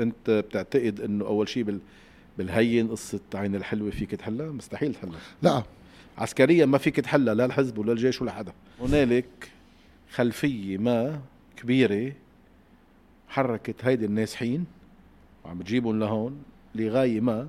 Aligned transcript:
انت 0.00 0.30
بتعتقد 0.30 1.00
انه 1.00 1.24
اول 1.24 1.48
شيء 1.48 1.62
بال 1.62 1.78
بالهين 2.38 2.88
قصة 2.88 3.20
عين 3.34 3.54
الحلوة 3.54 3.90
فيك 3.90 4.10
تحلها؟ 4.10 4.50
مستحيل 4.50 4.94
تحلها. 4.94 5.18
لا. 5.42 5.62
عسكريا 6.18 6.66
ما 6.66 6.78
فيك 6.78 6.96
تحلها 7.00 7.34
لا 7.34 7.44
الحزب 7.44 7.78
ولا 7.78 7.92
الجيش 7.92 8.22
ولا 8.22 8.32
حدا. 8.32 8.52
هنالك 8.80 9.50
خلفية 10.14 10.78
ما 10.78 11.20
كبيرة 11.56 12.12
حركت 13.28 13.84
هيدي 13.84 14.04
النازحين 14.04 14.64
وعم 15.44 15.58
بتجيبهم 15.58 15.98
لهون 15.98 16.42
لغاية 16.74 17.20
ما 17.20 17.48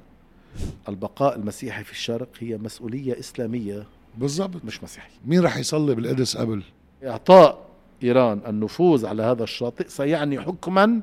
البقاء 0.89 1.36
المسيحي 1.36 1.83
في 1.83 1.91
الشرق 1.91 2.29
هي 2.39 2.57
مسؤولية 2.57 3.19
إسلامية. 3.19 3.83
بالضبط. 4.18 4.65
مش 4.65 4.83
مسيحية. 4.83 5.14
مين 5.25 5.39
رح 5.41 5.57
يصلي 5.57 5.96
بالقدس 5.96 6.37
قبل؟ 6.37 6.64
إعطاء 7.04 7.65
إيران 8.04 8.41
النفوذ 8.47 9.05
على 9.05 9.23
هذا 9.23 9.43
الشاطئ 9.43 9.87
سيعني 9.87 10.41
حكما 10.41 11.01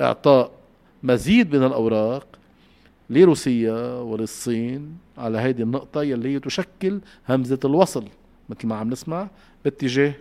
إعطاء 0.00 0.50
مزيد 1.02 1.56
من 1.56 1.66
الأوراق 1.66 2.26
لروسيا 3.10 3.94
وللصين 3.94 4.98
على 5.18 5.38
هذه 5.38 5.62
النقطة 5.62 6.02
يلي 6.02 6.34
هي 6.34 6.38
تشكل 6.38 7.00
همزة 7.28 7.58
الوصل 7.64 8.04
مثل 8.48 8.66
ما 8.66 8.76
عم 8.76 8.90
نسمع 8.90 9.28
باتجاه 9.64 10.14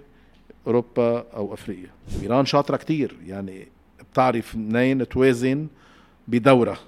أوروبا 0.67 1.25
أو 1.35 1.53
أفريقيا. 1.53 1.89
إيران 2.21 2.45
شاطرة 2.45 2.77
كتير 2.77 3.15
يعني 3.25 3.67
بتعرف 4.11 4.55
منين 4.55 5.07
توازن 5.07 5.67
بدورة. 6.27 6.79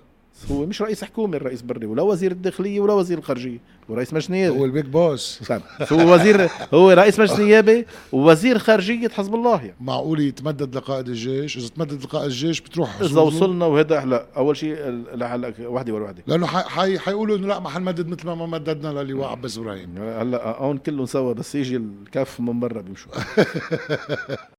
هو 0.51 0.65
مش 0.65 0.81
رئيس 0.81 1.03
حكومة 1.03 1.37
الرئيس 1.37 1.61
بري 1.61 1.85
ولا 1.85 2.01
وزير 2.01 2.31
الداخلية 2.31 2.79
ولا 2.79 2.93
وزير 2.93 3.17
الخارجية 3.17 3.57
هو 3.91 3.95
رئيس 3.95 4.13
مجلس 4.13 4.29
نيابة 4.29 4.57
هو 4.57 4.65
ال 4.65 4.70
big 4.70 4.85
boss. 4.85 5.51
هو 5.91 6.13
وزير 6.13 6.49
هو 6.73 6.91
رئيس 6.91 7.19
مجلس 7.19 7.39
نيابة 7.39 7.85
ووزير 8.11 8.57
خارجية 8.59 9.07
حزب 9.09 9.35
الله 9.35 9.55
يعني. 9.61 9.75
معقول 9.81 10.19
يتمدد 10.19 10.75
لقائد 10.75 11.07
الجيش؟ 11.07 11.57
إذا 11.57 11.67
تمدد 11.67 12.03
لقائد 12.03 12.25
الجيش 12.25 12.61
بتروح 12.61 13.01
إذا؟ 13.01 13.21
وصلنا 13.21 13.65
وهذا 13.65 13.99
هلا 13.99 14.25
أول 14.37 14.57
شيء 14.57 14.75
هلا 15.21 15.53
وحدة 15.61 15.93
ورا 15.93 16.03
وحدة. 16.03 16.23
لأنه 16.27 16.47
حي- 16.47 16.99
حيقولوا 16.99 17.37
إنه 17.37 17.47
لا 17.47 17.59
ما 17.59 17.69
حنمدد 17.69 18.07
مثل 18.07 18.25
ما 18.25 18.35
ما 18.35 18.45
مددنا 18.45 19.03
للواء 19.03 19.29
عباس 19.29 19.57
إبراهيم. 19.57 19.97
هلا 19.97 20.57
هون 20.57 20.77
كلهم 20.77 21.05
سوا 21.05 21.33
بس 21.33 21.55
يجي 21.55 21.75
الكف 21.77 22.39
من 22.39 22.59
برا 22.59 22.81
بيمشوا. 22.81 23.11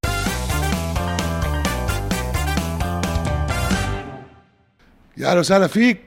يا 5.17 5.31
أهلا 5.31 5.41
وسهلا 5.41 5.67
فيك. 5.67 6.01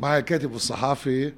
معي 0.00 0.18
الكاتب 0.18 0.52
والصحافي 0.52 1.32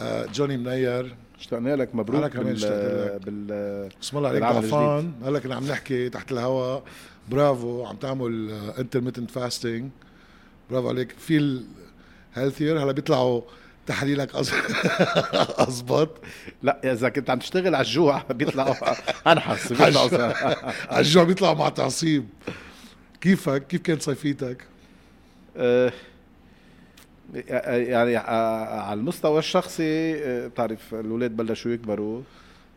آه، 0.00 0.26
جوني 0.26 0.56
منير. 0.56 1.14
اشتقنا 1.40 1.76
لك 1.76 1.94
مبروك 1.94 2.26
كمان 2.32 2.44
بال 2.46 2.54
اشتقت 2.54 3.14
لك. 3.14 3.20
بال 3.26 3.88
بسم 4.00 4.16
الله 4.18 4.28
عليك 4.28 4.42
ضعفان 4.42 5.12
هلا 5.24 5.38
كنا 5.38 5.54
عم 5.54 5.66
نحكي 5.66 6.08
تحت 6.08 6.32
الهواء 6.32 6.82
برافو 7.30 7.84
عم 7.86 7.96
تعمل 7.96 8.50
intermittent 8.78 9.30
fasting 9.30 9.90
برافو 10.70 10.88
عليك. 10.88 11.12
في 11.18 11.62
healthier 12.34 12.82
هلا 12.82 12.92
بيطلعوا 12.92 13.42
تحليلك 13.86 14.30
اضبط 15.58 16.10
لا 16.62 16.92
إذا 16.92 17.08
كنت 17.08 17.30
عم 17.30 17.38
تشتغل 17.38 17.74
على 17.74 17.84
الجوع 17.86 18.22
بيطلعوا 18.30 18.74
انحس 19.32 19.72
بيطلعوا 19.72 20.32
على 20.88 21.00
الجوع. 21.00 21.24
بيطلعوا 21.24 21.54
مع 21.54 21.68
تعصيب. 21.68 22.28
كيفك؟ 23.20 23.66
كيف 23.66 23.80
كانت 23.80 24.02
صيفيتك؟ 24.02 24.62
آه، 24.62 24.66
يعني 27.64 28.18
آه، 28.18 28.80
على 28.80 29.00
المستوى 29.00 29.38
الشخصي 29.38 30.14
آه، 30.14 30.46
بتعرف 30.46 30.94
الاولاد 30.94 31.36
بلشوا 31.36 31.72
يكبروا. 31.72 32.22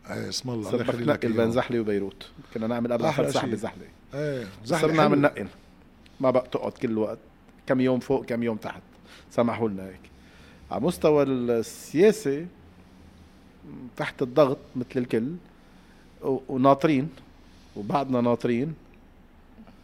إيه 0.10 0.30
اسم 0.30 0.50
الله. 0.50 0.60
الله 0.60 0.72
صرنا 0.72 0.84
يخلي 0.84 1.06
لك 1.06 1.26
ننقل 1.26 1.38
بين. 1.38 1.52
زحله 1.52 1.80
وبيروت. 1.80 2.30
كنا 2.54 2.68
نعمل 2.68 2.94
قبل 2.94 3.06
أحلى 3.06 3.26
فرسح 3.26 3.42
شيء. 3.42 3.52
بزحله 3.52 3.86
إيه 4.14 4.44
صرنا 4.44 4.66
زحلة 4.66 4.94
نعمل 4.94 5.18
حلوة. 5.18 5.32
نقل 5.32 5.48
ما 6.20 6.32
بقى 6.32 6.48
تقعد 6.52 6.72
كل 6.72 6.98
وقت. 6.98 7.18
كم 7.68 7.82
يوم 7.82 8.00
فوق 8.00 8.26
كم 8.26 8.44
يوم 8.44 8.58
تحت. 8.58 8.82
سمحوا 9.32 9.70
لنا 9.70 9.88
هيك. 9.88 10.00
على 10.72 10.82
مستوى 10.82 11.23
السياسي 11.23 12.48
تحت 13.98 14.22
الضغط 14.22 14.58
مثل 14.76 14.88
الكل 14.95 15.32
وناطرين 16.22 17.10
وبعدنا 17.76 18.22
ناطرين 18.22 18.73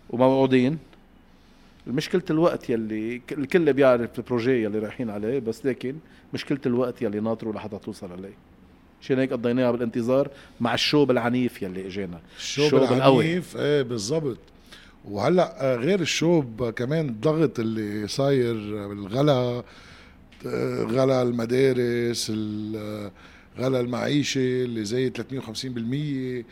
وموعودين. 0.09 0.77
مشكلة 1.87 2.21
الوقت 2.29 2.69
يلي 2.69 3.21
الكل 3.31 3.73
بيعرف 3.73 4.19
البروجي 4.19 4.63
يلي 4.63 4.79
رايحين 4.79 5.09
عليه 5.09 5.39
بس 5.39 5.65
لكن 5.65 5.95
مشكلة 6.33 6.59
الوقت 6.65 7.01
يلي 7.01 7.19
ناطروا 7.19 7.53
لحتى 7.53 7.77
توصل 7.79 8.11
عليه. 8.11 8.33
عشان 9.01 9.19
هيك 9.19 9.31
قضيناها 9.33 9.71
بالانتظار 9.71 10.29
مع 10.59 10.73
الشوب 10.73 11.11
العنيف 11.11 11.61
يلي 11.61 11.87
اجانا 11.87 12.19
الشوب 12.37 12.69
العنيف 13.23 13.57
إيه 13.57 13.81
بالضبط. 13.81 14.37
وهلأ 15.05 15.73
آه، 15.73 15.75
غير 15.75 15.99
الشوب 16.01 16.69
كمان 16.69 17.09
الضغط 17.09 17.59
اللي 17.59 18.07
صاير 18.07 18.53
بالغلا 18.87 19.63
آه، 20.47 20.83
غلا 20.83 21.21
المدارس 21.21 22.31
ال- 22.35 22.75
آه، 22.77 23.11
غلا 23.61 23.79
المعيشة 23.79 24.39
اللي 24.63 24.85
زايد 24.85 25.17
350% 25.17 25.23
آه، 25.23 26.41
ب- 26.41 26.45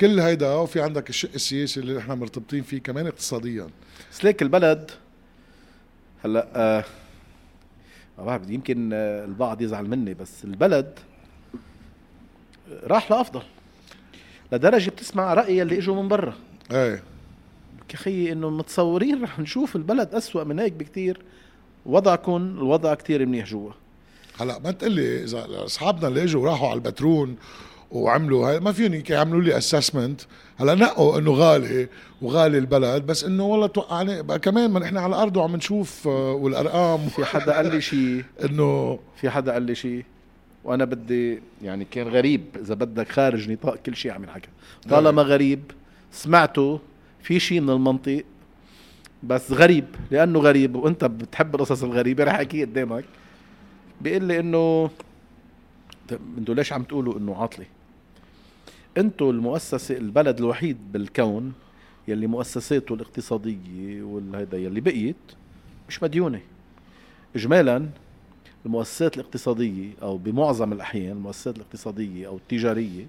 كل 0.00 0.20
هيدا 0.20 0.54
وفي 0.54 0.80
عندك 0.80 1.10
الشق 1.10 1.30
السياسي 1.34 1.80
اللي 1.80 1.94
نحن 1.94 2.12
مرتبطين 2.12 2.62
فيه 2.62 2.78
كمان 2.78 3.06
اقتصاديا. 3.06 3.66
بس 4.12 4.24
ليك 4.24 4.42
البلد 4.42 4.90
هلأ 6.24 6.48
آه 6.54 6.84
ما 8.18 8.24
بعرف 8.24 8.50
يمكن 8.50 8.90
آه 8.92 9.24
البعض 9.24 9.62
يزعل 9.62 9.88
مني 9.88 10.14
بس 10.14 10.44
البلد 10.44 10.98
راح 12.82 13.10
لأفضل. 13.10 13.42
لدرجة 14.52 14.90
بتسمع 14.90 15.34
راي 15.34 15.62
اللي 15.62 15.78
إجوا 15.78 16.02
من 16.02 16.08
برا. 16.08 16.34
إيه. 16.72 17.02
خيي 17.94 18.32
إنه 18.32 18.50
متصورين 18.50 19.22
رح 19.22 19.38
نشوف 19.38 19.76
البلد 19.76 20.14
أسوأ 20.14 20.44
من 20.44 20.58
هيك 20.58 20.72
بكتير. 20.72 21.22
وضعكم 21.86 22.36
الوضع 22.36 22.94
كتير 22.94 23.26
منيح 23.26 23.46
جوا. 23.46 23.72
هلأ 24.40 24.58
ما 24.58 24.70
تقول 24.70 24.92
لي 24.92 25.24
إذا 25.24 25.46
أصحابنا 25.64 26.08
اللي 26.08 26.22
إجوا 26.22 26.42
وراحوا 26.42 26.68
على 26.68 26.76
البترون 26.76 27.36
وعملوا 27.92 28.48
هاي. 28.48 28.60
ما 28.60 28.72
فيهم 28.72 29.02
يعملوا 29.10 29.40
لي 29.40 29.58
اسسمنت 29.58 30.20
هلا 30.56 30.74
نقوا 30.74 31.18
إنه 31.18 31.30
غالي 31.32 31.88
وغالي 32.22 32.58
البلد 32.58 33.06
بس 33.06 33.24
إنه 33.24 33.44
والله 33.46 33.66
توقعني 33.66 34.22
بقى 34.22 34.38
كمان 34.38 34.70
ما 34.70 34.80
نحن 34.80 34.96
على 34.96 35.06
الأرض 35.16 35.36
وعم 35.36 35.56
نشوف 35.56 36.08
آه، 36.08 36.32
والأرقام. 36.32 37.08
في 37.08 37.24
حدا 37.24 37.56
قال 37.56 37.66
لي 37.72 37.80
شيء 37.80 38.24
إنه 38.44 38.98
في 39.16 39.30
حدا 39.30 39.52
قال 39.52 39.62
لي 39.62 39.74
شيء 39.74 40.04
وأنا 40.64 40.84
بدي 40.84 41.38
يعني 41.62 41.84
كان 41.84 42.08
غريب 42.08 42.42
إذا 42.60 42.74
بدك 42.74 43.08
خارج 43.08 43.50
نطاق 43.50 43.76
كل 43.76 43.96
شيء 43.96 44.10
عم 44.12 44.22
ينحكى 44.22 44.48
طالما 44.90 45.22
غريب 45.22 45.62
سمعته 46.12 46.80
في 47.22 47.40
شيء 47.40 47.60
من 47.60 47.70
المنطق 47.70 48.24
بس 49.22 49.52
غريب 49.52 49.84
لأنه 50.10 50.38
غريب 50.40 50.76
وأنت 50.76 51.04
بتحب 51.04 51.54
القصص 51.54 51.82
الغريبة 51.82 52.24
رح 52.24 52.34
احكي 52.34 52.64
قدامك. 52.64 53.04
بيقول 54.00 54.24
لي 54.24 54.40
انه 54.40 54.90
طيب 56.08 56.20
أنتوا 56.38 56.54
ليش 56.54 56.72
عم 56.72 56.82
تقولوا 56.82 57.18
إنه 57.18 57.34
عاطلة؟ 57.36 57.66
أنتوا 58.98 59.32
المؤسسه 59.32 59.96
البلد 59.96 60.38
الوحيد 60.38 60.92
بالكون 60.92 61.52
يلي 62.08 62.26
مؤسساته 62.26 62.94
الاقتصادية 62.94 64.02
والهيدا 64.02 64.58
يلي 64.58 64.80
بقيت 64.80 65.16
مش 65.88 66.02
مديونة. 66.02 66.40
اجمالا 67.36 67.86
المؤسسات 68.66 69.16
الاقتصادية 69.16 69.90
أو 70.02 70.16
بمعظم 70.16 70.72
الأحيان 70.72 71.12
المؤسسات 71.12 71.56
الاقتصادية 71.56 72.26
أو 72.26 72.36
التجارية 72.36 73.06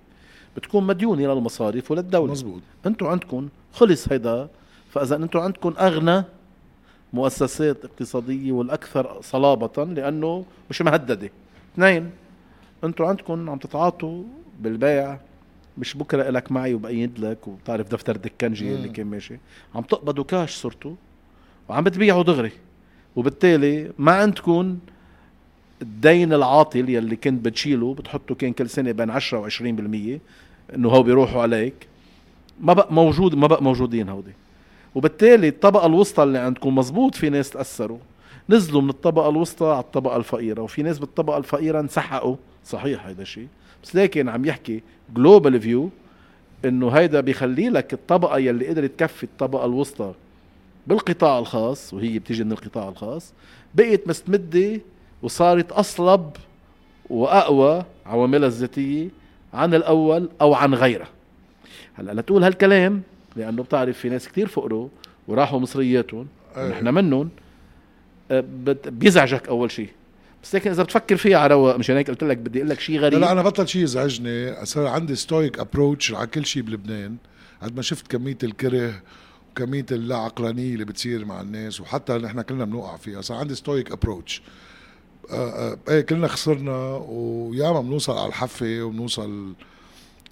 بتكون 0.58 0.84
مديونة 0.88 1.34
للمصارف 1.34 1.92
وللدولة 1.92 2.32
مزبوط 2.32 2.62
أنتوا 2.86 3.10
عندكم 3.10 3.50
خلص 3.74 4.12
هيدا 4.12 4.50
فإذا 4.92 5.16
أنتوا 5.16 5.42
عندكم 5.42 5.74
أغنى 5.80 6.24
مؤسسات 7.14 7.86
اقتصادية 7.86 8.52
والأكثر 8.52 9.22
صلابة 9.22 9.84
لأنه 9.84 10.46
مش 10.70 10.82
مهددة. 10.82 11.30
اثنين 11.74 12.12
أنتوا 12.84 13.08
عندكم 13.08 13.50
عم 13.50 13.58
تتعاطوا 13.58 14.24
بالبيع 14.60 15.18
مش 15.78 15.98
بكرة 15.98 16.30
إلك 16.30 16.52
معي 16.52 16.74
وبأيد 16.74 17.20
لك 17.20 17.48
وبتعرف 17.48 17.88
دفتر 17.90 18.18
دكنجي 18.18 18.76
اللي. 18.76 18.90
كان 18.90 19.08
ماشي. 19.08 19.38
عم 19.76 19.82
تقبضوا 19.82 20.24
كاش 20.24 20.56
صرتوا 20.56 20.96
وعم 21.70 21.84
بتبيعوا 21.84 22.24
دغري. 22.24 22.52
وبالتالي 23.16 23.92
ما 24.00 24.12
عندكم 24.12 24.78
الدين 25.82 26.34
العاطل 26.34 26.90
يلي 26.90 27.16
كنت 27.16 27.46
بتشيله 27.46 27.94
بتحطه 27.94 28.36
كان 28.36 28.54
كل 28.54 28.70
سنة 28.70 28.92
بين 28.92 29.10
10 29.10 29.40
و 29.40 29.50
20% 29.50 30.20
إنه 30.76 30.90
هو 30.90 31.04
بيروحوا 31.04 31.42
عليك. 31.42 31.88
ما 32.62 32.74
بقى 32.74 32.94
موجود 32.94 33.36
ما 33.36 33.48
بقى 33.48 33.64
موجودين 33.64 34.10
هودي. 34.10 34.32
وبالتالي 34.96 35.48
الطبقة 35.48 35.86
الوسطى 35.86 36.24
اللي 36.24 36.38
عندكم 36.40 36.76
مزبوط 36.76 37.16
في 37.16 37.30
ناس 37.30 37.50
تأثروا. 37.50 37.98
نزلوا 38.50 38.82
من 38.82 38.90
الطبقة 38.90 39.30
الوسطى 39.30 39.66
على 39.66 39.80
الطبقة 39.80 40.18
الفقيرة. 40.18 40.62
وفي 40.62 40.84
ناس 40.84 41.00
بالطبقة 41.00 41.38
الفقيرة 41.38 41.80
انسحقوا. 41.80 42.36
صحيح 42.66 43.06
هيدا 43.06 43.22
الشيء 43.22 43.48
بس 43.84 43.96
لكن 43.96 44.30
عم 44.30 44.46
يحكي 44.46 44.82
global 45.16 45.62
view 45.62 45.90
إنه 46.66 46.90
هيدا 46.90 47.20
بيخلي 47.22 47.70
لك 47.70 47.94
الطبقة 47.94 48.38
يلي 48.38 48.68
قدرت 48.68 48.92
تكفي 49.00 49.24
الطبقة 49.24 49.66
الوسطى 49.66 50.14
بالقطاع 50.88 51.40
الخاص 51.40 51.94
وهي 51.94 52.20
بتيجي 52.20 52.44
من 52.44 52.52
القطاع 52.52 52.90
الخاص 52.90 53.34
بقيت 53.76 54.08
مستمدة 54.08 54.80
وصارت 55.22 55.72
أصلب 55.72 56.30
وأقوى 57.10 57.86
عواملها 58.06 58.48
الذاتية 58.48 59.08
عن 59.54 59.74
الأول 59.74 60.30
أو 60.42 60.54
عن 60.54 60.74
غيرها 60.74 61.08
هلأ 61.94 62.12
لتقول 62.12 62.44
هالكلام 62.44 63.02
لأنه 63.36 63.64
بتعرف 63.64 63.98
في 63.98 64.10
ناس 64.10 64.28
كتير 64.28 64.48
فقروا 64.48 64.88
وراحوا 65.28 65.60
مصرياتهم 65.60 66.28
أيه. 66.58 66.70
نحن 66.70 66.88
منهم 66.94 67.30
بت- 68.32 68.88
بيزعجك 68.88 69.48
أول 69.48 69.72
شيء 69.72 69.90
بس 70.44 70.56
لكن 70.56 70.72
إذا 70.72 70.84
بتفكر 70.84 71.18
فيها 71.18 71.38
على 71.38 71.54
رواق 71.54 71.76
مشان 71.76 71.96
هيك 71.96 72.10
قلت 72.10 72.24
لك 72.24 72.38
بدي 72.38 72.60
أقول 72.60 72.70
لك 72.70 72.80
شيء 72.80 73.00
لا, 73.00 73.06
غريب. 73.06 73.20
لا 73.20 73.32
أنا 73.32 73.42
بطل 73.42 73.68
شيء 73.68 73.84
يزعجني. 73.84 74.66
صار 74.66 74.88
عندي 74.88 75.16
stoic 75.16 75.60
approach 75.60 76.14
على 76.14 76.28
كل 76.28 76.46
شيء 76.46 76.64
بلبنان. 76.64 77.16
قد 77.62 77.76
ما 77.76 77.82
شفت 77.82 78.08
كمية 78.08 78.38
الكره 78.44 79.02
وكمية 79.52 79.86
اللا 79.92 80.18
عقلانيه 80.18 80.74
اللي 80.74 80.86
بتصير 80.86 81.26
مع 81.26 81.42
الناس 81.42 81.82
وحتى 81.82 82.18
نحن 82.18 82.42
كلنا 82.42 82.66
بنوقع 82.66 82.98
فيها 82.98 83.22
صار 83.22 83.38
عندي 83.38 83.56
stoic 83.56 83.92
approach 83.92 84.42
إيه 85.90 86.02
كلنا 86.02 86.28
خسرنا 86.28 87.06
وياما 87.08 87.82
بنوصل 87.82 88.18
على 88.18 88.28
الحفة 88.28 88.84
وبنوصل 88.84 89.54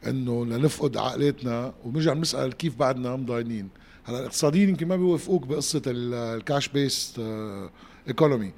إنه 0.07 0.45
لنفقد 0.45 0.97
عقلاتنا. 0.97 1.73
وبنرجع 1.83 2.13
بنسأل 2.13 2.53
كيف 2.53 2.75
بعدنا 2.75 3.15
مضاينين. 3.15 3.69
هلأ 4.03 4.19
الاقتصاديين 4.19 4.69
يمكن 4.69 4.87
ما 4.87 4.95
بيوافقوك 4.95 5.47
بقصة 5.47 5.81
ال 5.87 6.67
cash-based 6.67 7.21
economy. 8.07 8.51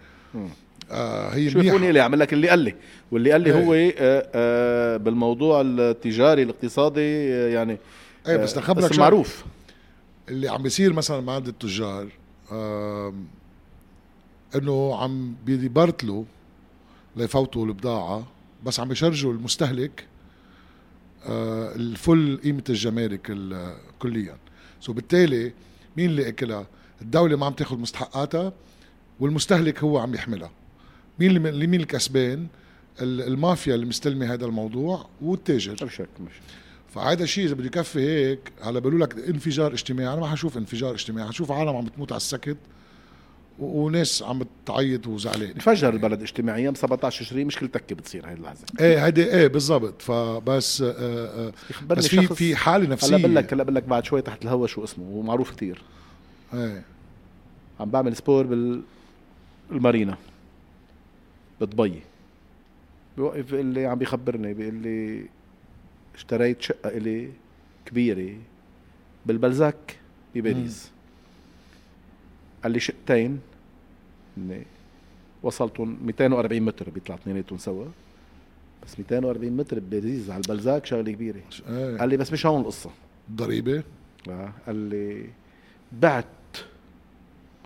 آه 0.91 1.29
هي 1.29 1.49
شو 1.49 1.59
يكون 1.59 1.75
منيحة. 1.79 1.91
لي 1.91 1.99
اعمل 2.01 2.19
لك 2.19 2.33
اللي 2.33 2.49
قال 2.49 2.59
لي. 2.59 2.75
واللي 3.11 3.31
قال 3.31 3.41
لي 3.41 3.49
إيه. 3.53 3.63
هو 3.65 3.73
آه، 3.73 3.93
آه، 4.35 4.97
بالموضوع 4.97 5.61
التجاري 5.65 6.43
الاقتصادي 6.43 7.33
آه، 7.33 7.47
يعني 7.49 7.77
إيه 8.27 8.37
بس 8.37 8.57
آه، 8.57 8.59
لخبرك 8.61 8.89
بس. 8.91 8.99
معروف. 8.99 9.45
اللي 10.29 10.47
عم 10.49 10.63
بيصير 10.63 10.93
مثلا 10.93 11.21
مع 11.21 11.35
عند 11.35 11.47
التجار 11.47 12.07
إنه 14.55 14.95
عم 14.95 15.35
بيبرتلوا 15.45 16.23
ليفوتوا 17.15 17.65
البضاعة 17.65 18.27
بس 18.65 18.79
عم 18.79 18.87
بيشرجوا 18.87 19.33
المستهلك 19.33 20.05
آه، 21.25 21.75
الفل 21.75 22.39
قيمة 22.43 22.63
الجمارك 22.69 23.27
ال- 23.29 23.73
كليا. 23.99 24.35
سو 24.81 24.93
بالتالي 24.93 25.53
مين 25.97 26.09
اللي 26.09 26.27
أكلها؟ 26.27 26.67
الدولة 27.01 27.37
ما 27.37 27.45
عم 27.45 27.53
تاخذ 27.53 27.77
مستحقاتها 27.77 28.53
والمستهلك 29.19 29.83
هو 29.83 29.97
عم 29.97 30.15
يحملها. 30.15 30.51
مين 31.19 31.47
اللي 31.47 31.67
مين 31.67 31.79
الكسبان؟ 31.81 32.47
ال- 33.01 33.21
المافيا 33.21 33.75
اللي 33.75 33.85
مستلمة 33.85 34.33
هذا 34.33 34.45
الموضوع 34.45 35.05
والتاجر. 35.21 35.85
مش 35.85 35.95
شك 35.95 36.07
مش 36.25 36.31
فهذا 36.95 37.23
الشيء 37.23 37.45
إذا 37.45 37.53
بده 37.53 37.65
يكفي 37.65 37.99
هيك 37.99 38.39
هلا 38.61 38.79
بيقولوا 38.79 38.99
لك 39.05 39.17
انفجار 39.29 39.73
اجتماعي. 39.73 40.13
أنا 40.13 40.21
ما 40.21 40.27
حشوف 40.27 40.57
انفجار 40.57 40.93
اجتماعي 40.93 41.27
حشوف 41.27 41.51
عالم 41.51 41.75
عم 41.75 41.85
بتموت 41.85 42.11
على 42.11 42.17
السكت 42.17 42.57
وناس 43.59 44.23
عم 44.23 44.41
تعيط 44.65 45.07
وزعلانه 45.07 45.51
انفجر 45.51 45.89
البلد 45.93 46.21
اجتماعيا 46.21 46.69
ب 46.71 46.77
17 46.77 47.25
تشرين 47.25 47.47
مشكلة 47.47 47.69
تكة 47.69 47.95
بتصير 47.95 48.27
هاي 48.27 48.33
اللحظة. 48.33 48.65
إيه 48.79 49.05
هيدي 49.05 49.23
إيه 49.23 49.47
بالضبط. 49.47 50.01
فبس 50.01 50.81
آه 50.81 50.91
آه 50.97 51.53
يخبرني 51.69 51.99
بس 51.99 52.07
في 52.07 52.27
في 52.35 52.55
حالة 52.55 52.85
هلا 52.85 52.93
نفسية. 52.93 53.17
بقول 53.17 53.35
لك 53.35 53.53
هلا 53.53 53.63
بقول 53.63 53.75
لك 53.75 53.83
بعد 53.83 54.05
شوي 54.05 54.21
تحت 54.21 54.43
الهوا 54.43 54.67
شو 54.67 54.83
اسمه 54.83 55.05
ومعروف 55.09 55.51
كتير. 55.51 55.81
إيه. 56.53 56.83
عم 57.79 57.89
بعمل 57.89 58.15
سبور 58.15 58.45
بال 58.45 58.81
بدبي 61.61 62.01
بوقف 63.17 63.51
بيقول 63.51 63.65
لي 63.65 63.85
عم 63.85 63.97
بيخبرني 63.97 64.53
بيقول 64.53 64.73
لي 64.75 65.25
اشتريت 66.15 66.61
شقة 66.61 66.89
إلي 66.89 67.29
كبيرة 67.85 68.37
بالبلزاك 69.25 69.97
بباريس. 70.35 70.91
قال 72.63 72.71
لي 72.71 72.79
شقتين 72.79 73.39
هن 74.37 74.63
وصلتهم 75.43 75.97
240 76.05 76.61
متر 76.61 76.89
بيطلع 76.89 77.15
اثنيناتهم 77.15 77.57
سوا. 77.57 77.85
بس 78.85 78.99
240 78.99 79.51
متر 79.57 79.79
بباريس 79.79 80.29
على 80.29 80.41
البلزاك 80.41 80.85
شغلة 80.85 81.11
كبيرة. 81.11 81.41
إيه. 81.69 81.97
قال 81.97 82.09
لي 82.09 82.17
بس 82.17 82.31
مش 82.33 82.45
هون 82.45 82.61
القصة. 82.61 82.89
ضريبة؟ 83.31 83.83
آه، 84.29 84.53
قال 84.67 84.75
لي 84.75 85.25
بعت 85.91 86.25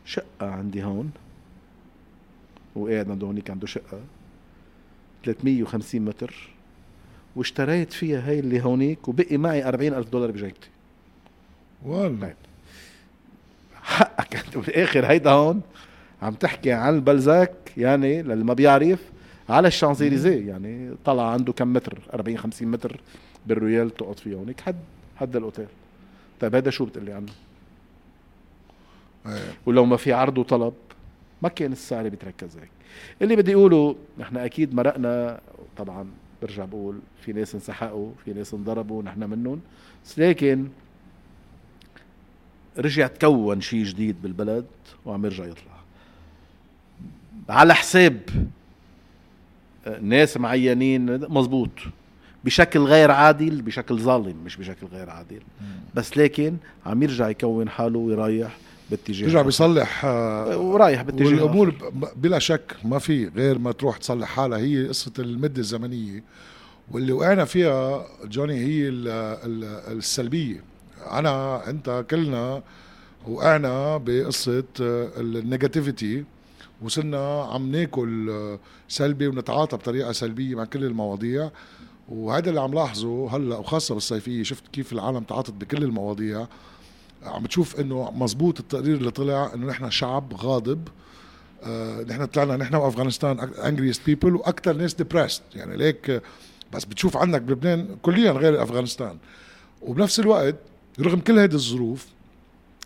شقة 0.06 0.48
عندي 0.50 0.84
هون. 0.84 1.12
وقاعد 2.78 3.12
عنده 3.12 3.28
هونيك 3.28 3.50
عنده 3.50 3.68
شقة 3.68 4.00
350 5.26 6.02
متر 6.02 6.50
واشتريت 7.36 7.94
فيها 7.94 8.30
هاي 8.30 8.40
اللي 8.40 8.62
هونيك 8.62 9.08
وبقي 9.08 9.38
معي 9.38 9.68
40 9.68 9.94
ألف 9.94 10.10
دولار 10.10 10.32
بجيبتي. 10.32 10.70
والله. 11.86 12.28
طيب. 12.28 12.36
حقك. 13.82 14.36
انت 14.46 14.58
بالاخر 14.58 15.06
هيدا 15.06 15.30
هون 15.32 15.62
عم 16.22 16.34
تحكي 16.34 16.72
عن 16.72 16.96
البلزاك 16.96 17.54
يعني 17.78 18.24
للي 18.24 18.44
ما 18.44 18.54
بيعرف 18.54 19.00
على 19.50 19.68
الشانزليزيه 19.68 20.48
يعني 20.48 20.96
طلع 21.06 21.32
عنده 21.32 21.54
كم 21.54 21.74
متر؟ 21.74 22.00
40 22.14 22.38
50 22.38 22.68
متر 22.68 23.00
بالرويال 23.48 23.96
تقعد 23.96 24.20
فيها 24.20 24.38
هونيك 24.38 24.62
حد 24.62 24.76
حد 25.18 25.36
الأوتيل. 25.36 25.68
طيب 26.40 26.56
هذا 26.56 26.70
شو 26.70 26.86
بتقلي 26.86 27.12
عنه؟ 27.14 27.32
إيه. 29.28 29.54
ولو 29.66 29.86
ما 29.86 29.98
في 29.98 30.14
عرض 30.14 30.38
وطلب. 30.38 30.74
ما 31.42 31.50
كان 31.50 31.72
السعر 31.72 32.10
بيتركز 32.10 32.58
هيك. 32.58 32.70
اللي 33.22 33.36
بدي 33.36 33.54
اقوله 33.54 33.96
نحن 34.20 34.38
أكيد 34.38 34.74
مرقنا 34.74 35.40
طبعا 35.78 36.08
برجع 36.42 36.66
بقول 36.66 37.00
في 37.22 37.34
ناس 37.34 37.56
انسحقوا 37.56 38.12
في 38.26 38.34
ناس 38.34 38.54
انضربوا 38.54 39.04
نحن 39.04 39.24
منهم. 39.24 39.62
بس 40.06 40.20
لكن 40.20 40.68
رجع 42.78 43.08
تكون 43.08 43.62
شيء 43.62 43.84
جديد 43.84 44.22
بالبلد 44.22 44.66
وعم 45.06 45.26
يرجع 45.26 45.46
يطلع. 45.46 45.78
على 47.50 47.76
حساب 47.76 48.22
ناس 50.02 50.38
معينين 50.38 51.34
مزبوط. 51.34 51.72
بشكل 52.46 52.80
غير 52.80 53.12
عادل 53.12 53.62
بشكل 53.62 54.00
ظالم 54.00 54.36
مش 54.46 54.58
بشكل 54.58 54.88
غير 54.88 55.10
عادل. 55.10 55.42
بس 55.96 56.18
لكن 56.18 56.58
عم 56.86 57.04
يرجع 57.04 57.30
يكون 57.30 57.70
حاله 57.70 58.00
ويرايح 58.00 58.58
باتجاه 58.92 59.26
بيرجع. 59.26 59.42
بيصلح 59.42 60.06
آه 60.06 60.58
ورايح 60.58 61.02
باتجاه 61.02 61.26
والأمور 61.26 61.74
بلا 62.16 62.40
شك 62.40 62.76
ما 62.84 63.00
في 63.00 63.28
غير 63.28 63.60
ما 63.60 63.72
تروح 63.72 63.98
تصلح 63.98 64.28
حالها. 64.28 64.58
هي 64.58 64.88
قصة 64.88 65.12
المدة 65.20 65.60
الزمنية 65.60 66.24
واللي 66.92 67.12
وقعنا 67.12 67.46
فيها 67.46 68.06
جوني 68.26 68.54
هي 68.54 68.88
ال 68.88 69.08
ال 69.08 69.64
السلبية. 69.98 70.64
أنا 71.12 71.70
أنت 71.70 72.06
كلنا 72.12 72.64
وقعنا 73.28 73.98
بقصة 73.98 74.64
ال 74.80 74.93
negativity 74.93 76.24
وصرنا 76.82 77.44
عم 77.44 77.72
ناكل 77.72 78.30
آه، 78.30 78.60
سلبي 78.88 79.28
ونتعاطى 79.28 79.78
بطريقة 79.78 80.12
سلبية 80.12 80.56
مع 80.56 80.66
كل 80.66 80.84
المواضيع. 80.84 81.52
وهذا 82.10 82.50
اللي 82.50 82.62
عم 82.62 82.74
لاحظه 82.74 83.36
هلأ 83.36 83.58
وخاصة 83.58 83.94
بالصيفية 83.94 84.44
شفت 84.44 84.68
كيف 84.68 84.94
العالم 84.94 85.20
تعاطت 85.20 85.52
بكل 85.52 85.84
المواضيع. 85.84 86.48
عم 87.24 87.44
بتشوف 87.44 87.80
إنه 87.80 88.12
مزبوط 88.12 88.60
التقرير 88.60 88.96
اللي 88.96 89.12
طلع 89.12 89.52
إنه 89.54 89.68
نحن 89.68 89.90
شعب 89.90 90.34
غاضب 90.34 90.88
آه، 91.64 92.02
نحن 92.04 92.26
طلعنا 92.26 92.58
نحن 92.58 92.76
وأفغانستان 92.76 93.40
angriest 93.40 94.02
people 94.06 94.36
وأكثر 94.36 94.74
ناس 94.74 94.94
depressed 94.94 95.44
يعني 95.56 95.78
ليك 95.78 96.22
بس 96.74 96.86
بتشوف 96.86 97.18
عندك 97.18 97.42
بلبنان 97.42 97.98
كليا 98.02 98.32
غير 98.32 98.64
أفغانستان. 98.64 99.18
وبنفس 99.82 100.20
الوقت 100.20 100.56
رغم 101.00 101.20
كل 101.20 101.40
هذه 101.40 101.54
الظروف 101.54 102.06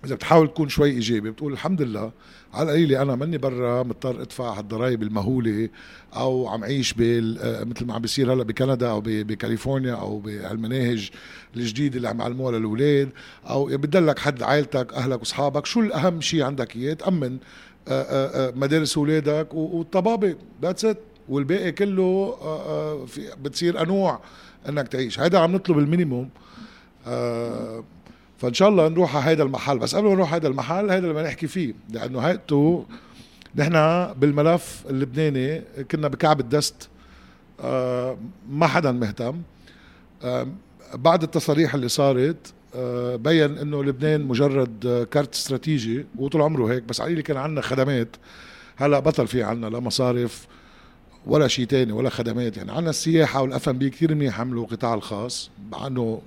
إذا 0.05 0.15
بتحاول 0.15 0.47
تكون 0.47 0.69
شوي 0.69 0.89
إيجابي 0.91 1.31
بتقول 1.31 1.53
الحمد 1.53 1.81
لله 1.81 2.11
على 2.53 2.63
القليلة 2.63 3.01
أنا 3.01 3.15
ماني 3.15 3.37
برا 3.37 3.83
مضطر 3.83 4.21
أدفع 4.21 4.59
هالضرايب 4.59 5.03
المهولة 5.03 5.69
أو 6.15 6.47
عم 6.47 6.63
عيش 6.63 6.93
بال 6.93 7.37
مثل 7.69 7.85
ما 7.85 7.93
عم 7.93 8.01
بيصير 8.01 8.33
هلأ 8.33 8.43
بكندا 8.43 8.89
أو 8.89 9.01
بكاليفورنيا 9.05 9.93
أو 9.93 10.19
بهالمناهج 10.19 11.09
الجديدة 11.55 11.97
اللي 11.97 12.09
عم 12.09 12.21
يعلموها 12.21 12.59
للأولاد 12.59 13.09
أو 13.49 13.65
بتدلك 13.65 14.19
حد 14.19 14.43
عائلتك 14.43 14.93
أهلك 14.93 15.19
وأصحابك 15.19 15.65
شو 15.65 15.79
الأهم 15.79 16.21
شيء 16.21 16.43
عندك 16.43 16.75
إياه؟ 16.75 16.93
تأمن 16.93 17.37
مدارس 18.55 18.97
أولادك 18.97 19.53
والطبابة. 19.53 20.35
That's 20.61 20.85
it 20.85 20.99
والباقي 21.29 21.71
كله 21.71 22.35
بتصير 23.43 23.77
قنوع 23.77 24.19
إنك 24.69 24.87
تعيش. 24.87 25.19
هذا 25.19 25.39
عم 25.39 25.55
نطلب 25.55 25.77
ال 25.77 25.83
minimum. 25.83 26.29
فإن 28.41 28.53
شاء 28.53 28.69
الله 28.69 28.87
نروح 28.87 29.15
على 29.15 29.25
هذا 29.25 29.43
المحل. 29.43 29.79
بس 29.79 29.95
قبل 29.95 30.07
ما 30.07 30.13
نروح 30.13 30.33
هذا 30.33 30.47
المحل 30.47 30.91
هذا 30.91 31.07
اللي 31.07 31.23
نحكي 31.23 31.47
فيه. 31.47 31.73
لأنه 31.89 32.19
هيئته 32.19 32.85
نحن 33.55 33.73
بالملف 34.13 34.83
اللبناني 34.89 35.61
كنا 35.91 36.07
بكعب 36.07 36.39
الدست 36.39 36.89
آه، 37.59 38.17
ما 38.49 38.67
حدا 38.67 38.91
مهتم. 38.91 39.41
آه، 40.23 40.47
بعد 40.93 41.23
التصاريح 41.23 41.75
اللي 41.75 41.89
صارت 41.89 42.53
آه، 42.75 43.15
بين 43.15 43.57
إنه 43.57 43.83
لبنان 43.83 44.21
مجرد 44.21 45.07
كارت 45.11 45.33
استراتيجي 45.33 46.05
وطول 46.17 46.41
عمره 46.41 46.73
هيك 46.73 46.83
بس 46.83 47.01
علي 47.01 47.21
كان 47.21 47.37
عندنا 47.37 47.61
خدمات. 47.61 48.15
هلأ 48.75 48.99
بطل 48.99 49.27
في 49.27 49.43
عندنا 49.43 49.67
لا 49.69 49.79
مصارف 49.79 50.47
ولا 51.25 51.47
شيء 51.47 51.65
تاني 51.65 51.91
ولا 51.91 52.09
خدمات. 52.09 52.57
يعني 52.57 52.71
عندنا 52.71 52.89
السياحة 52.89 53.41
والاف 53.41 53.69
ام 53.69 53.77
بي 53.77 53.89
كثير 53.89 54.15
منيح 54.15 54.39
عملوا 54.39 54.63
القطاع 54.63 54.93
الخاص 54.93 55.51
مع 55.71 55.87
إنه 55.87 56.21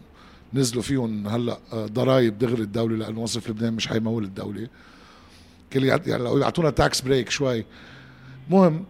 نزلوا 0.54 0.82
فيهم 0.82 1.28
هلأ 1.28 1.58
آه، 1.73 1.87
ضرائب 1.87 2.38
دغري 2.38 2.62
الدولة 2.62 2.96
لأنه 2.96 3.23
مصرف 3.23 3.50
لبنان 3.50 3.75
مش 3.75 3.88
حيمول 3.88 4.25
الدولة. 4.25 4.68
كل 5.73 5.84
يعني 5.84 6.23
لو 6.23 6.38
يعطونا 6.38 6.70
tax 6.71 7.00
break 7.00 7.30
شوي. 7.30 7.64
مهم 8.50 8.84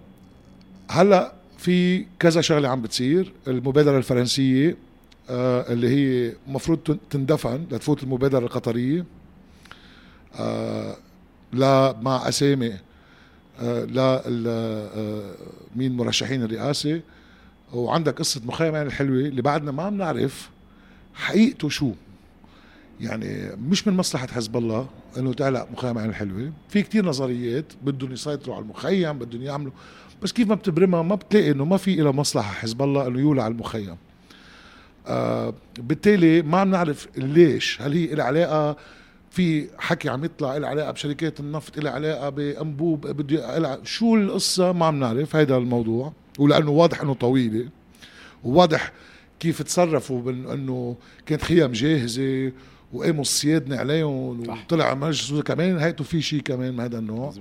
هلأ 0.91 1.33
في 1.59 2.07
كذا 2.19 2.41
شغلة 2.41 2.69
عم 2.69 2.83
بتصير. 2.83 3.33
المبادرة 3.49 3.99
الفرنسية 3.99 4.77
آه، 5.31 5.73
اللي 5.73 5.89
هي 5.89 6.33
المفروض 6.49 6.99
تندفن 7.11 7.67
لتفوت 7.71 8.03
المبادرة 8.03 8.39
القطرية 8.39 9.05
آه 10.39 10.97
لا 11.53 11.97
مع 12.03 12.29
أسامي 12.29 12.73
لا 13.63 14.23
مين 15.77 15.97
مرشحين 15.97 16.43
الرئاسة. 16.43 17.01
وعندك 17.73 18.19
قصة 18.19 18.41
مخيم 18.45 18.75
الحلوة 18.75 19.19
اللي 19.19 19.43
بعدنا 19.43 19.73
ما 19.73 19.83
عم 19.83 19.97
حقيقته 21.15 21.69
شو؟ 21.69 21.93
يعني 23.01 23.57
مش 23.57 23.89
من 23.89 23.97
مصلحة 23.97 24.27
حزب 24.27 24.57
الله 24.57 24.89
إنه 25.19 25.33
تعلق 25.33 25.69
مخيم 25.73 25.99
عين 25.99 26.11
الحلوة. 26.11 26.53
في 26.69 26.83
كتير 26.83 27.07
نظريات 27.07 27.73
بدهم 27.83 28.13
يسيطروا 28.13 28.57
على 28.57 28.63
المخيم 28.63 29.19
بدهم 29.19 29.43
يعملوا. 29.43 29.73
بس 30.23 30.33
كيف 30.33 30.49
ما 30.49 30.55
بتبرمها 30.55 31.03
ما 31.03 31.15
بتلاقي 31.15 31.51
إنه 31.51 31.65
ما 31.65 31.77
في 31.77 32.01
إلى 32.01 32.13
مصلحة 32.13 32.53
حزب 32.53 32.83
الله 32.83 33.07
إنه 33.07 33.21
يولع 33.21 33.47
المخيم. 33.47 33.97
آه 35.07 35.55
بالتالي 35.79 36.43
ما 36.43 36.59
عم 36.59 36.71
نعرف 36.71 37.09
ليش. 37.17 37.83
هل 37.83 37.93
هي 37.93 38.07
لها 38.07 38.25
علاقة؟ 38.25 38.77
في 39.31 39.69
حكي 39.79 40.09
عم 40.09 40.25
يطلع 40.25 40.57
لها 40.57 40.69
علاقة 40.69 40.91
بشركات 40.91 41.41
النفط 41.41 41.79
لها 41.79 41.93
علاقة 41.93 42.29
بأنبوب 42.29 43.07
بده 43.07 43.81
شو 43.85 44.17
القصة؟ 44.17 44.73
ما 44.73 44.87
عم 44.87 45.01
نعرف. 45.01 45.37
هيدا 45.37 45.57
الموضوع. 45.57 46.13
ولأنه 46.39 46.71
واضح 46.71 47.01
إنه 47.01 47.15
طويلة. 47.15 47.69
وواضح 48.45 48.93
كيف 49.41 49.63
تصرفوا 49.63 50.23
بانه 50.23 50.97
كانت 51.27 51.43
خيم 51.43 51.73
جاهزة 51.73 52.53
وقاموا 52.93 53.23
السيادنة 53.23 53.77
عليهم 53.77 54.41
وطلع 54.41 54.95
مجلس 54.95 55.33
كمان. 55.33 55.79
هيتو 55.79 56.05
في 56.05 56.23
شيء 56.23 56.41
كمان 56.41 56.73
من 56.75 56.81
هذا 56.81 56.99
النوع. 56.99 57.33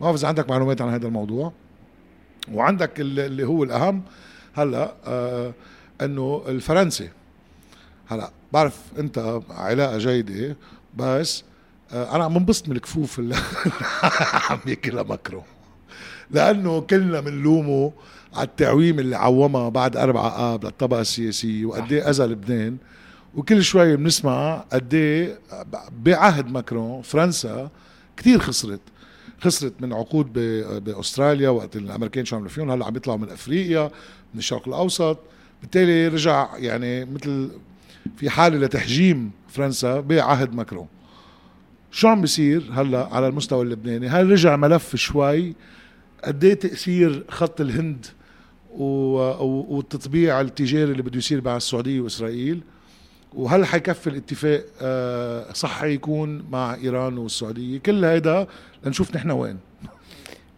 ما 0.00 0.06
بعرف 0.06 0.16
اذا 0.16 0.28
عندك 0.28 0.50
معلومات 0.50 0.80
عن 0.80 0.88
هذا 0.88 1.06
الموضوع؟ 1.06 1.52
وعندك 2.52 3.00
اللي 3.00 3.46
هو 3.46 3.64
الأهم 3.64 4.02
هلأ 4.54 4.94
آه 5.06 5.54
إنه 6.02 6.42
الفرنسي. 6.48 7.10
هلأ 8.08 8.30
بعرف 8.52 8.80
أنت 8.98 9.40
علاقة 9.50 9.98
جيدة 9.98 10.56
بس 10.96 11.44
آه 11.92 12.16
أنا 12.16 12.24
عم 12.24 12.34
بنبسط 12.34 12.68
من 12.68 12.76
الكفوف 12.76 13.18
اللي 13.18 13.36
عم 14.50 14.58
ياكلها 14.66 15.02
ماكرون 15.02 15.42
لأنه 16.30 16.80
كلنا 16.80 17.20
بنلومه 17.20 17.92
على 18.38 18.48
التعويم 18.48 18.98
اللي 18.98 19.16
عومها 19.16 19.68
بعد 19.68 19.96
أربعة 19.96 20.54
آب 20.54 20.64
للطبقة 20.64 21.00
السياسية 21.00 21.64
وقد 21.64 21.92
إيه 21.92 22.10
أذى 22.10 22.24
لبنان. 22.24 22.76
وكل 23.34 23.62
شوي 23.62 23.96
بنسمع 23.96 24.64
قد 24.72 24.94
إيه 24.94 25.38
بعهد 26.04 26.50
ماكرون 26.50 27.02
فرنسا 27.02 27.70
كثير 28.16 28.38
خسرت. 28.38 28.80
خسرت 29.40 29.72
من 29.80 29.92
عقود 29.92 30.32
بأستراليا 30.84 31.48
وقت 31.48 31.76
الأمريكان 31.76 32.24
شو 32.24 32.36
عملوا 32.36 32.50
فيهم. 32.50 32.70
هلأ 32.70 32.86
عم 32.86 32.96
يطلعوا 32.96 33.18
من 33.18 33.30
أفريقيا 33.30 33.90
من 34.34 34.38
الشرق 34.38 34.68
الأوسط. 34.68 35.18
بالتالي 35.60 36.08
رجع 36.08 36.48
يعني 36.56 37.04
مثل 37.04 37.50
في 38.16 38.30
حالة 38.30 38.58
لتحجيم 38.58 39.30
فرنسا 39.48 40.00
بعهد 40.00 40.54
ماكرون. 40.54 40.86
شو 41.90 42.08
عم 42.08 42.20
بيصير 42.20 42.70
هلأ 42.72 43.08
على 43.12 43.28
المستوى 43.28 43.62
اللبناني؟ 43.62 44.08
هل 44.08 44.30
رجع 44.30 44.56
ملف 44.56 44.96
شوي؟ 44.96 45.54
قد 46.24 46.44
إيه 46.44 46.54
تأثير 46.54 47.24
خط 47.28 47.60
الهند 47.60 48.06
والتطبيع 48.78 50.40
التجاري 50.40 50.92
اللي 50.92 51.02
بده 51.02 51.18
يصير 51.18 51.44
مع 51.44 51.56
السعودية 51.56 52.00
وإسرائيل. 52.00 52.60
وهل 53.34 53.66
حيكفي 53.66 54.06
الاتفاق 54.06 54.64
آه، 54.82 55.52
صحي 55.52 55.92
يكون 55.94 56.44
مع 56.50 56.74
إيران 56.74 57.18
والسعودية؟ 57.18 57.78
كل 57.78 58.04
هيدا 58.04 58.46
لنشوف 58.86 59.16
نحن 59.16 59.30
وين. 59.30 59.56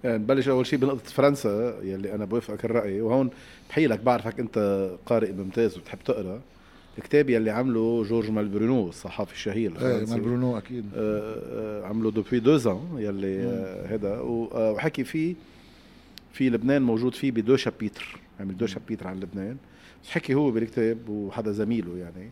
يعني 0.04 0.18
نبلش 0.18 0.48
أول 0.48 0.66
شيء 0.66 0.78
بنقطة 0.78 1.10
فرنسا 1.10 1.74
يلي 1.82 2.14
أنا 2.14 2.24
بوافقك 2.24 2.64
الرأي. 2.64 3.00
وهون 3.00 3.30
بحكي 3.70 3.86
لك 3.86 4.00
بعرفك 4.00 4.40
أنت 4.40 4.90
قارئ 5.06 5.32
ممتاز 5.32 5.78
وبتحب 5.78 5.98
تقرأ. 6.04 6.40
الكتاب 6.98 7.30
يلي 7.30 7.50
عمله 7.50 8.04
جورج 8.08 8.30
مالبرونو 8.30 8.88
الصحافي 8.88 9.32
الشهير 9.32 9.72
إيه 9.80 10.06
مالبرونو 10.06 10.58
أكيد. 10.58 10.84
آه, 10.96 11.36
آه، 11.52 11.86
عمله 11.86 12.10
depuis 12.10 12.40
deux 12.40 12.63
ans 12.63 12.80
يلي 12.96 13.38
هذا 13.88 14.20
وحكي 14.20 15.04
فيه 15.04 15.34
في 16.32 16.50
لبنان 16.50 16.82
موجود 16.82 17.14
فيه 17.14 17.30
بدو 17.30 17.56
chapitre 17.56 18.18
عمل 18.40 18.56
deux 18.56 18.66
chapitres 18.66 19.08
عن 19.08 19.20
لبنان. 19.20 19.56
حكي 20.10 20.34
هو 20.34 20.50
بالكتاب 20.50 21.08
وحدا 21.08 21.52
زميله 21.52 21.96
يعني 21.98 22.30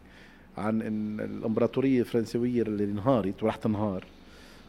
عن 0.58 0.82
إن 0.82 1.20
الإمبراطورية 1.20 2.00
الفرنسوية 2.00 2.62
اللي 2.62 2.84
انهارت 2.84 3.42
ورح 3.42 3.56
تنهار 3.56 4.04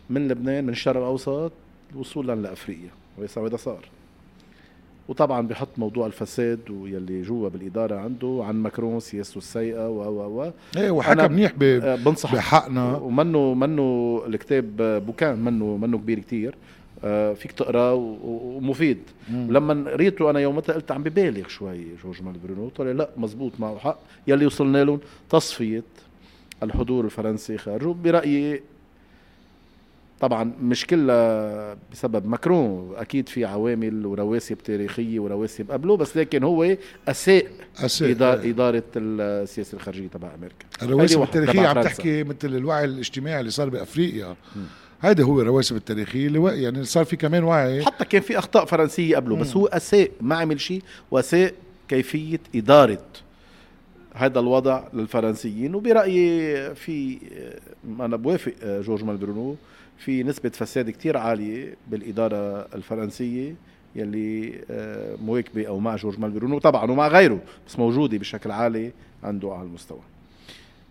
من 0.09 0.27
لبنان 0.27 0.63
من 0.63 0.69
الشرق 0.69 0.98
الأوسط 0.98 1.51
وصولا 1.95 2.36
لأفريقيا 2.36 2.89
وهذا 3.17 3.55
صار. 3.55 3.86
وطبعا 5.07 5.48
بحط 5.48 5.69
موضوع 5.77 6.07
الفساد 6.07 6.69
ويلي 6.69 7.21
جوا 7.21 7.50
بالإدارة 7.50 7.95
عنده 7.95 8.41
عن 8.48 8.55
ماكرون 8.55 9.00
سياسته 9.00 9.38
السيئة 9.38 9.89
و 9.89 10.01
و 10.01 10.41
و. 10.41 10.51
إيه 10.77 10.91
وحكى 10.91 11.27
منيح 11.27 11.53
آه، 11.62 11.95
بنصح 11.95 12.36
بحقنا. 12.36 12.98
ومنه 12.98 13.53
منه 13.53 14.21
الكتاب 14.27 14.77
بوكان 15.05 15.39
منه 15.39 15.77
منه 15.77 15.98
كبير 15.98 16.19
كتير. 16.19 16.55
فيك 17.36 17.51
تقراه 17.51 17.94
ومفيد. 18.24 18.98
ولما 19.34 19.91
قريته 19.91 20.29
أنا 20.29 20.39
يومتها 20.39 20.74
قلت 20.74 20.91
عم 20.91 21.03
ببالغ 21.03 21.48
شوي 21.48 21.86
جورج 22.03 22.24
مال 22.24 22.34
برونو 22.34 22.70
طلع 22.70 22.91
لا 22.91 23.10
مزبوط 23.18 23.51
معه 23.60 23.77
حق. 23.77 24.00
يلي 24.27 24.46
وصلنا 24.46 24.84
لهم 24.84 25.00
تصفية 25.29 25.84
الحضور 26.63 27.06
الفرنسي 27.06 27.58
خارج 27.58 27.86
وبرايي 27.86 28.62
طبعا 30.20 30.51
مش 30.62 30.88
كلها 30.88 31.77
بسبب 31.91 32.27
ماكرون. 32.27 32.94
أكيد 32.96 33.29
في 33.29 33.46
عوامل 33.46 34.06
ورواسب 34.06 34.58
تاريخية 34.58 35.20
ورواسب 35.20 35.72
قبله 35.72 35.98
بس 35.98 36.18
لكن 36.18 36.44
هو 36.44 36.77
أساء 37.08 37.46
أساء 37.77 38.12
إدارة, 38.12 38.50
إدارة 38.50 38.84
السياسة 38.96 39.75
الخارجية 39.75 40.08
تبع 40.08 40.36
أمريكا. 40.36 40.65
الرواسب 40.82 41.22
التاريخية 41.22 41.68
عم 41.68 41.82
تحكي 41.82 42.24
مثل 42.24 42.56
الوعي 42.56 42.86
الاجتماعي 42.86 43.39
اللي 43.39 43.51
صار 43.51 43.70
بأفريقيا. 43.70 44.36
م. 44.56 44.60
هيدا 45.01 45.24
هو 45.24 45.41
الرواسب 45.41 45.75
التاريخيه 45.75 46.27
اللي 46.27 46.62
يعني 46.63 46.84
صار 46.84 47.06
في 47.06 47.15
كمان 47.15 47.44
وعي. 47.44 47.86
حتى 47.86 48.06
كان 48.06 48.22
في 48.22 48.38
أخطاء 48.38 48.65
فرنسية 48.65 49.15
قبله 49.15 49.36
بس 49.36 49.56
هو 49.56 49.65
أساء 49.68 50.12
ما 50.22 50.36
عمل 50.36 50.60
شيء 50.62 50.82
وأساء 51.12 51.53
كيفية 51.88 52.39
إدارة 52.56 53.06
هذا 54.13 54.39
الوضع 54.39 54.84
للفرنسيين. 54.94 55.75
وبرأيي 55.75 56.75
في 56.75 57.18
أنا 58.00 58.15
بوافق 58.15 58.53
جورج 58.63 59.03
مالبرونو 59.03 59.56
في 59.98 60.24
نسبة 60.24 60.50
فساد 60.50 60.89
كتير 60.89 61.18
عالية 61.18 61.75
بالإدارة 61.88 62.68
الفرنسية 62.75 63.56
يلي 63.96 64.53
آه، 64.72 65.15
مواكبة 65.22 65.68
أو 65.68 65.79
مع 65.79 65.96
جورج 65.96 66.20
مالبرونو 66.20 66.60
طبعا 66.60 66.91
ومع 66.91 67.08
غيره 67.08 67.39
بس 67.68 67.79
موجودة 67.79 68.18
بشكل 68.18 68.51
عالي 68.51 68.91
عنده 69.24 69.53
على 69.53 69.63
المستوى. 69.68 70.00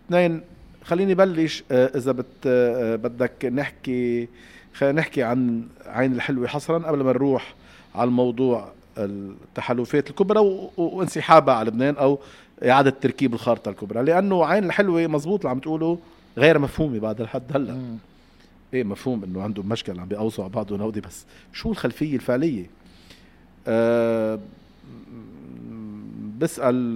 اثنين 0.07 0.41
خليني 0.83 1.15
بلش 1.15 1.63
آه، 1.71 1.97
إذا 1.97 2.11
بت 2.11 2.25
آه، 2.45 2.95
بدك 2.95 3.45
نحكي 3.45 4.27
خلينا 4.73 5.01
نحكي 5.01 5.23
عن 5.23 5.63
عين 5.85 6.13
الحلوة 6.13 6.47
حصرا 6.47 6.79
قبل 6.79 7.03
ما 7.03 7.11
نروح 7.11 7.55
على 7.95 8.07
الموضوع 8.07 8.71
التحالفات 8.97 10.09
الكبرى 10.09 10.69
وانسحابها 10.77 11.53
على 11.55 11.67
لبنان 11.69 11.95
أو 11.95 12.19
إعادة 12.65 12.89
تركيب 12.89 13.33
الخارطة 13.33 13.69
الكبرى. 13.69 14.03
لأنه 14.03 14.45
عين 14.45 14.63
الحلوة 14.63 15.07
مزبوط 15.07 15.39
اللي 15.39 15.49
عم 15.49 15.59
تقوله 15.59 15.99
غير 16.37 16.59
مفهومة 16.59 16.99
بعد 16.99 17.21
الحد 17.21 17.43
هلأ. 17.55 17.81
إيه 18.73 18.83
مفهوم 18.83 19.23
إنه 19.23 19.41
عندهم 19.41 19.69
مشكل 19.69 19.99
عم 19.99 20.07
بيقوصوا 20.07 20.43
على 20.43 20.53
بعضهم 20.53 20.81
هودي 20.81 21.01
بس 21.01 21.25
شو 21.53 21.71
الخلفية 21.71 22.15
الفعلية؟ 22.15 22.65
أه 23.67 24.39
بسال 26.39 26.95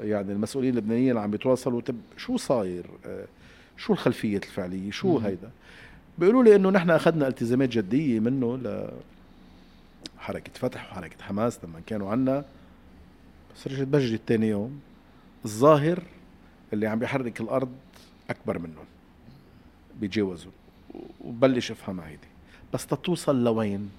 يعني 0.00 0.32
المسؤولين 0.32 0.70
اللبنانيين 0.70 1.10
اللي 1.10 1.20
عم 1.20 1.30
بيتواصلوا 1.30 1.80
طب 1.80 1.96
شو 2.16 2.36
صاير؟ 2.36 2.86
آه، 3.06 3.24
شو 3.76 3.92
الخلفية 3.92 4.36
الفعلية؟ 4.36 4.90
شو 4.90 5.18
هيدا؟ 5.18 5.50
بيقولوا 6.18 6.44
لي 6.44 6.56
إنه 6.56 6.70
نحن 6.70 6.90
أخذنا 6.90 7.28
التزامات 7.28 7.68
جدية 7.68 8.20
منه 8.20 8.56
ل 8.56 8.88
حركة 10.18 10.50
فتح 10.54 10.92
وحركة 10.92 11.24
حماس 11.24 11.58
لما 11.64 11.80
كانوا 11.86 12.10
عنا. 12.10 12.44
بس 13.56 13.66
رجعت 13.66 13.86
بجري 13.86 14.20
ثاني 14.26 14.48
يوم. 14.48 14.80
الظاهر 15.44 16.02
اللي 16.72 16.86
عم 16.86 16.98
بيحرك 16.98 17.40
الأرض 17.40 17.72
أكبر 18.30 18.58
منهم. 18.58 18.84
بيتجاوزوا. 20.00 20.52
وبلش 21.24 21.70
افهم 21.70 22.00
هيدي. 22.00 22.28
بس 22.74 22.86
تتوصل 22.86 23.44
لوين؟ 23.44 23.90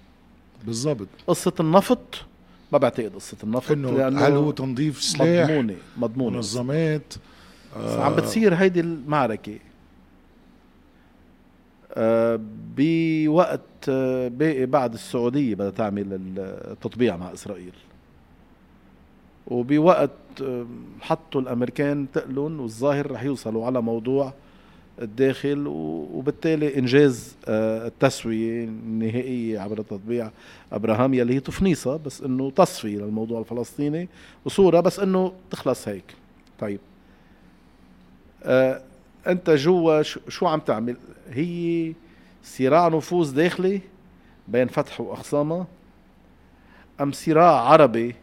بالضبط. 0.66 1.08
قصة 1.28 1.54
النفط 1.60 2.26
ما 2.72 2.78
بعتقد 2.78 3.16
قصة 3.16 3.38
النفط 3.44 3.72
إنه 3.72 3.92
لأنه 3.92 4.28
هل 4.28 4.32
هو 4.32 4.52
تنظيف 4.52 5.02
سلاح؟ 5.02 5.50
مضمونة 5.50 5.76
مضمونة. 5.98 6.36
منظمات؟ 6.36 7.14
آه 7.76 8.04
عم 8.04 8.16
بتصير 8.16 8.56
هيدي 8.56 8.80
المعركة. 8.80 9.60
آه 11.94 12.40
بوقت 12.78 13.62
آه 13.90 14.28
باقي 14.28 14.66
بعد 14.66 14.94
السعودية 14.94 15.56
بدها 15.56 15.70
تعمل 15.70 16.20
التطبيع 16.38 17.18
مع 17.18 17.34
إسرائيل. 17.34 17.74
وبوقت 19.48 20.12
آه 20.42 20.66
حطوا 21.02 21.42
الأمريكان 21.42 22.08
تقلن 22.14 22.60
والظاهر 22.60 23.12
رح 23.12 23.24
يوصلوا 23.24 23.66
على 23.66 23.82
موضوع 23.82 24.34
الداخل 25.02 25.68
وبالتالي 25.68 26.78
إنجاز 26.78 27.36
آه، 27.48 27.88
التسوية 27.88 28.64
النهائية 28.64 29.60
عبر 29.60 29.82
تطبيع 29.82 30.32
أبراهام 30.72 31.14
يلي 31.14 31.34
هي 31.34 31.40
تفنيصة 31.40 31.98
بس 31.98 32.22
إنه 32.22 32.52
تصفي 32.52 32.96
للموضوع 32.96 33.40
الفلسطيني 33.40 34.10
وصورة 34.46 34.80
بس 34.80 35.00
إنه 35.00 35.34
تخلص 35.52 35.88
هيك. 35.88 36.16
طيب. 36.60 36.80
آه 38.44 38.82
أنت 39.28 39.50
جوا 39.50 40.02
شو 40.04 40.48
عم 40.48 40.60
تعمل؟ 40.60 40.98
هي 41.30 41.94
صراع 42.44 42.88
نفوذ 42.88 43.36
داخلي 43.36 43.82
بين 44.48 44.68
فتح 44.68 45.02
واخصامها 45.02 45.68
أم 47.02 47.12
صراع 47.12 47.62
عربي 47.62 48.16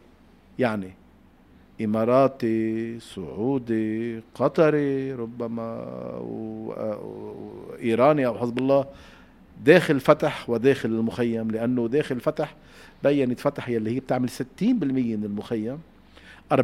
يعني؟ 0.59 0.93
إماراتي 1.81 3.01
سعودي 3.01 4.21
قطري 4.35 5.13
ربما 5.13 5.79
وإيراني 7.79 8.27
أو 8.27 8.39
حزب 8.39 8.59
الله. 8.59 8.87
داخل 9.65 10.01
فتح 10.01 10.51
وداخل 10.51 10.89
المخيم 10.89 11.51
لأنه 11.51 11.89
داخل 11.89 12.21
فتح 12.21 12.55
بينت 13.05 13.41
فتح 13.41 13.69
يلي 13.69 13.91
هي 13.91 14.01
بتعمل 14.01 14.31
60% 14.31 14.43
من 14.63 15.25
المخيم 15.25 15.79
40% 16.53 16.57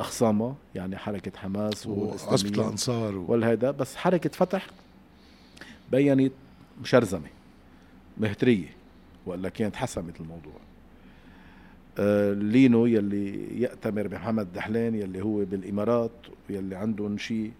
اخصامها 0.00 0.54
يعني 0.74 0.96
حركة 0.96 1.38
حماس 1.38 1.86
وعصبة 1.86 2.50
الانصار 2.50 3.14
والهيدا. 3.16 3.70
بس 3.70 3.96
حركة 3.96 4.30
فتح 4.30 4.66
بينت 5.90 6.32
مشرزمه 6.82 7.28
مهترية 8.18 8.68
والا 9.26 9.48
كانت 9.48 9.76
حسمت 9.76 10.20
الموضوع. 10.20 10.52
لينو 11.98 12.86
يلي 12.86 13.60
يأتمر 13.60 14.06
بمحمد 14.06 14.52
دحلان 14.52 14.94
يلي 14.94 15.22
هو 15.22 15.44
بالإمارات 15.44 16.10
يلي 16.50 16.76
عندهم 16.76 17.18
شيء 17.18 17.50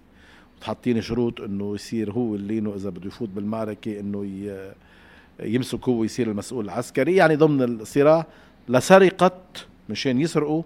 حاطين 0.62 1.01
شروط 1.01 1.41
إنه 1.41 1.75
يصير 1.75 2.12
هو 2.12 2.35
اللينو 2.35 2.75
إذا 2.75 2.91
بده 2.91 3.07
يفوت 3.07 3.29
بالمعركة 3.29 4.01
إنه 4.01 4.49
يمسك 5.41 5.89
هو 5.89 6.05
يصير 6.05 6.31
المسؤول 6.31 6.65
العسكري. 6.65 7.17
يعني 7.17 7.37
ضمن 7.37 7.62
الصراع 7.62 8.27
لسرقة 8.69 9.41
مشان 9.89 10.21
يسرقوا 10.21 10.62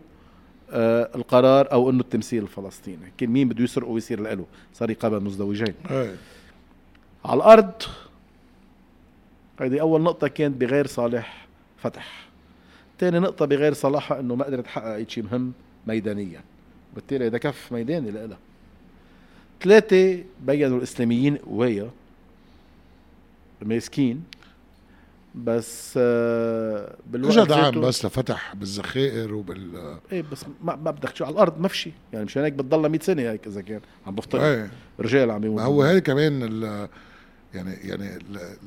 آه 0.71 1.11
القرار 1.15 1.73
أو 1.73 1.91
إنه 1.91 2.01
التمثيل 2.01 2.43
الفلسطيني. 2.43 3.13
كل 3.21 3.27
مين 3.27 3.49
بده 3.49 3.65
يسرقه 3.65 3.89
ويصير 3.89 4.21
له 4.21 4.47
سرقة 4.73 5.09
بين 5.09 5.23
مزدوجين. 5.23 5.75
على 7.25 7.37
الأرض 7.37 7.73
هذه 9.61 9.81
أول 9.81 10.03
نقطة 10.03 10.29
كانت 10.29 10.61
بغير 10.61 10.87
صالح 10.87 11.47
فتح. 11.77 12.26
ثاني 13.01 13.19
نقطة 13.19 13.47
بغير 13.47 13.73
صلاحها 13.73 14.21
إنه 14.21 14.35
ما 14.35 14.45
قدرت 14.45 14.65
تحقق 14.65 14.95
أي 14.95 15.07
شيء 15.09 15.25
مهم 15.25 15.53
ميدانيا. 15.87 16.41
بالتالي 16.95 17.27
هذا 17.27 17.39
كف 17.39 17.73
ميداني 17.73 18.11
لها 18.11 18.39
ثلاثة 19.63 20.25
بينوا 20.47 20.79
الإسلاميين 20.79 21.37
قوايا 21.37 21.91
ماسكين 23.63 24.23
بس 25.35 25.95
آه، 25.97 26.97
بالوقت 27.07 27.37
اجى 27.37 27.49
دعم 27.49 27.81
بس 27.81 28.05
لفتح 28.07 28.55
بالذخائر 28.55 29.35
وبال 29.35 29.97
إيه 30.13 30.25
بس 30.33 30.45
ما, 30.65 30.77
ما 30.77 30.91
بدك 30.91 31.17
شو 31.17 31.25
على 31.25 31.33
الأرض 31.33 31.61
ما 31.61 31.69
في 31.69 31.93
يعني 32.13 32.25
مشان 32.25 32.43
هيك 32.43 32.53
بتضلها 32.53 32.89
100 32.89 33.01
سنة 33.01 33.23
هيك 33.23 33.47
إذا 33.47 33.61
كان 33.61 33.81
عم 34.07 34.15
بفترض. 34.15 34.43
إيه. 34.43 34.71
رجال 35.01 35.31
عم 35.31 35.45
يموتوا. 35.45 35.65
هو 35.65 35.83
هي 35.83 36.01
كمان 36.01 36.89
يعني 37.55 37.73
يعني 37.73 38.19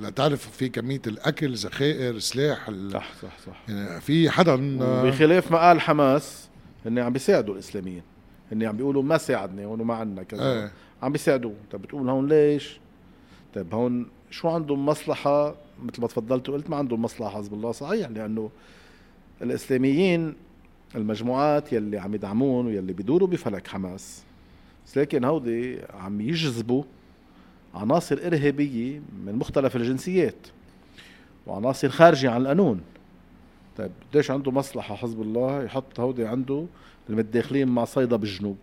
لتعرف 0.01 0.49
في 0.49 0.69
كمية 0.69 1.01
الأكل 1.07 1.53
ذخائر 1.55 2.19
سلاح 2.19 2.71
صح 2.93 3.13
صح 3.21 3.39
صح. 3.45 3.69
يعني 3.69 4.01
في 4.01 4.29
حدا 4.29 4.77
بخلاف 5.03 5.51
ما 5.51 5.57
قال 5.57 5.81
حماس 5.81 6.49
هن 6.85 6.99
عم 6.99 7.13
بيساعدوا 7.13 7.53
الإسلاميين. 7.53 8.01
هن 8.51 8.63
عم 8.63 8.77
بيقولوا 8.77 9.03
ما 9.03 9.17
ساعدني 9.17 9.65
هون 9.65 9.81
ما 9.81 9.93
عندنا 9.93 10.23
كذا. 10.23 10.53
إيه. 10.53 10.71
عم 11.03 11.11
بيساعدوه 11.11 11.55
طيب 11.71 11.81
بتقول 11.81 12.09
هون 12.09 12.27
ليش؟ 12.27 12.79
طيب 13.53 13.73
هون 13.75 14.07
شو 14.31 14.47
عندهم 14.47 14.85
مصلحة؟ 14.85 15.55
مثل 15.83 16.01
ما 16.01 16.07
تفضلت 16.07 16.49
وقلت 16.49 16.69
ما 16.69 16.75
عندهم 16.75 17.01
مصلحة 17.01 17.29
حزب 17.29 17.53
الله 17.53 17.71
صحيح 17.71 18.09
لأنه 18.09 18.49
الإسلاميين 19.41 20.35
المجموعات 20.95 21.73
يلي 21.73 21.97
عم 21.97 22.15
يدعمون 22.15 22.65
ويلي 22.65 22.93
بيدوروا 22.93 23.27
بفلك 23.27 23.67
حماس. 23.67 24.23
لكن 24.95 25.23
هودي 25.23 25.79
عم 25.93 26.21
يجذبوا 26.21 26.83
عناصر 27.75 28.19
إرهابية 28.25 29.01
من 29.25 29.35
مختلف 29.35 29.75
الجنسيات 29.75 30.47
وعناصر 31.47 31.89
خارجة 31.89 32.31
عن 32.31 32.41
القانون. 32.41 32.81
طيب 33.77 33.91
قديش 34.11 34.31
عنده 34.31 34.51
مصلحة 34.51 34.95
حزب 34.95 35.21
الله 35.21 35.63
يحط 35.63 35.99
هودي 35.99 36.25
عنده 36.25 36.65
المتداخلين 37.09 37.67
مع 37.67 37.85
صيدا 37.85 38.15
بالجنوب؟ 38.15 38.57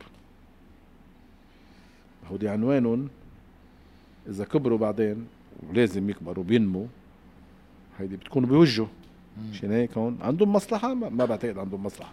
هودي 2.30 2.48
عنوانهم 2.48 3.08
إذا 4.28 4.44
كبروا 4.44 4.78
بعدين 4.78 5.26
ولازم 5.70 6.10
يكبروا 6.10 6.44
بينموا 6.44 6.86
هيدي 7.98 8.16
بتكون 8.16 8.46
بوجهه. 8.46 8.88
مشان 9.50 9.72
هيك 9.72 9.98
هون 9.98 10.18
عندهم 10.22 10.52
مصلحة 10.52 10.94
ما 10.94 11.24
بعتقد 11.24 11.58
عندهم 11.58 11.82
مصلحة. 11.82 12.12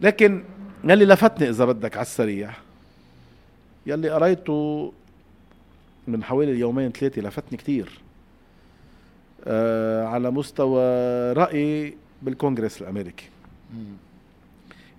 لكن 0.00 0.44
يلي 0.84 1.04
لفتني 1.04 1.48
إذا 1.48 1.64
بدك 1.64 1.96
على 1.96 2.02
السريع 2.02 2.50
يلي 3.86 4.10
قريته 4.10 4.92
من 6.06 6.24
حوالي 6.24 6.58
يومين 6.58 6.92
ثلاثة 6.92 7.22
لفتني 7.22 7.58
كتير. 7.58 8.00
آه 9.44 10.04
على 10.04 10.30
مستوى 10.30 10.82
رأي 11.32 11.94
بالكونغرس 12.22 12.82
الأمريكي. 12.82 13.28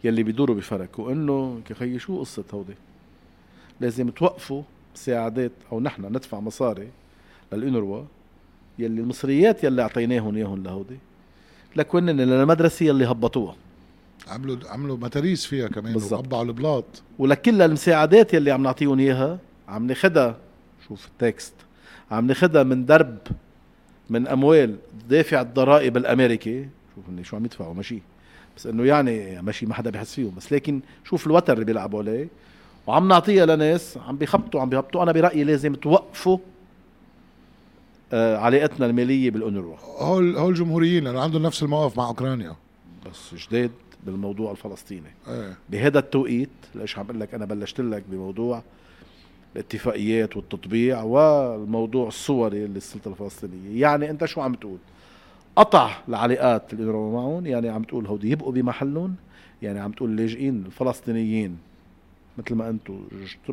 يلي 0.04 0.24
بيدوروا 0.24 0.56
بفرق 0.56 1.00
وإنه 1.00 1.62
كخي 1.66 2.00
شو 2.00 2.20
قصة 2.20 2.44
هودي؟ 2.54 2.74
لازم 3.82 4.10
توقفوا 4.10 4.64
مساعدات 4.96 5.52
أو 5.72 5.80
نحن 5.80 6.06
ندفع 6.06 6.40
مصاري 6.40 6.88
للإنروا 7.54 8.04
يلي 8.80 9.02
المصريات 9.02 9.64
يلي 9.64 9.82
اعطيناهم 9.82 10.36
اياهم 10.36 10.64
لهودي 10.64 10.98
لكونن 11.76 12.22
للمدرسه 12.22 12.86
يلي 12.86 13.06
هبطوها. 13.06 13.56
عملوا 14.28 14.58
عملوا 14.70 14.98
متاريس 14.98 15.46
فيها 15.46 15.68
كمان 15.68 15.96
وقبعوا 15.96 16.44
البلاط. 16.44 16.86
ولكل 17.20 17.62
المساعدات 17.62 18.34
يلي 18.34 18.52
عم 18.52 18.64
نعطيهم 18.64 19.00
إياها 19.00 19.40
عم 19.68 19.88
ناخدها 19.88 20.38
شوف 20.88 21.08
التكست. 21.08 21.54
عم 22.12 22.28
ناخدها 22.28 22.64
من 22.64 22.86
درب 22.86 23.18
من 24.10 24.28
أموال 24.28 24.76
دافع 25.10 25.42
الضرائب 25.42 25.98
الأمريكي. 25.98 26.68
شوف 26.96 27.26
شو 27.28 27.36
عم 27.36 27.46
يدفعوا 27.46 27.74
ماشي. 27.74 28.00
بس 28.58 28.68
إنه 28.68 28.86
يعني 28.86 29.42
ماشي 29.42 29.66
ما 29.66 29.74
حدا 29.74 29.90
بحس 29.90 30.14
فيهم 30.14 30.36
بس 30.38 30.54
لكن 30.54 30.82
شوف 31.04 31.28
الوتر 31.28 31.54
اللي 31.54 31.66
بيلعبوا 31.66 32.00
عليه. 32.00 32.28
وعم 32.88 33.08
نعطيها 33.08 33.46
لناس 33.46 33.98
عم 33.98 34.18
بيخبطوا 34.18 34.62
عم 34.62 34.70
بيهبطوا. 34.70 35.04
أنا 35.04 35.12
برأيي 35.12 35.44
لازم 35.44 35.76
توقفوا 35.76 36.38
آه 38.14 38.38
علاقتنا 38.38 38.86
المالية 38.86 39.32
بالأونروا. 39.32 39.76
هول 39.98 40.38
هول 40.38 40.50
الجمهوريين 40.50 41.04
لأنه 41.04 41.20
عندهم 41.20 41.44
نفس 41.44 41.64
الموقف 41.64 41.98
مع 41.98 42.08
أوكرانيا. 42.08 42.56
بس 43.06 43.36
جداد 43.48 43.72
بالموضوع 44.06 44.52
الفلسطيني. 44.52 45.12
إيه. 45.28 45.58
بهذا 45.70 46.00
التوقيت 46.00 46.50
ليش 46.76 46.98
عم 46.98 47.06
بقول 47.06 47.20
لك 47.20 47.34
أنا 47.34 47.46
بلشت 47.46 47.82
لك 47.82 48.04
بموضوع 48.10 48.64
الاتفاقيات 49.56 50.38
والتطبيع 50.38 51.04
والموضوع 51.04 52.08
الصوري 52.08 52.68
للسلطة 52.68 53.10
الفلسطينية. 53.10 53.82
يعني 53.82 54.10
أنت 54.10 54.26
شو 54.26 54.42
عم 54.42 54.54
تقول؟ 54.54 54.78
قطع 55.56 55.92
العلاقات 56.10 56.74
اللي 56.74 56.92
معهم 56.94 57.46
يعني 57.46 57.70
عم 57.70 57.84
تقول 57.84 58.08
هودي 58.08 58.32
يبقوا 58.32 58.52
بمحلهم 58.52 59.16
يعني 59.62 59.80
عم 59.80 59.92
تقول 59.92 60.10
اللاجئين 60.10 60.64
الفلسطينيين 60.66 61.58
مثل 62.38 62.56
ما 62.56 62.70
أنتم 62.70 63.00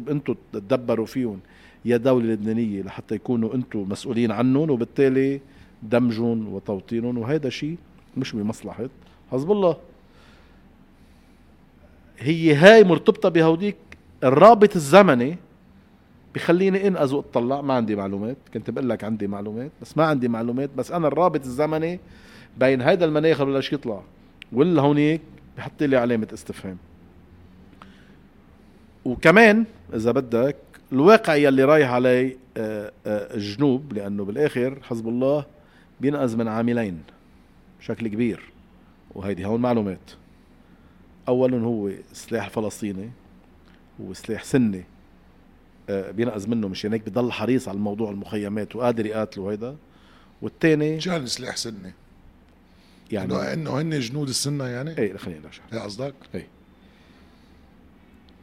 أنتم 0.08 0.34
تدبروا 0.52 1.06
فيهم 1.06 1.40
يا 1.84 1.96
دولة 1.96 2.26
لبنانية 2.32 2.82
لحتى 2.82 3.14
يكونوا 3.14 3.54
أنتم 3.54 3.88
مسؤولين 3.88 4.30
عنهم 4.30 4.70
وبالتالي 4.70 5.40
دمجهم 5.82 6.54
وتوطينهم 6.54 7.18
وهذا 7.18 7.48
شيء 7.48 7.76
مش 8.16 8.32
بمصلحة. 8.32 8.88
حزب 9.32 9.52
الله. 9.52 9.76
هي 12.18 12.54
هاي 12.54 12.84
مرتبطة 12.84 13.28
بهوديك 13.28 13.76
الرابط 14.24 14.76
الزمني 14.76 15.36
بخليني 16.35 16.88
انقذ 16.88 17.14
واطلع 17.14 17.61
ما 17.61 17.75
عندي 17.75 17.97
معلومات. 17.97 18.37
كنت 18.55 18.71
بقول 18.71 18.88
لك 18.88 19.05
عندي 19.05 19.27
معلومات 19.27 19.71
بس 19.83 19.99
ما 19.99 20.05
عندي 20.05 20.29
معلومات. 20.29 20.71
بس 20.77 20.93
أنا 20.93 21.09
الرابط 21.09 21.45
الزمني 21.45 22.01
بين 22.59 22.81
هيدا 22.83 23.05
المناخ 23.05 23.40
اللي 23.40 23.55
بلش 23.55 23.73
يطلع 23.73 24.03
ولا 24.53 24.83
هونيك 24.83 25.21
بحط 25.57 25.83
لي 25.83 25.97
علامة 25.97 26.29
استفهام. 26.35 26.77
وكمان 29.05 29.64
إذا 29.95 30.12
بدك 30.12 30.57
الواقع 30.93 31.35
يلي 31.35 31.64
رايح 31.64 31.90
عليه 31.90 32.37
آه، 32.57 32.93
آه، 33.07 33.35
الجنوب 33.35 33.93
لأنه 33.93 34.25
بالآخر 34.25 34.79
حزب 34.83 35.09
الله 35.09 35.45
بينقذ 36.01 36.37
من 36.37 36.49
عاملين 36.49 37.03
بشكل 37.81 38.09
كبير. 38.09 38.53
وهيدي 39.14 39.47
هون 39.47 39.61
معلومات. 39.61 40.11
اولا 41.29 41.64
هو 41.64 41.88
السلاح 41.88 42.45
الفلسطيني 42.45 43.11
هو 44.01 44.12
سلاح 44.12 44.45
سني. 44.45 44.85
بينقذ 45.90 46.50
منه 46.50 46.68
مشان 46.68 46.92
هيك 46.92 47.09
بضل 47.09 47.33
حريص 47.33 47.68
على 47.68 47.76
الموضوع 47.76 48.11
المخيمات 48.11 48.76
وقادر 48.76 49.07
يقاتله 49.07 49.50
هيدا. 49.50 49.76
والثاني 50.42 50.98
جان 50.98 51.26
سلاح 51.26 51.57
سني 51.57 51.92
يعني 53.12 53.53
انه 53.53 53.81
هن 53.81 54.00
جنود 54.00 54.29
السنة 54.29 54.64
يعني؟ 54.64 54.98
إيه 54.98 55.16
خلينا 55.16 55.40
نرجع 55.40 55.62
إيه 55.72 55.79
قصدك؟ 55.79 56.14
إيه. 56.35 56.46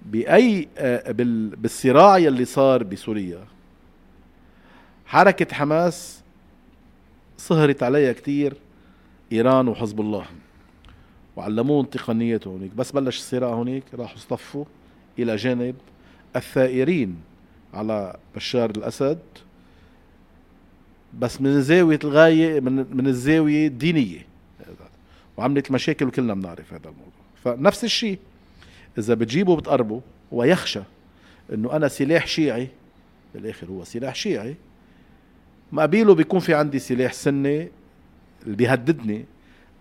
بأي 0.06 0.68
آه، 0.78 1.12
بالصراع 1.58 2.18
يلي 2.18 2.46
صار 2.46 2.84
بسوريا 2.84 3.46
حركة 5.06 5.56
حماس 5.56 6.22
سهرت 7.38 7.84
عليها 7.84 8.14
كتير 8.14 8.54
إيران 9.32 9.68
وحزب 9.68 10.02
الله. 10.02 10.26
وعلموهم 11.36 11.86
تقنيات 11.86 12.48
هونيك. 12.48 12.72
بس 12.74 12.92
بلش 12.92 13.18
الصراع 13.18 13.50
هونيك 13.50 13.84
راحوا 13.94 14.16
اصطفوا 14.16 14.66
إلى 15.20 15.36
جانب 15.36 15.76
الثائرين. 16.36 17.18
على 17.74 18.16
بشار 18.36 18.70
الأسد 18.70 19.20
بس 21.20 21.42
من 21.42 21.62
زاويه 21.62 22.00
الغاية 22.04 22.60
من 22.60 22.98
من 22.98 23.08
الزاوية 23.08 23.68
الدينية. 23.68 24.26
وعملت 25.38 25.72
مشاكل 25.72 26.06
وكلنا 26.06 26.34
بنعرف 26.34 26.74
هذا 26.74 26.90
الموضوع. 26.90 27.12
فنفس 27.44 27.84
الشيء 27.84 28.20
إذا 28.98 29.14
بتجيبه 29.14 29.56
بتقربه 29.56 30.02
ويخشى 30.32 30.82
إنه 31.54 31.76
أنا 31.76 31.88
سلاح 31.88 32.28
شيعي 32.28 32.68
بالآخر 33.34 33.68
هو 33.68 33.84
سلاح 33.84 34.16
شيعي 34.16 34.56
مقابله 35.72 36.16
بيكون 36.16 36.40
في 36.40 36.54
عندي 36.54 36.80
سلاح 36.80 37.14
سني 37.14 37.70
اللي 38.46 38.56
بيهددني 38.56 39.26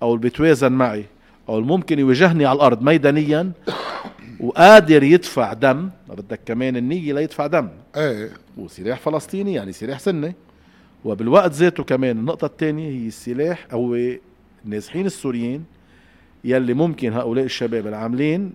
أو 0.03 0.11
اللي 0.14 0.22
بيتوازن 0.22 0.72
معي 0.72 1.05
أو 1.49 1.59
اللي 1.59 1.68
ممكن 1.68 1.99
يواجهني 1.99 2.46
على 2.46 2.57
الأرض 2.57 2.83
ميدانيا. 2.83 3.53
وقادر 4.40 5.03
يدفع 5.03 5.53
دم 5.53 5.90
ما 6.09 6.14
بدك 6.14 6.40
كمان 6.46 6.77
النية 6.77 7.12
ليدفع 7.12 7.46
دم. 7.46 7.68
إيه. 7.96 8.31
وسلاح 8.57 9.01
فلسطيني 9.01 9.55
يعني 9.55 9.72
سلاح 9.72 9.99
سني. 9.99 10.35
وبالوقت 11.05 11.53
ذاته 11.53 11.85
كمان 11.85 12.18
النقطة 12.18 12.44
الثانية 12.46 12.90
هي 12.90 13.07
السلاح 13.09 13.66
أو 13.72 13.96
النازحين 14.64 15.07
السوريين 15.07 15.64
يلي 16.44 16.75
ممكن 16.75 17.12
هؤلاء 17.12 17.44
الشباب 17.44 17.87
العاملين 17.87 18.53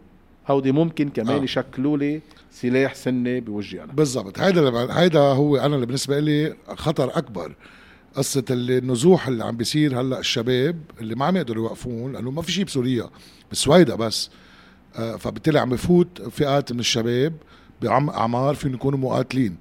هودي 0.48 0.72
ممكن 0.72 1.10
كمان 1.10 1.40
آه. 1.40 1.44
يشكلوا 1.44 1.98
لي 1.98 2.22
سلاح 2.52 2.96
سني 2.96 3.40
بوجهي 3.40 3.84
أنا. 3.84 3.94
بالضبط. 3.94 4.40
هيدا 4.40 5.00
هيدا 5.00 5.20
هو 5.20 5.58
أنا 5.58 5.76
اللي 5.76 5.86
بالنسبة 5.86 6.20
لي 6.20 6.56
خطر 6.68 7.18
أكبر. 7.18 7.56
قصة 8.16 8.44
النزوح 8.50 9.28
اللي 9.28 9.44
عم 9.44 9.58
بيصير 9.58 10.02
هلأ 10.02 10.20
الشباب 10.20 10.76
اللي 11.02 11.16
ما 11.16 11.26
عم 11.26 11.38
يقدروا 11.38 11.64
يوقفون 11.64 12.14
لأنه 12.14 12.32
ما 12.32 12.42
في 12.42 12.52
شيء 12.52 12.66
بسوريا 12.66 13.10
بالسويدة 13.50 13.96
بس. 13.96 14.30
فبالتالي 14.94 15.60
عم 15.60 15.70
بفوت 15.70 16.22
فئات 16.22 16.72
من 16.72 16.80
الشباب 16.80 17.34
باعمار 17.82 18.56
فيهم 18.56 18.74
يكونوا 18.74 19.00
مقاتلين. 19.00 19.58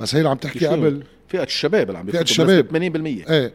بس 0.00 0.14
هي 0.14 0.18
اللي 0.18 0.30
عم 0.30 0.36
تحكي؟ 0.36 0.66
قبل. 0.66 1.02
فئة 1.28 1.42
الشباب 1.42 1.86
اللي 1.88 1.98
عم 1.98 2.04
فئة 2.06 2.12
بيفوتوا 2.12 2.30
الشباب. 2.30 2.68
بنسبة 2.72 3.22
80% 3.24 3.30
إيه. 3.30 3.52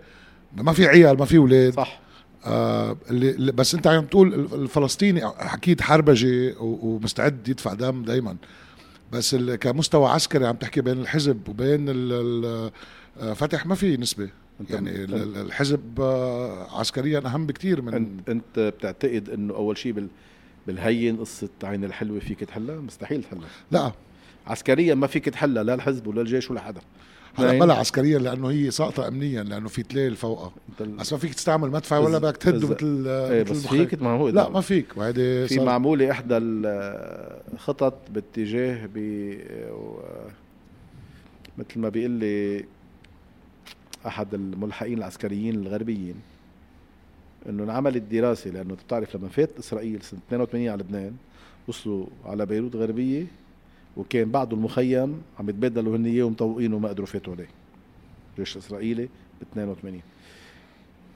ما 0.57 0.73
في 0.73 0.87
عيال 0.87 1.17
ما 1.17 1.25
في 1.25 1.37
أولاد. 1.37 1.73
صح. 1.73 1.99
آه 2.45 2.97
اللي 3.09 3.51
بس 3.51 3.75
أنت 3.75 3.87
عم 3.87 4.05
تقول 4.05 4.33
الفلسطيني 4.33 5.21
حكيت 5.37 5.81
حربجي 5.81 6.51
و- 6.51 6.79
ومستعد 6.81 7.47
يدفع 7.47 7.73
دم 7.73 8.03
دائما 8.03 8.35
بس 9.11 9.35
كمستوى 9.35 10.09
عسكري 10.09 10.45
عم 10.47 10.55
تحكي 10.55 10.81
بين 10.81 10.99
الحزب 11.01 11.49
وبين 11.49 11.85
آه، 13.21 13.33
فتح 13.33 13.65
ما 13.65 13.75
في 13.75 13.97
نسبة. 13.97 14.29
يعني 14.69 15.03
ال- 15.03 15.15
ال- 15.15 15.37
الحزب 15.37 15.81
آه، 16.01 16.79
عسكريا 16.79 17.19
أهم 17.25 17.45
بكثير 17.47 17.81
من 17.81 17.93
انت 17.93 18.29
أنت 18.29 18.59
بتعتقد 18.59 19.29
إنه 19.29 19.53
أول 19.55 19.77
شيء 19.77 19.91
بال 19.91 20.07
بالهين 20.67 21.17
قصة 21.17 21.49
عين 21.63 21.83
الحلوة 21.83 22.19
فيك 22.19 22.39
تحلها؟ 22.39 22.75
مستحيل 22.75 23.23
تحلها. 23.23 23.47
لا. 23.71 23.91
عسكريا 24.47 24.95
ما 24.95 25.07
فيك 25.07 25.25
تحلها 25.25 25.63
لا 25.63 25.73
الحزب 25.73 26.07
ولا 26.07 26.21
الجيش 26.21 26.51
ولا 26.51 26.61
حدا. 26.61 26.81
هلا 27.35 27.51
نعم. 27.51 27.59
بلا 27.59 27.73
عسكريا 27.73 28.19
لأنه 28.19 28.49
هي 28.49 28.71
ساقطة 28.71 29.07
امنيا 29.07 29.43
لأنه 29.43 29.67
في 29.69 29.83
تليل 29.83 30.15
فوقها. 30.15 30.51
بس 30.79 31.13
ما 31.13 31.19
فيك 31.19 31.33
تستعمل 31.33 31.69
مدفع 31.69 31.97
ولا 31.97 32.17
بدك 32.17 32.37
تهده 32.37 32.69
مثل 32.69 33.07
إيه 33.07 33.41
مثل 33.43 33.53
بس. 33.53 33.67
فيك 33.67 34.01
ما 34.01 34.09
هو 34.09 34.29
لا 34.29 34.49
ما 34.49 34.61
فيك. 34.61 34.97
وهيدي 34.97 35.47
في 35.47 35.59
معمولة 35.59 36.11
إحدى 36.11 36.37
الخطط 36.37 37.97
باتجاه 38.09 38.89
ب 38.95 38.97
مثل 41.57 41.79
ما 41.79 41.89
بيقول 41.89 42.11
لي 42.11 42.65
أحد 44.07 44.33
الملحقين 44.33 44.97
العسكريين 44.97 45.55
الغربيين 45.55 46.15
إنه 47.49 47.63
انعملت 47.63 48.03
دراسة 48.03 48.49
لأنه 48.51 48.73
بتعرف 48.85 49.15
لما 49.15 49.27
فات 49.29 49.49
إسرائيل 49.59 50.01
سنة 50.01 50.19
82 50.27 50.67
على 50.69 50.83
لبنان 50.83 51.13
وصلوا 51.67 52.05
على 52.25 52.45
بيروت 52.45 52.75
غربية 52.75 53.25
وكان 53.97 54.31
بعده 54.31 54.57
المخيم 54.57 55.21
عم 55.39 55.49
يتبادلوا 55.49 55.97
هن 55.97 56.05
إياه 56.05 56.23
ومطوقينه 56.23 56.75
وما 56.75 56.89
قدروا 56.89 57.07
فاتوا 57.07 57.33
عليه. 57.33 57.47
الجيش 58.37 58.55
الإسرائيلي 58.55 59.05
ب 59.05 59.41
82 59.51 60.01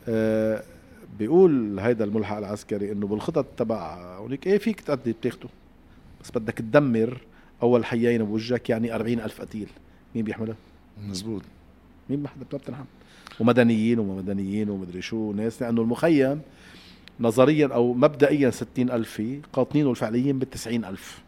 آه 0.07 0.63
بيقول 1.19 1.79
هيدا 1.79 2.05
الملحق 2.05 2.38
العسكري 2.38 2.91
إنه 2.91 3.07
بالخطط 3.07 3.45
تبع 3.57 3.95
هونيك 4.17 4.47
إيه 4.47 4.57
فيك 4.57 4.81
تأدي 4.81 5.11
بتاخده؟ 5.11 5.49
بس 6.23 6.31
بدك 6.31 6.53
تدمر 6.53 7.21
أول 7.63 7.85
حيين 7.85 8.23
بوجهك 8.23 8.69
يعني 8.69 8.95
أربعين 8.95 9.19
ألف 9.19 9.41
قتيل. 9.41 9.67
مين 10.15 10.23
بيحملها؟ 10.25 10.55
مزبوط. 11.07 11.41
مين 12.09 12.19
ما 12.23 12.27
حدا 12.27 12.57
بتنحمل 12.57 12.85
ومدنيين 13.39 13.99
وما 13.99 14.15
مدنيين 14.15 14.69
ومدري 14.69 15.01
شو 15.01 15.31
ناس 15.31 15.61
لأنه 15.61 15.81
المخيم 15.81 16.41
نظريا 17.19 17.67
أو 17.67 17.93
مبدئيا 17.93 18.49
ستين 18.49 18.91
ألف 18.91 19.11
فيه 19.11 19.39
قاطنينه 19.53 19.91
الفعليين 19.91 20.39
بالتسعين 20.39 20.85
ألف. 20.85 21.21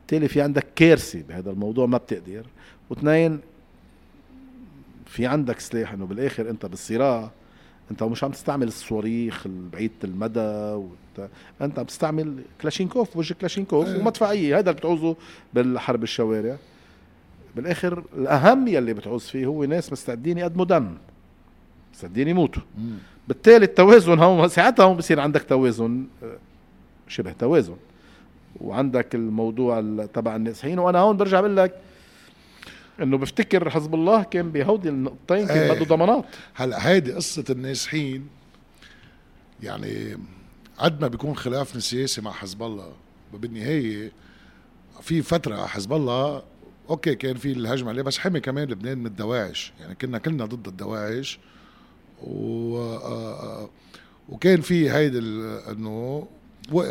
بالتالي 0.00 0.28
في 0.28 0.40
عندك 0.40 0.66
كارثة 0.76 1.22
بهذا 1.28 1.50
الموضوع 1.50 1.86
ما 1.86 1.98
بتقدر. 1.98 2.46
واثنين 2.90 3.40
في 5.06 5.26
عندك 5.26 5.60
سلاح 5.60 5.92
إنه 5.92 6.06
بالآخر 6.06 6.50
أنت 6.50 6.66
بالصراع 6.66 7.30
أنت 7.90 8.02
مش 8.02 8.24
عم 8.24 8.30
تستعمل 8.30 8.66
الصواريخ 8.66 9.46
بعيدة 9.72 9.92
المدى 10.04 10.74
وت... 10.74 11.30
أنت 11.62 11.78
عم 11.78 11.84
تستعمل 11.84 12.42
كلاشينكوف 12.60 13.16
وجه 13.16 13.34
كلاشينكوف 13.34 13.86
إيه. 13.86 13.98
ومدفعية 14.00 14.58
هذا 14.58 14.70
اللي 14.70 14.80
بتعوزه 14.80 15.16
بالحرب 15.54 16.02
الشوارع. 16.02 16.56
بالآخر 17.56 18.04
الأهم 18.16 18.68
يلي 18.68 18.94
بتعوز 18.94 19.22
فيه 19.22 19.46
هو 19.46 19.64
ناس 19.64 19.92
مستعدين 19.92 20.38
يقدموا 20.38 20.64
دم. 20.64 20.94
مستعدين 21.94 22.28
يموتوا. 22.28 22.62
بالتالي 23.28 23.64
التوازن 23.64 24.18
هون 24.18 24.48
ساعتها 24.48 24.84
هون 24.84 24.96
بصير 24.96 25.20
عندك 25.20 25.42
توازن 25.42 26.06
آه، 26.22 26.36
شبه 27.08 27.32
توازن. 27.32 27.76
وعندك 28.60 29.14
الموضوع 29.14 29.78
ال- 29.78 30.12
تبع 30.12 30.36
النازحين 30.36 30.78
وأنا 30.78 30.98
هون 30.98 31.16
برجع 31.16 31.40
بقول 31.40 31.56
لك 31.56 31.74
إنه 33.02 33.18
بفتكر 33.18 33.70
حزب 33.70 33.94
الله 33.94 34.22
كان 34.22 34.50
بهودي 34.52 34.88
النقطتين 34.88 35.46
كان 35.46 35.58
إيه. 35.58 35.72
بده 35.72 35.84
ضمانات. 35.84 36.24
هلا 36.54 36.88
هيدي 36.88 37.12
قصة 37.12 37.44
النازحين 37.50 38.28
يعني 39.62 40.18
قد 40.78 41.00
ما 41.00 41.08
بيكون 41.08 41.36
خلافنا 41.36 41.80
سياسي 41.80 42.20
مع 42.20 42.32
حزب 42.32 42.62
الله 42.62 42.92
بالنهاية 43.32 44.12
في 45.02 45.22
فترة 45.22 45.66
حزب 45.66 45.92
الله 45.92 46.42
أوكي 46.90 47.14
كان 47.14 47.36
في 47.36 47.52
الهجمة 47.52 47.88
عليه 47.88 48.02
بس 48.02 48.18
حمي 48.18 48.40
كمان 48.40 48.68
لبنان 48.68 48.98
من 48.98 49.06
الدواعش. 49.06 49.72
يعني 49.80 49.94
كنا 49.94 50.18
كلنا 50.18 50.44
ضد 50.44 50.68
الدواعش. 50.68 51.38
و 52.22 52.76
آه، 52.78 53.62
آه، 53.62 53.70
وكان 54.28 54.60
في 54.60 54.90
هيدي 54.90 55.18
ال- 55.18 55.58
إنه 55.68 56.26
و- 56.72 56.82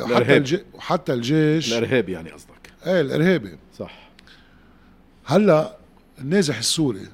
حتى 0.80 1.14
الجيش. 1.14 1.74
الارهاب 1.74 2.10
يعني 2.10 2.30
قصدك. 2.32 2.72
إيه 2.86 3.02
الإرهابي. 3.02 3.58
صح. 3.80 4.10
هلأ 5.26 5.78
النازح 6.22 6.58
السوري 6.58 7.08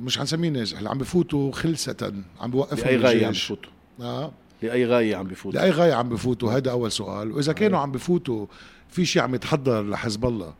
مش 0.00 0.18
حنسميه 0.18 0.48
نازح 0.48 0.78
اللي 0.78 0.90
عم 0.90 0.98
بفوتوا 0.98 1.52
خلسة 1.52 2.12
عم 2.40 2.50
بوقفوا 2.50 2.84
لأي 2.84 2.96
غاية 2.96 3.26
عم. 3.26 3.32
بفوتوا؟ 3.32 3.70
آه. 4.00 4.32
لأي 4.62 4.86
غاية 4.86 5.16
عم 5.16 5.26
بفوتوا؟ 5.26 5.60
لأي 5.60 5.70
غاية 5.70 5.94
عم 5.94 6.08
بفوتوا؟ 6.08 6.52
هذا 6.52 6.70
أول 6.70 6.92
سؤال. 6.92 7.32
وإذا 7.32 7.52
كانوا 7.52 7.78
عم 7.78 7.92
بفوتوا 7.92 8.46
في 8.88 9.04
شيء 9.04 9.22
عم 9.22 9.34
يتحضر 9.34 9.82
لحزب 9.88 10.24
الله. 10.24 10.54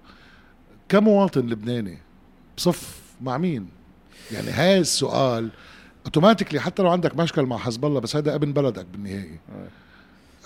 كمواطن 0.89 1.41
لبناني؟ 1.47 1.99
بصف 2.57 3.01
مع 3.21 3.39
مين؟ 3.39 3.69
يعني 4.33 4.51
هاي 4.51 4.79
السؤال 4.79 5.49
اوتوماتيكلي 6.07 6.61
حتى 6.61 6.83
لو 6.83 6.89
عندك 6.91 7.17
مشكل 7.19 7.43
مع 7.43 7.57
حزب 7.59 7.85
الله 7.85 8.01
بس 8.01 8.17
هذا 8.17 8.35
أبن 8.35 8.53
بلدك 8.53 8.87
بالنهاية. 8.93 9.41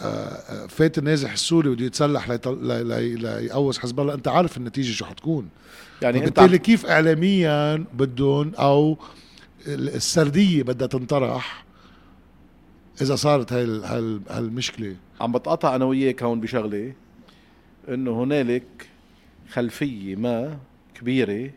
آه، 0.01 0.05
آه، 0.05 0.67
فات 0.67 0.99
النازح 0.99 1.33
السوري 1.33 1.71
بده 1.71 1.85
يتسلح 1.85 2.31
ليقوص 2.31 3.79
حزب 3.79 4.01
الله. 4.01 4.15
أنت 4.15 4.29
عارف 4.29 4.57
النتيجة 4.57 4.93
شو 4.93 5.05
حتكون. 5.05 5.49
يعني 6.03 6.25
أنت 6.25 6.39
عم- 6.39 6.57
كيف 6.57 6.87
اعلاميا 6.87 7.77
بدهم 7.95 8.55
أو 8.55 8.99
ال- 9.67 9.95
السردية 9.95 10.63
بدها 10.63 10.87
تنطرح 10.87 11.65
إذا 13.03 13.17
صارت 13.17 13.53
هاي 13.53 13.63
ال- 13.65 13.85
هال- 13.85 14.21
هالمشكله 14.31 14.97
عم 15.21 15.33
بتقاطع 15.33 15.77
أنا 15.77 15.85
وياك 15.85 16.23
هون 16.23 16.41
بشغلة 16.41 16.93
إنه 17.89 18.23
هنالك 18.23 18.89
خلفية 19.53 20.17
ما 20.17 20.59
كبيرة 20.95 21.51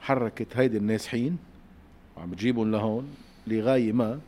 حركت 0.00 0.46
هيدي 0.56 0.76
النازحين. 0.76 1.36
وعم 2.24 2.30
بتجيبهم 2.32 2.70
لهون 2.70 3.08
لغاية 3.46 3.92
ما. 3.92 4.20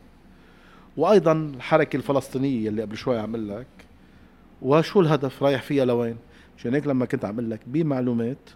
وأيضا 0.96 1.32
الحركة 1.32 1.96
الفلسطينية 1.96 2.68
اللي 2.68 2.82
قبل 2.82 2.96
شوي 2.96 3.18
عم 3.18 3.36
لك 3.36 3.66
وشو 4.62 5.00
الهدف 5.00 5.42
رايح 5.42 5.62
فيها 5.62 5.84
لوين؟ 5.84 6.16
عشان 6.58 6.74
هيك 6.74 6.86
لما 6.86 7.06
كنت 7.06 7.24
عم 7.24 7.40
لك 7.40 7.60
بمعلومات 7.66 8.50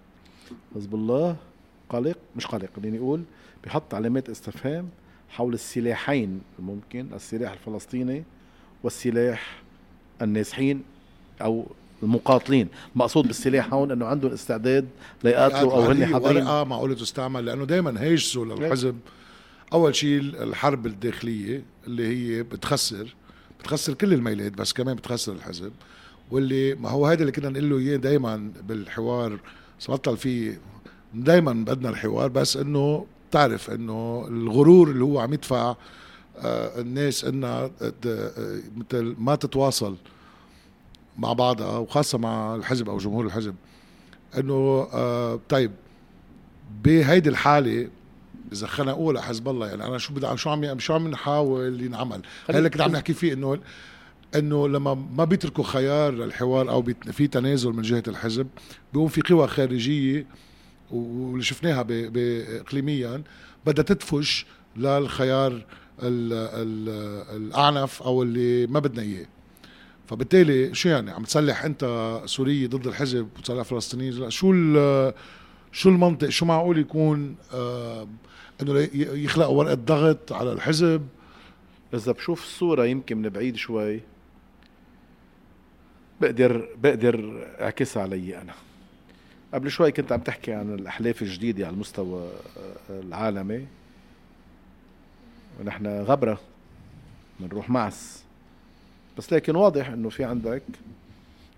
حزب 0.75 0.95
الله 0.95 1.37
قلق 1.89 2.17
مش 2.37 2.47
قلق 2.47 2.69
خليني 2.77 2.99
أقول 2.99 3.23
بحط 3.65 3.95
علامات 3.95 4.29
استفهام 4.29 4.89
حول 5.29 5.55
السلاحين 5.55 6.41
الممكن 6.59 7.07
السلاح 7.15 7.53
الفلسطيني 7.53 8.25
والسلاح 8.83 9.63
النازحين 10.23 10.83
أو 11.43 11.67
المقاتلين. 12.03 12.69
مقصود 12.95 13.27
بالسلاح 13.27 13.75
هون 13.75 13.91
إنه 13.91 14.07
عندهم 14.07 14.33
استعداد 14.33 14.89
ليقاتلوا 15.25 15.73
أو 15.73 15.81
هن 15.81 16.07
حاضرين. 16.07 16.43
ورقة 16.43 16.65
معقولة 16.65 16.95
تستعمل 16.95 17.45
لأنه 17.45 17.65
دائما 17.65 18.01
هيجسوا 18.03 18.45
للحزب. 18.45 18.97
أول 19.73 19.95
شيء 19.95 20.19
الحرب 20.21 20.87
الداخلية 20.87 21.63
اللي 21.87 22.07
هي 22.07 22.43
بتخسر 22.43 23.15
بتخسر 23.61 23.95
كل 23.95 24.13
الميلاد 24.13 24.53
بس 24.53 24.73
كمان 24.73 24.97
بتخسر 24.97 25.33
الحزب 25.33 25.73
واللي 26.31 26.75
ما 26.75 26.89
هو 26.91 27.07
هذا 27.07 27.21
اللي 27.21 27.33
كنا 27.33 27.49
نقول 27.49 27.71
له 27.71 27.79
إياه 27.79 27.97
دائما 27.97 28.53
بالحوار 28.69 29.39
بطل 29.89 30.17
في 30.17 30.57
دائما 31.15 31.53
بدنا 31.53 31.89
الحوار 31.89 32.29
بس 32.29 32.57
إنه 32.57 33.07
تعرف 33.31 33.71
إنه 33.71 34.25
الغرور 34.29 34.91
اللي 34.91 35.05
هو 35.05 35.19
عم 35.21 35.33
يدفع 35.33 35.77
آه، 36.39 36.81
الناس 36.81 37.25
إنها 37.25 37.71
مثل 38.77 39.15
ما 39.19 39.35
تتواصل 39.35 39.97
مع 41.19 41.33
بعضها 41.33 41.79
وخاصة 41.79 42.19
مع 42.19 42.55
الحزب 42.55 42.89
أو 42.89 42.99
جمهور 42.99 43.27
الحزب 43.27 43.55
إنه 44.39 44.89
آه، 44.93 45.41
طيب 45.49 45.73
بهيدي 46.85 47.29
الحالة 47.29 47.89
إذا 48.53 48.67
خنقوه 48.67 49.13
لحزب 49.13 49.49
الله 49.49 49.67
يعني 49.67 49.87
أنا 49.87 49.99
شو 49.99 50.15
بدي 50.15 50.37
شو 50.37 50.51
عم 50.51 50.79
شو 50.79 50.95
عم 50.95 51.09
نحاول 51.09 51.81
ينعمل؟ 51.81 52.23
هي 52.49 52.59
اللي 52.59 52.71
كنت 52.71 52.81
عم 52.81 52.93
نحكي 52.93 53.13
فيه 53.13 53.33
إنه 53.33 53.59
إنه 54.35 54.69
لما 54.69 54.95
ما 54.95 55.25
بيتركوا 55.25 55.65
خيار 55.65 56.13
للحوار 56.13 56.71
أو 56.71 56.85
في 57.13 57.27
تنازل 57.27 57.71
من 57.71 57.83
جهة 57.83 58.03
الحزب 58.09 58.47
بيقوم 58.93 59.09
في 59.09 59.21
قوى 59.21 59.49
خارجية 59.49 60.27
واللي 60.91 61.43
شفناها 61.43 61.87
اقليميا 62.61 63.23
بدها 63.67 63.85
تدفش 63.85 64.47
للخيار 64.77 65.53
ال 65.53 66.33
ال 66.33 66.89
الأعنف 67.37 68.03
أو 68.03 68.23
اللي 68.23 68.67
ما 68.67 68.81
بدنا 68.81 69.03
إياه. 69.03 69.27
فبالتالي 70.07 70.75
شو 70.75 70.89
يعني؟ 70.89 71.11
عم 71.11 71.25
تسلح 71.25 71.65
أنت 71.65 72.21
سوري 72.27 72.67
ضد 72.67 72.87
الحزب 72.87 73.29
وتسلح 73.39 73.63
فلسطينيين؟ 73.63 74.31
شو 74.31 74.53
شو 75.73 75.89
المنطق؟ 75.89 76.29
شو 76.29 76.47
معقول 76.47 76.79
يكون 76.79 77.37
آه 77.55 78.09
إنه 78.63 78.89
يخلقوا 78.95 79.59
ورقة 79.59 79.75
ضغط 79.75 80.33
على 80.33 80.53
الحزب. 80.53 81.07
إذا 81.95 82.13
بشوف 82.13 82.43
الصورة 82.43 82.87
يمكن 82.87 83.17
من 83.17 83.29
بعيد 83.29 83.57
شوي 83.57 84.01
بقدر 86.21 86.69
بقدر 86.83 87.47
اعكسها 87.61 88.03
علي 88.03 88.41
أنا. 88.41 88.55
قبل 89.55 89.71
شوي 89.71 89.93
كنت 89.93 90.13
عم 90.13 90.21
تحكي 90.21 90.53
عن 90.53 90.75
الأحلاف 90.75 91.23
الجديدة 91.23 91.67
على 91.67 91.75
المستوى 91.75 92.31
آه، 92.91 93.01
العالمي. 93.01 93.67
ونحن 95.61 95.87
غبرة 95.87 96.41
بنروح 97.41 97.71
معس. 97.71 98.25
بس 99.19 99.33
لكن 99.33 99.57
واضح 99.57 99.89
إنه 99.89 100.09
في 100.09 100.25
عندك 100.25 100.63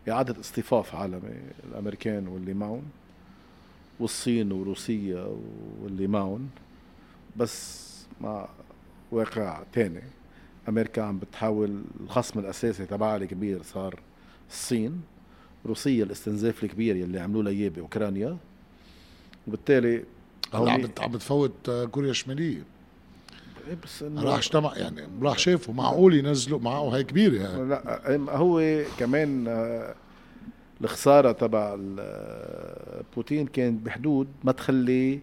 إعادة 0.08 0.40
اصطفاف 0.40 0.94
عالمي 0.94 1.40
الأمريكان 1.70 2.28
واللي 2.28 2.54
معهم 2.54 2.82
والصين 4.00 4.52
وروسيا 4.52 5.36
واللي 5.82 6.06
معهم. 6.06 6.48
بس 7.36 7.82
مع 8.20 8.48
واقع 9.12 9.62
تاني. 9.72 10.02
أمريكا 10.68 11.02
عم 11.02 11.18
بتحاول 11.18 11.82
الخصم 12.00 12.38
الأساسي 12.38 12.86
تبعها 12.86 13.16
الكبير 13.16 13.62
صار 13.62 14.00
الصين 14.50 15.00
روسيا 15.66 16.04
الاستنزاف 16.04 16.64
الكبير 16.64 16.96
يلي 16.96 17.20
عملوا 17.20 17.42
لها 17.42 17.52
اياه 17.52 17.68
باوكرانيا 17.68 18.36
وبالتالي 19.46 20.04
هلا 20.54 20.72
عم 21.00 21.12
بتفوت 21.12 21.68
آه، 21.68 21.84
كوريا 21.84 22.10
الشمالية. 22.10 22.62
إيه 23.68 23.76
بس 23.84 24.00
إنه- 24.04 24.18
راح 24.24 24.36
اجتمع 24.36 24.76
يعني 24.76 25.02
راح 25.22 25.38
شافوا 25.38 25.74
معقول 25.74 26.14
ينزلوا؟ 26.14 26.58
معه 26.60 26.96
هي 26.96 27.04
كبيرة 27.04 27.42
يعني. 27.42 27.64
لا 27.64 28.36
هو 28.36 28.82
كمان 28.98 29.44
آه، 29.48 29.94
الخسارة 30.80 31.32
تبع 31.32 31.78
آه، 31.98 33.02
بوتين 33.16 33.46
كانت 33.46 33.86
بحدود 33.86 34.28
ما 34.44 34.52
تخليه 34.52 35.20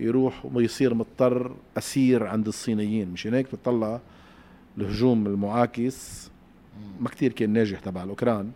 يروح 0.00 0.46
ويصير 0.54 0.94
مضطر 0.94 1.56
أسير 1.78 2.26
عند 2.26 2.46
الصينيين. 2.46 3.08
مشان 3.08 3.34
هيك 3.34 3.46
بتطلع 3.54 4.00
الهجوم 4.78 5.26
المعاكس. 5.26 6.30
ما 7.00 7.08
كتير 7.08 7.32
كان 7.32 7.50
ناجح 7.50 7.80
تبع 7.80 8.04
الأوكران. 8.04 8.50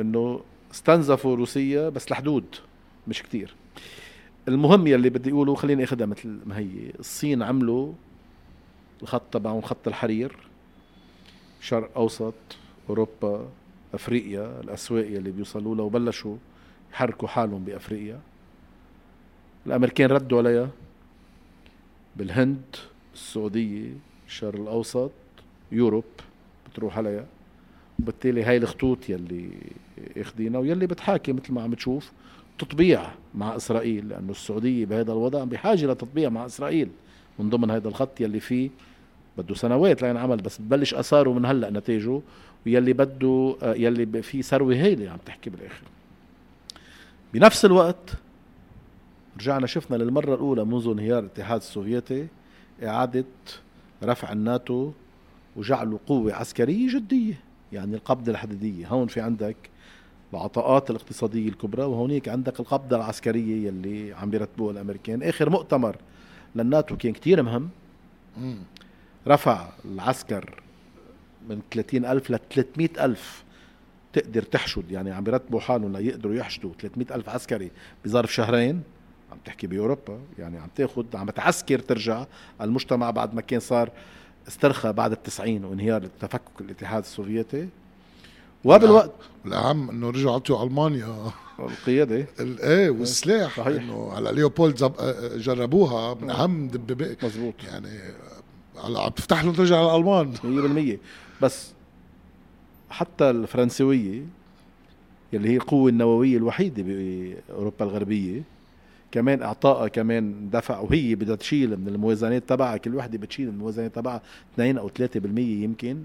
إنه 0.00 0.40
استنزفوا 0.72 1.36
روسيا 1.36 1.88
بس 1.88 2.10
لحدود 2.10 2.44
مش 3.08 3.22
كتير. 3.22 3.54
المهم 4.48 4.86
يلي 4.86 5.10
بدي 5.10 5.30
أقوله 5.30 5.54
خليني 5.54 5.84
أخذها 5.84 6.06
مثل 6.06 6.38
ما 6.46 6.58
هي. 6.58 6.92
الصين 6.98 7.42
عملوا 7.42 7.92
الخط 9.02 9.22
تبعهم 9.32 9.60
خط 9.60 9.88
الحرير 9.88 10.36
شرق 11.60 11.90
أوسط 11.96 12.34
أوروبا 12.88 13.48
أفريقيا 13.94 14.60
الأسواق 14.60 15.06
اللي 15.06 15.30
بيوصلوا 15.30 15.74
لها 15.74 15.84
وبلشوا 15.84 16.36
يحركوا 16.92 17.28
حالهم 17.28 17.64
بأفريقيا. 17.64 18.20
الامريكان 19.66 20.10
ردوا 20.10 20.38
عليها. 20.38 20.68
بالهند 22.16 22.76
السعوديه 23.14 23.90
الشرق 24.26 24.60
الأوسط 24.60 25.10
يوروب 25.72 26.04
بتروح 26.70 26.98
عليها. 26.98 27.26
وبالتالي 27.98 28.44
هاي 28.44 28.56
الخطوط 28.56 29.10
يلي 29.10 29.48
اخذينها 30.16 30.60
ويلي 30.60 30.86
بتحاكي 30.86 31.32
مثل 31.32 31.52
ما 31.52 31.62
عم 31.62 31.74
تشوف 31.74 32.12
تطبيع 32.58 33.02
مع 33.34 33.56
إسرائيل 33.56 34.08
لأنه 34.08 34.30
السعودية 34.30 34.86
بهذا 34.86 35.12
الوضع 35.12 35.44
بحاجة 35.44 35.86
لتطبيع 35.86 36.28
مع 36.28 36.46
إسرائيل. 36.46 36.88
من 37.38 37.50
ضمن 37.50 37.70
هذا 37.70 37.88
الخط 37.88 38.20
يلي 38.20 38.40
فيه 38.40 38.70
بده 39.38 39.54
سنوات 39.54 40.02
لينعمل 40.02 40.36
بس 40.36 40.60
ببلش 40.60 40.94
آثاره 40.94 41.32
من 41.32 41.44
هلأ 41.44 41.70
نتائجه 41.70 42.20
ويلي 42.66 42.92
بده 42.92 43.56
آه، 43.62 43.74
يلي 43.74 44.22
في 44.22 44.42
ثروة 44.42 44.74
هائله 44.74 45.10
عم 45.10 45.18
تحكي 45.26 45.50
بالآخر. 45.50 45.82
بنفس 47.34 47.64
الوقت 47.64 48.14
رجعنا 49.36 49.66
شفنا 49.66 49.96
للمرة 49.96 50.34
الأولى 50.34 50.64
منذ 50.64 50.88
انهيار 50.88 51.18
الاتحاد 51.18 51.60
السوفيتي 51.60 52.26
إعادة 52.84 53.24
رفع 54.02 54.32
الناتو 54.32 54.92
وجعله 55.56 56.00
قوة 56.06 56.34
عسكرية 56.34 56.94
جدية 56.94 57.40
يعني 57.72 57.94
القبضة 57.96 58.32
الحديدية. 58.32 58.88
هون 58.88 59.06
في 59.06 59.20
عندك 59.20 59.56
العطاءات 60.32 60.90
الاقتصادية 60.90 61.48
الكبرى 61.48 61.82
وهونيك 61.82 62.28
عندك 62.28 62.60
القبضة 62.60 62.96
العسكرية 62.96 63.66
يلي 63.66 64.12
عم 64.12 64.30
بيرتبوها 64.30 64.72
الأمريكان. 64.72 65.22
آخر 65.22 65.50
مؤتمر 65.50 65.96
للناتو 66.56 66.96
كان 66.96 67.12
كتير 67.12 67.42
مهم. 67.42 67.68
رفع 69.28 69.68
العسكر 69.84 70.62
من 71.48 71.60
30 71.70 72.04
ألف 72.04 72.30
ل 72.30 72.38
300 72.50 73.04
ألف. 73.04 73.44
تقدر 74.12 74.42
تحشد 74.42 74.90
يعني 74.90 75.10
عم 75.10 75.24
بيرتبوا 75.24 75.60
حالهم 75.60 75.96
ليقدروا 75.96 76.34
يحشدوا 76.34 76.70
300 76.80 77.14
ألف 77.14 77.28
عسكري 77.28 77.70
بظرف 78.04 78.32
شهرين. 78.32 78.82
عم 79.34 79.38
تحكي 79.44 79.66
بأوروبا 79.66 80.18
يعني 80.38 80.58
عم 80.58 80.68
تاخد 80.76 81.06
عم 81.16 81.30
تعسكر 81.30 81.78
ترجع. 81.78 82.24
المجتمع 82.60 83.10
بعد 83.10 83.34
ما 83.34 83.40
كان 83.40 83.60
صار 83.60 83.90
استرخى 84.48 84.92
بعد 84.92 85.12
التسعين 85.12 85.64
وانهيار 85.64 86.06
تفكك 86.20 86.60
الاتحاد 86.60 87.02
السوفيتي. 87.02 87.68
وبالوقت 88.64 89.10
والاهم 89.44 89.90
إنه 89.90 90.10
رجعوا 90.10 90.34
عطوا 90.34 90.64
ألمانيا. 90.64 91.30
القيادة 91.58 92.26
ال- 92.40 92.60
إيه 92.60 92.90
والسلاح. 92.90 93.56
صحيح. 93.56 93.82
إنه 93.82 94.12
هلا 94.16 94.30
ليوبولد 94.32 94.76
زب... 94.76 94.92
جربوها 95.36 96.14
من 96.14 96.30
أهم 96.30 96.68
دبابات 96.68 97.24
مزبوط 97.24 97.54
يعني 97.64 97.88
هلا 98.84 99.00
عم 99.00 99.08
تفتح 99.10 99.44
لهم 99.44 99.52
ترجع 99.54 99.76
على 99.78 99.90
الألمان. 99.96 100.96
100% 100.96 101.42
بس 101.42 101.72
حتى 102.90 103.30
الفرنسوية 103.30 104.22
يلي 105.32 105.48
هي 105.50 105.56
القوة 105.56 105.88
النووية 105.90 106.36
الوحيدة 106.36 106.82
بأوروبا 106.82 107.84
الغربية 107.84 108.42
كمان 109.14 109.42
اعطائها 109.42 109.88
كمان 109.88 110.50
دفع 110.50 110.78
وهي 110.78 111.14
بدها 111.14 111.36
تشيل 111.36 111.76
من 111.80 111.88
الموازنات 111.88 112.48
تبعها 112.48 112.76
كل 112.76 112.94
وحدة 112.94 113.18
بتشيل 113.18 113.46
من 113.48 113.54
الموازنات 113.54 113.94
تبعها 113.94 114.22
2 114.54 114.78
أو 114.78 114.88
3% 114.88 115.38
يمكن 115.38 116.04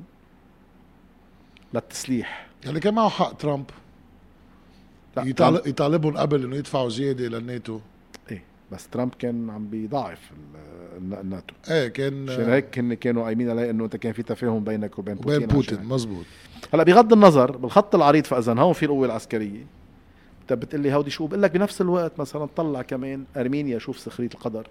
للتسليح. 1.73 2.47
يعني 2.65 2.79
كان 2.79 2.93
معه 2.93 3.09
حق 3.09 3.33
ترامب. 3.37 3.65
يطالب 5.17 5.67
يطالبهم 5.67 6.17
قبل 6.17 6.43
إنه 6.43 6.55
يدفعوا 6.55 6.89
زيادة 6.89 7.27
للناتو. 7.27 7.79
إيه 8.31 8.43
بس 8.71 8.87
ترامب 8.87 9.13
كان 9.19 9.49
عم 9.49 9.69
الن- 9.73 11.13
الناتو. 11.21 11.55
إيه 11.71 11.87
كان 11.87 12.29
عشان 12.29 12.49
هيك 12.49 12.79
هن 12.79 12.93
كانوا 12.93 13.23
قايمين 13.23 13.49
عليه 13.49 13.69
إنه 13.69 13.85
أنت 13.85 13.95
كان 13.95 14.13
في 14.13 14.23
تفاهم 14.23 14.63
بينك 14.63 14.99
وبين 14.99 15.15
بوتين 15.15 15.35
وبين 15.35 15.47
بوتين 15.47 15.83
مزبوط. 15.85 16.25
هلأ 16.73 16.83
بغض 16.83 17.13
النظر 17.13 17.57
بالخط 17.57 17.95
العريض 17.95 18.25
فإذا 18.25 18.53
هون 18.53 18.73
في 18.73 18.83
القوة 18.85 19.05
العسكرية 19.05 19.65
انت 20.51 20.59
بتقول 20.61 20.81
لي 20.81 20.93
هودي 20.93 21.09
شو؟ 21.09 21.27
بقول 21.27 21.41
لك 21.41 21.51
بنفس 21.51 21.81
الوقت 21.81 22.19
مثلا 22.19 22.45
طلع 22.55 22.81
كمان 22.81 23.25
أرمينيا 23.37 23.79
شوف 23.79 23.99
سخريه 23.99 24.29
القدر. 24.33 24.67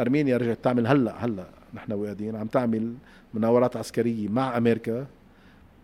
أرمينيا 0.00 0.36
رجعت 0.36 0.58
تعمل 0.62 0.86
هلأ 0.86 1.24
هلأ 1.24 1.44
نحن 1.74 1.92
وقاعدين 1.92 2.36
عم 2.36 2.46
تعمل 2.46 2.94
مناورات 3.34 3.76
عسكرية 3.76 4.28
مع 4.28 4.56
أمريكا 4.56 5.06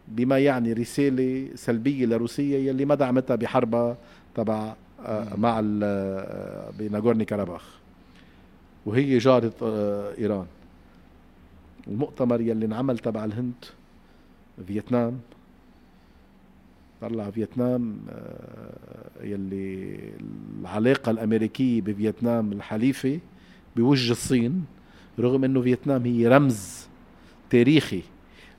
بما 0.09 0.39
يعني 0.39 0.73
رسالة 0.73 1.49
سلبية 1.55 2.07
لروسيا 2.07 2.59
يلي 2.59 2.85
ما 2.85 2.95
دعمتها 2.95 3.37
بحربها 3.37 3.97
تبع 4.35 4.75
آه، 5.07 5.37
مع 5.37 5.61
ال- 5.61 5.81
آه، 5.85 6.71
بناغورني 6.79 7.25
كاراباخ. 7.25 7.63
وهي 8.87 9.19
جارة 9.19 9.53
آه، 9.63 10.13
إيران. 10.19 10.47
المؤتمر 11.89 12.41
يلي 12.41 12.67
انعمل 12.67 12.99
تبع 12.99 13.25
الهند 13.25 13.65
فيتنام. 14.67 15.19
طلع 17.01 17.31
فيتنام 17.31 17.97
آه، 18.11 19.25
يلي 19.25 19.99
العلاقة 20.61 21.11
الأمريكية 21.11 21.81
بفيتنام 21.81 22.53
الحليفة 22.53 23.19
بوجه 23.77 24.13
الصين 24.13 24.65
رغم 25.19 25.45
أنه 25.45 25.63
فيتنام 25.63 26.05
هي 26.05 26.29
رمز 26.29 26.87
تاريخي 27.51 28.03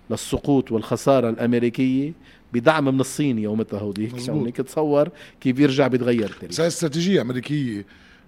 للسقوط 0.10 0.72
والخسارة 0.72 1.30
الأمريكية 1.30 2.14
بدعم 2.54 2.86
من 2.86 3.00
الصين 3.00 3.40
يومتها 3.40 3.80
هوديك. 3.80 4.30
هونيك 4.30 4.58
تصور 4.58 5.10
كيف 5.42 5.60
يرجع 5.60 5.88
بيتغير 5.88 6.26
بس 6.28 6.34
التاريخ 6.34 6.60
هاي 6.60 6.68
استراتيجية 6.68 7.22
أمريكية 7.22 7.86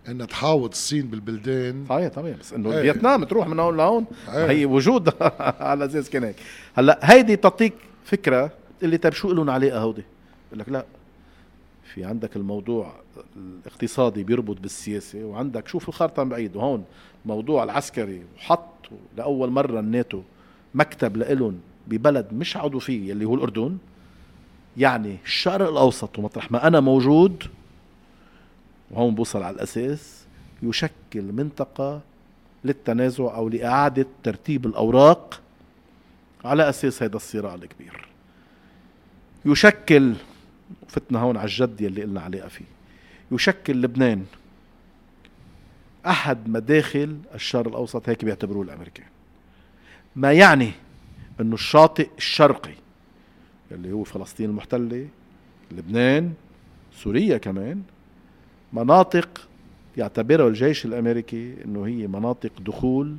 إنها 0.08 0.26
تحاوط 0.26 0.72
الصين 0.72 1.08
بالبلدان 1.08 1.86
صحيح 1.90 2.08
طبيعي 2.08 2.36
بس 2.40 2.54
إنه 2.54 2.74
إيه. 2.74 2.92
فيتنام 2.92 3.24
تروح 3.24 3.48
من 3.48 3.60
هون 3.60 3.78
لهون 3.78 4.06
إيه. 4.34 4.50
هي 4.50 4.66
وجود 4.66 5.10
على 5.70 5.86
أساس 5.86 6.10
كان 6.10 6.24
هيك 6.24 6.36
هلا 6.74 7.00
هيدي 7.04 7.36
تعطيك 7.36 7.74
فكرة 8.04 8.52
اللي 8.84 8.98
طيب 8.98 9.14
شو 9.14 9.32
لهم 9.32 9.50
علاقه 9.50 9.80
هودي 9.80 10.04
بقول 10.48 10.60
لك 10.60 10.70
لا 10.70 10.86
في 11.94 12.04
عندك 12.04 12.36
الموضوع 12.36 12.94
الاقتصادي 13.36 14.24
بيربط 14.24 14.60
بالسياسة 14.60 15.24
وعندك 15.24 15.68
شوف 15.68 15.90
الخارطه 15.90 16.24
من 16.24 16.30
بعيد 16.30 16.56
وهون 16.56 16.86
الموضوع 17.26 17.64
العسكري 17.64 18.24
وحط 18.38 18.70
لأول 19.18 19.50
مرة 19.50 19.80
الناتو 19.80 20.22
مكتب 20.76 21.18
لإلهم 21.18 21.60
ببلد 21.88 22.28
مش 22.34 22.58
عضو 22.58 22.80
فيه 22.80 23.12
اللي 23.12 23.26
هو 23.26 23.36
الأردن 23.36 23.78
يعني 24.78 25.18
الشرق 25.26 25.70
الأوسط 25.70 26.20
ومطرح 26.20 26.52
ما 26.52 26.68
أنا 26.68 26.80
موجود 26.80 27.44
وهون 28.92 29.16
بوصل 29.16 29.44
على 29.44 29.56
الأساس 29.56 30.26
يشكل 30.64 31.22
منطقة 31.22 32.02
للتنازع 32.64 33.36
أو 33.36 33.50
لإعادة 33.50 34.06
ترتيب 34.24 34.66
الأوراق 34.66 35.42
على 36.46 36.70
أساس 36.70 37.04
هذا 37.04 37.16
الصراع 37.16 37.56
الكبير. 37.56 38.09
يشكل 39.46 40.14
فتنا 40.88 41.20
هون 41.20 41.38
على 41.38 41.46
الجد 41.46 41.82
يلي 41.82 42.04
قلنا 42.04 42.22
عليه 42.22 42.42
فيه. 42.42 42.66
يشكل 43.32 43.82
لبنان 43.82 44.26
أحد 46.08 46.50
مداخل 46.50 47.18
الشرق 47.36 47.68
الأوسط 47.68 48.10
هيك 48.10 48.26
بيعتبروه 48.26 48.64
الأمريكان. 48.64 49.06
ما 50.16 50.34
يعني 50.34 50.72
إنه 51.42 51.54
الشاطئ 51.54 52.10
الشرقي 52.18 52.74
اللي 53.72 53.92
هو 53.92 54.04
فلسطين 54.04 54.50
المحتلة 54.50 55.08
لبنان 55.72 56.34
سوريا 56.96 57.38
كمان 57.38 57.82
مناطق 58.74 59.48
يعتبرها 59.98 60.48
الجيش 60.48 60.86
الأمريكي 60.86 61.56
إنه 61.66 61.86
هي 61.88 62.08
مناطق 62.08 62.52
دخول 62.60 63.16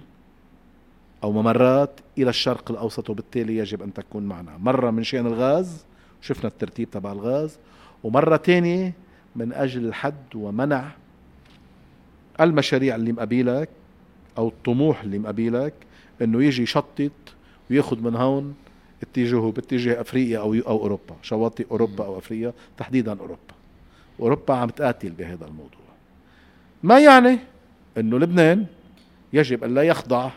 أو 1.25 1.33
ممرات 1.33 2.01
إلى 2.19 2.31
الشرق 2.31 2.71
الأوسط 2.71 3.11
وبالتالي 3.11 3.57
يجب 3.57 3.83
أن 3.83 3.95
تكون 3.95 4.23
معنا. 4.23 4.57
مرة 4.57 4.91
من 4.91 5.05
شأن 5.05 5.27
الغاز 5.27 5.85
شفنا 6.23 6.49
الترتيب 6.49 6.91
تبع 6.91 7.13
الغاز. 7.13 7.59
ومرة 8.05 8.37
تانية 8.37 8.93
من 9.37 9.53
أجل 9.53 9.87
الحد 9.87 10.35
ومنع 10.35 10.91
المشاريع 12.41 12.95
اللي 12.97 13.13
مقابلك 13.13 13.69
أو 14.39 14.49
الطموح 14.49 15.03
اللي 15.03 15.19
مقابلك 15.19 15.75
إنه 16.23 16.45
يجي 16.45 16.63
يشطط 16.63 17.11
وياخذ 17.71 18.01
من 18.01 18.17
هون 18.17 18.55
اتجاهه 19.03 19.53
باتجاه 19.53 20.01
أفريقيا 20.01 20.39
أو 20.39 20.55
أو 20.55 20.83
أوروبا 20.83 21.17
شواطئ 21.23 21.67
أوروبا 21.71 22.05
أو 22.05 22.19
أفريقيا 22.19 22.53
تحديدا 22.79 23.13
أوروبا. 23.13 23.55
أوروبا 24.21 24.55
عم 24.55 24.69
تقاتل 24.69 25.11
بهذا 25.11 25.47
الموضوع. 25.47 25.81
ما 26.83 27.01
يعني 27.01 27.39
إنه 27.99 28.19
لبنان 28.19 28.67
يجب 29.33 29.65
أن 29.65 29.75
لا 29.75 29.83
يخضع 29.83 30.31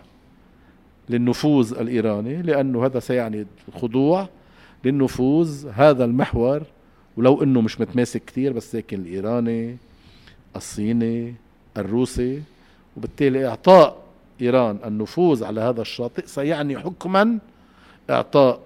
للنفوذ 1.09 1.79
الإيراني 1.79 2.41
لأنه 2.41 2.85
هذا 2.85 2.99
سيعني 2.99 3.45
الخضوع 3.67 4.29
للنفوذ 4.85 5.67
هذا 5.73 6.05
المحور 6.05 6.63
ولو 7.17 7.43
إنه 7.43 7.61
مش 7.61 7.81
متماسك 7.81 8.25
كثير 8.25 8.53
بس 8.53 8.75
لكن 8.75 9.01
الإيراني 9.01 9.77
الصيني 10.55 11.35
الروسي 11.77 12.41
وبالتالي 12.97 13.47
إعطاء 13.47 14.03
إيران 14.41 14.79
النفوذ 14.85 15.43
على 15.43 15.61
هذا 15.61 15.81
الشاطئ 15.81 16.25
سيعني 16.25 16.79
حكما 16.79 17.39
إعطاء 18.09 18.59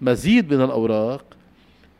مزيد 0.00 0.54
من 0.54 0.64
الأوراق 0.64 1.24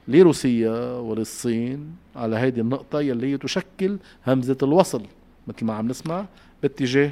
لروسيا 0.09 0.93
وللصين 0.99 1.97
على 2.17 2.37
هذه 2.37 2.61
النقطة 2.61 3.01
يلي 3.01 3.33
هي 3.33 3.39
تشكل 3.39 3.99
همزة 4.27 4.57
الوصل 4.63 5.03
مثل 5.47 5.65
ما 5.65 5.75
عم 5.75 5.89
نسمع 5.89 6.25
باتجاه 6.63 7.11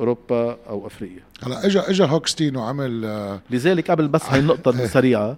أوروبا 0.00 0.58
أو 0.68 0.86
أفريقيا. 0.86 1.22
هلا 1.42 1.66
اجى 1.66 1.80
اجى 1.80 2.04
هوكستين 2.04 2.56
وعمل 2.56 3.04
آه، 3.04 3.40
لذلك 3.50 3.90
قبل 3.90 4.08
بس 4.08 4.24
هاي 4.24 4.40
النقطة 4.40 4.70
السريعة 4.84 5.36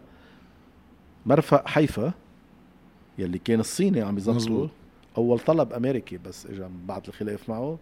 مرفق 1.29 1.69
حيفا 1.69 2.13
يلي 3.19 3.39
كان 3.39 3.61
الصيني 3.61 4.01
عم 4.01 4.17
يظبطه. 4.19 4.71
أول 5.17 5.39
طلب 5.39 5.73
أمريكي 5.73 6.19
بس 6.19 6.47
اجى 6.47 6.61
من 6.63 6.87
بعد 6.87 7.07
الخلاف 7.09 7.49
معه. 7.49 7.79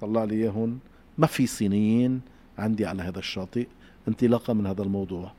طلع 0.00 0.24
لي 0.24 0.34
اياهم 0.34 0.78
ما 1.18 1.26
في 1.26 1.46
صينيين 1.46 2.20
عندي 2.58 2.86
على 2.86 3.02
هذا 3.02 3.18
الشاطئ 3.18 3.66
انطلاقا 4.08 4.52
من 4.52 4.66
هذا 4.66 4.82
الموضوع. 4.82 5.32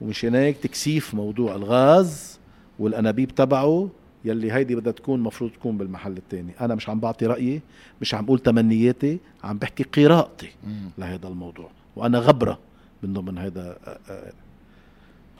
ومشان 0.00 0.34
هيك 0.34 0.56
تكثيف 0.56 1.14
موضوع 1.14 1.54
الغاز 1.54 2.38
والأنابيب 2.78 3.34
تبعه 3.34 3.88
يلي 4.24 4.52
هيدي 4.52 4.74
بدها 4.76 4.92
تكون 4.92 5.20
مفروض 5.20 5.50
تكون 5.50 5.78
بالمحل 5.78 6.16
الثاني 6.16 6.52
أنا 6.60 6.74
مش 6.74 6.88
عم 6.88 7.00
بعطي 7.00 7.26
رأيي 7.26 7.60
مش 8.00 8.14
عم 8.14 8.24
بقول 8.24 8.38
تمنياتي 8.38 9.18
عم 9.44 9.58
بحكي 9.58 9.82
قراءتي. 9.82 10.50
لهذا 10.98 11.28
الموضوع. 11.28 11.70
وأنا 11.96 12.18
غبرة 12.18 12.58
من 13.02 13.12
ضمن 13.12 13.38
هذا 13.38 13.78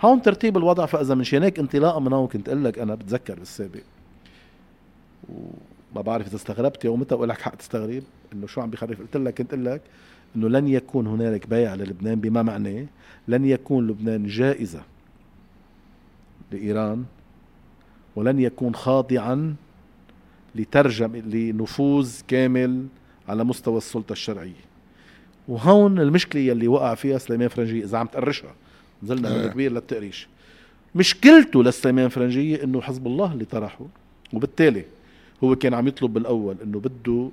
هون 0.02 0.22
ترتيب 0.22 0.56
الوضع 0.56 0.86
فإذا 0.86 1.14
من 1.14 1.24
هيك 1.32 1.58
انطلاقا 1.58 2.00
من 2.00 2.12
هون 2.12 2.28
كنت 2.28 2.48
أقول 2.48 2.64
لك 2.64 2.78
أنا 2.78 2.94
بتذكر 2.94 3.34
بالسابق. 3.38 3.82
وما 5.28 6.02
بعرف 6.02 6.26
إذا 6.26 6.36
استغربت 6.36 6.86
أو 6.86 6.96
متى 6.96 7.14
لك 7.14 7.40
حق 7.40 7.54
تستغرب. 7.54 8.02
إنه 8.32 8.46
شو 8.46 8.60
عم 8.60 8.70
بيخرف 8.70 9.00
قلت 9.00 9.16
لك 9.16 9.34
كنت 9.34 9.54
أقول 9.54 9.66
لك 9.66 9.82
إنه 10.36 10.48
لن 10.48 10.68
يكون 10.68 11.06
هنالك 11.06 11.46
بيع 11.46 11.74
للبنان 11.74 12.20
بما 12.20 12.42
معناه. 12.42 12.86
لن 13.28 13.44
يكون 13.44 13.86
لبنان 13.86 14.26
جائزة 14.26 14.82
لإيران. 16.52 17.04
ولن 18.16 18.40
يكون 18.40 18.74
خاضعا 18.74 19.54
لترجم 20.54 21.16
لنفوذ 21.16 22.20
كامل 22.28 22.86
على 23.28 23.44
مستوى 23.44 23.78
السلطة 23.78 24.12
الشرعية. 24.12 24.68
وهون 25.48 26.00
المشكلة 26.00 26.42
يلي 26.42 26.68
وقع 26.68 26.94
فيها 26.94 27.18
سليمان 27.18 27.48
فرنجيه 27.48 27.84
إذا 27.84 27.98
عم 27.98 28.06
تقرشها. 28.06 28.54
نزلنا 29.02 29.42
إيه. 29.42 29.48
كبير 29.48 29.72
للتقريش 29.72 30.28
مشكلته 30.94 31.64
لسليمان 31.64 32.08
فرنجيه 32.08 32.64
إنه 32.64 32.80
حزب 32.80 33.06
الله 33.06 33.32
اللي 33.32 33.44
طرحه 33.44 33.86
وبالتالي 34.32 34.84
هو 35.44 35.56
كان 35.56 35.74
عم 35.74 35.88
يطلب 35.88 36.12
بالأول 36.12 36.56
إنه 36.62 36.80
بده 36.80 37.30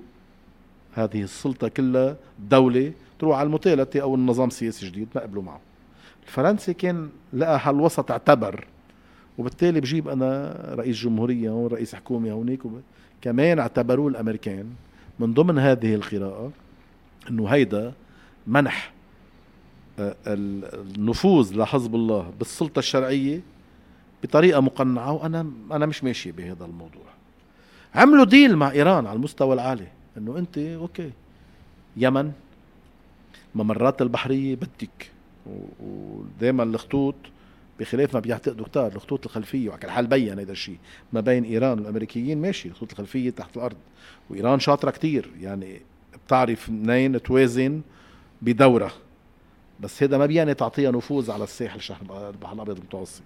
هذه 0.94 1.22
السلطة 1.22 1.68
كلها 1.68 2.18
دولة 2.50 2.92
تروح 3.20 3.38
على 3.38 3.48
المتالتة 3.48 4.00
أو 4.00 4.16
النظام 4.16 4.48
السياسي 4.48 4.86
جديد 4.86 5.08
ما 5.16 5.22
قبلوا 5.22 5.44
معه 5.44 5.60
الفرنسي 6.28 6.74
كان 6.74 7.10
لقى 7.34 7.60
حل 7.60 7.80
وسط 7.80 8.12
اعتبر 8.12 8.66
وبالتالي 9.38 9.82
بجيب 9.82 10.08
أنا 10.08 10.56
رئيس 10.70 10.98
جمهورية 10.98 11.50
هون 11.50 11.68
رئيس 11.68 11.96
حكومة 11.96 12.32
هونيك. 12.32 12.60
كمان 13.22 13.60
اعتبروه 13.60 14.08
الأمريكان 14.08 14.66
من 15.20 15.34
ضمن 15.34 15.60
هذه 15.60 15.96
القراءة 15.96 16.52
إنه 17.30 17.48
هيدا 17.48 17.94
منح 18.48 18.92
آه، 18.92 18.95
النفوذ 20.00 21.56
لحزب 21.58 21.96
الله 21.96 22.32
بالسلطة 22.40 22.80
الشرعية 22.80 23.42
بطريقة 24.24 24.60
مقنعة 24.62 25.12
وأنا 25.12 25.52
أنا 25.72 25.86
مش 25.86 26.04
ماشي 26.04 26.32
بهذا 26.32 26.66
الموضوع. 26.66 27.06
عملوا 27.96 28.26
deal 28.26 28.56
مع 28.56 28.72
إيران 28.72 29.06
على 29.08 29.16
المستوى 29.16 29.54
العالي 29.54 29.88
إنه 30.18 30.38
أنت 30.38 30.58
okay. 30.58 31.12
يمن 31.98 32.32
ممرات 33.56 34.02
البحرية 34.02 34.56
بدك 34.56 35.12
ودائما 35.80 36.64
الخطوط 36.64 37.16
بخلاف 37.80 38.14
ما 38.14 38.20
بيعتقدوا 38.20 38.66
كتار 38.66 38.92
الخطوط 38.96 39.26
الخلفية 39.26 39.70
وعلى 39.70 39.84
الحال 39.84 40.08
بين 40.08 40.40
هذا 40.40 40.52
الشيء 40.52 40.78
ما 41.14 41.22
بين 41.22 41.44
إيران 41.44 41.80
والأمريكيين 41.80 42.42
ماشي 42.42 42.70
الخطوط 42.70 42.92
الخلفية 42.92 43.30
تحت 43.30 43.58
الأرض. 43.58 43.76
وإيران 44.30 44.60
شاطرة 44.60 44.92
كتير 44.92 45.30
يعني 45.42 45.82
بتعرف 46.28 46.70
منين 46.70 47.22
توازن 47.24 47.82
بدورة. 48.42 48.92
بس 49.80 50.04
هذا 50.04 50.18
ما 50.18 50.26
بيعني 50.26 50.54
تعطيها 50.54 50.92
نفوذ 50.92 51.32
على 51.32 51.44
الساحل 51.44 51.78
الشهر 51.78 52.30
البحر 52.30 52.54
الأبيض 52.54 52.78
المتوسط. 52.78 53.22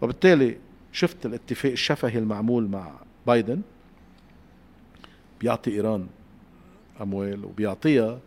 وبالتالي 0.00 0.56
شفت 0.92 1.26
الاتفاق 1.26 1.72
الشفهي 1.72 2.18
المعمول 2.18 2.68
مع 2.68 2.92
بايدن. 3.26 3.60
بيعطي 5.40 5.70
إيران 5.70 6.06
أموال 7.00 7.44
وبيعطيها 7.44 8.18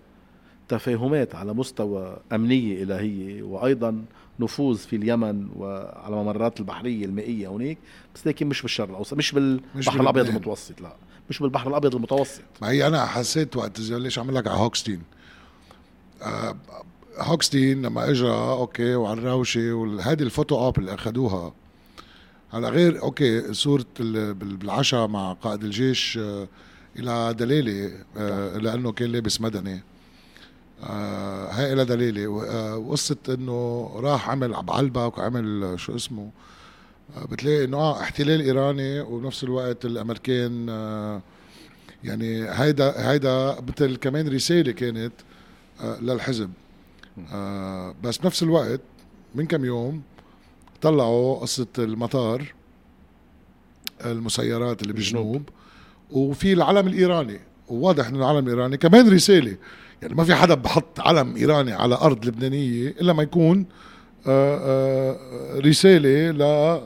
تفاهمات 0.67 1.35
على 1.35 1.53
مستوى 1.53 2.17
أمنية 2.33 2.83
إلهية 2.83 3.43
وأيضا 3.43 4.05
نفوذ 4.39 4.77
في 4.77 4.95
اليمن 4.95 5.49
وعلى 5.55 6.15
ممرات 6.15 6.59
البحرية 6.59 7.05
المائية 7.05 7.47
هناك 7.47 7.77
بس 8.15 8.27
لكن 8.27 8.47
مش 8.47 8.61
بالشرق 8.61 8.89
الأوسط 8.89 9.13
مش 9.13 9.31
بالبحر 9.31 10.01
الأبيض. 10.01 10.27
المتوسط 10.27 10.81
لا. 10.81 10.95
مش 11.29 11.39
بالبحر 11.39 11.69
الأبيض 11.69 11.95
المتوسط. 11.95 12.41
ما 12.61 12.69
هي 12.69 12.87
أنا 12.87 13.05
حسيت 13.05 13.55
وقت 13.55 13.79
ليش 13.79 14.19
عم 14.19 14.31
لك 14.31 14.47
على 14.47 14.57
هوكستين 14.57 15.01
آه 16.21 16.55
هوكستين 17.17 17.81
لما 17.81 18.09
اجى 18.09 18.29
okay 18.29 18.95
وعلى 18.95 19.19
الروشة 19.19 19.73
وهذه 19.73 20.23
ال 20.23 20.29
photo 20.29 20.57
op 20.57 20.79
اللي 20.79 20.93
اخذوها 20.93 21.53
هلأ 22.51 22.69
غير 22.69 23.01
okay 23.03 23.53
بال- 23.99 24.33
بالعشاء 24.33 25.07
مع 25.07 25.33
قائد 25.33 25.63
الجيش 25.63 26.17
آه 26.21 26.47
إلى 26.99 27.33
دلاله 27.39 27.91
آه 28.17 28.57
لأنه 28.57 28.91
كان 28.91 29.11
لابس 29.11 29.41
مدني. 29.41 29.83
آه 30.83 31.51
هاي 31.51 31.75
لها 31.75 31.83
دليلة. 31.83 32.27
و- 32.27 32.41
آه، 32.43 32.77
وقصة 32.77 33.15
إنه 33.29 33.89
راح 33.95 34.29
عمل 34.29 34.53
بعلبك 34.63 35.17
وعمل 35.17 35.73
شو 35.79 35.95
اسمه 35.95 36.29
بتلاقي 37.31 37.63
إنه 37.65 37.77
آه 37.77 38.01
احتلال 38.01 38.41
إيراني 38.41 38.99
وبنفس 39.01 39.43
الوقت 39.43 39.85
الأمريكان 39.85 40.67
يعني 42.03 42.49
هيدا 42.51 43.11
هيدا 43.11 43.57
مثل 43.67 43.95
كمان 43.95 44.27
رسالة 44.27 44.71
كانت 44.71 45.13
للحزب. 46.01 46.49
آه 47.33 47.95
بس 48.03 48.17
بنفس 48.17 48.43
الوقت 48.43 48.81
من 49.35 49.45
كم 49.47 49.65
يوم 49.65 50.01
طلعوا 50.81 51.39
قصة 51.39 51.67
المطار 51.79 52.53
المسيرات 54.05 54.81
اللي 54.81 54.93
بالجنوب. 54.93 55.49
وفي 56.11 56.53
العلم 56.53 56.87
الإيراني 56.87 57.39
وواضح 57.69 58.07
إنه 58.07 58.17
العلم 58.17 58.47
الإيراني 58.47 58.77
كمان 58.77 59.13
رسالة. 59.13 59.57
يعني 60.01 60.13
ما 60.15 60.23
في 60.23 60.35
حدا 60.35 60.53
بحط 60.53 60.99
علم 60.99 61.35
إيراني 61.35 61.73
على 61.73 61.95
أرض 61.95 62.25
لبنانية 62.25 62.87
إلا 62.87 63.13
ما 63.13 63.23
يكون 63.23 63.65
آه، 64.27 64.57
آه، 64.57 65.59
رسالة 65.59 66.31
ل 66.31 66.81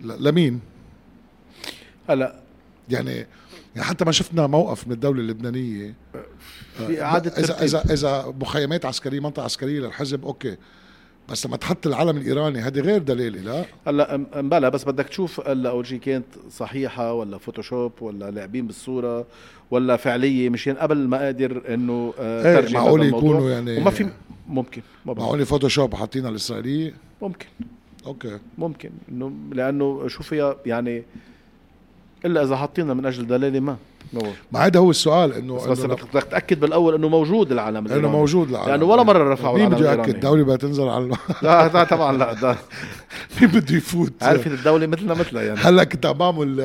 لمين؟ 0.00 0.60
هلا. 2.08 2.40
يعني 2.88 3.10
يعني 3.76 3.88
حتى 3.88 4.04
ما 4.04 4.12
شفنا 4.12 4.46
موقف 4.46 4.86
من 4.86 4.92
الدولة 4.92 5.20
اللبنانية. 5.20 5.94
في 6.76 7.02
إعادة 7.02 7.30
اذا 7.30 7.46
ترتيب. 7.46 7.62
اذا 7.64 7.82
إذا 7.92 8.34
مخيمات 8.40 8.84
عسكرية 8.86 9.20
منطقة 9.20 9.44
عسكرية 9.44 9.80
للحزب 9.80 10.24
أوكي. 10.24 10.56
بس 11.28 11.46
لما 11.46 11.56
تحط 11.56 11.86
العلم 11.86 12.16
الإيراني 12.16 12.58
هذه 12.58 12.80
غير 12.80 12.98
دلاله 13.02 13.40
لا؟ 13.40 13.64
هلا 13.86 14.16
م- 14.16 14.26
مبلا 14.34 14.68
بس 14.68 14.84
بدك 14.84 15.08
تشوف 15.08 15.48
هلا 15.48 15.70
اول 15.70 15.86
شيء 15.86 15.98
كانت 15.98 16.24
صحيحة 16.50 17.12
ولا 17.12 17.38
فوتوشوب 17.38 17.92
ولا 18.00 18.30
لاعبين 18.30 18.66
بالصورة 18.66 19.26
ولا 19.70 19.96
فعلية 19.96 20.48
مشان 20.50 20.74
قبل 20.74 20.96
ما 20.98 21.18
قادر 21.18 21.74
إنه 21.74 22.14
آه 22.18 22.46
إيه 22.46 22.60
ترجم 22.60 22.74
معقول. 22.74 23.06
يكونوا 23.06 23.50
يعني 23.50 23.76
وما 23.78 23.90
في 23.90 24.08
ممكن 24.48 24.82
ما 25.06 25.12
بعرف. 25.12 25.26
معقول 25.28 25.46
فوتوشوب 25.46 25.94
حاطينها 25.94 26.30
الإسرائيلية؟ 26.30 26.94
ممكن. 27.22 27.46
أوكي. 28.06 28.38
ممكن. 28.58 28.90
انه 29.12 29.32
لأنه 29.52 30.08
شو 30.08 30.22
فيها؟ 30.22 30.56
يعني 30.66 31.02
إلا 32.24 32.42
إذا 32.42 32.56
حاطينها 32.56 32.94
من 32.94 33.06
أجل 33.06 33.26
دلاله 33.26 33.60
ما. 33.60 33.76
ما 34.52 34.66
هذا 34.66 34.80
هو 34.80 34.90
السؤال 34.90 35.32
إنه 35.32 35.54
بس, 35.56 35.66
بس 35.66 35.80
بدك 35.80 36.22
تأكد 36.30 36.60
بالأول 36.60 36.94
إنه 36.94 37.08
موجود 37.08 37.52
العلم 37.52 37.88
إنه 37.88 38.08
موجود 38.10 38.48
العالم. 38.48 38.70
لأنه 38.70 38.84
ولا 38.84 39.02
مرة 39.02 39.32
رفعوا 39.32 39.58
مين 39.58 39.66
العلم 39.66 39.80
بده 39.82 39.90
يأكد؟ 40.02 40.14
الدولة 40.14 40.42
بدها 40.44 40.56
تنزل 40.56 40.88
على 40.88 41.04
الم- 41.04 41.16
لا 41.42 41.68
لا 41.68 41.84
طبعا 41.84 42.16
لا 42.16 42.32
ده 42.32 42.56
مين 43.40 43.50
بده 43.50 43.76
يفوت؟ 43.76 44.12
عرفت 44.22 44.46
الدولة 44.46 44.86
مثلنا 44.86 45.14
مثلها 45.14 45.42
يعني. 45.42 45.58
هلأ 45.60 45.84
كنت 45.84 46.06
عم 46.06 46.18
بعمل 46.18 46.60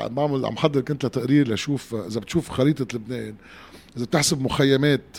عم 0.00 0.14
بعمل 0.14 0.46
عم 0.46 0.56
حضر 0.56 0.80
كنت 0.80 1.04
لتقرير 1.04 1.52
لشوف 1.54 1.94
إذا 1.94 2.20
بتشوف 2.20 2.48
خريطة 2.50 2.96
لبنان 2.96 3.34
إذا 3.96 4.04
بتحسب 4.04 4.42
مخيمات 4.42 5.16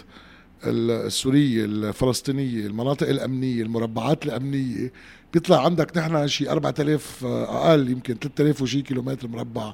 السورية 0.64 1.66
الفلسطينية 1.66 2.66
المناطق 2.68 3.10
الأمنية 3.10 3.64
المربعات 3.64 4.26
الأمنية 4.26 4.92
بيطلع 5.34 5.66
عندك 5.66 5.98
نحن 5.98 6.28
شي 6.28 6.50
4000 6.52 7.26
أقل 7.26 7.90
يمكن 7.90 8.16
3000 8.22 8.62
وشي 8.62 8.82
كيلومتر 8.82 9.28
مربع. 9.28 9.74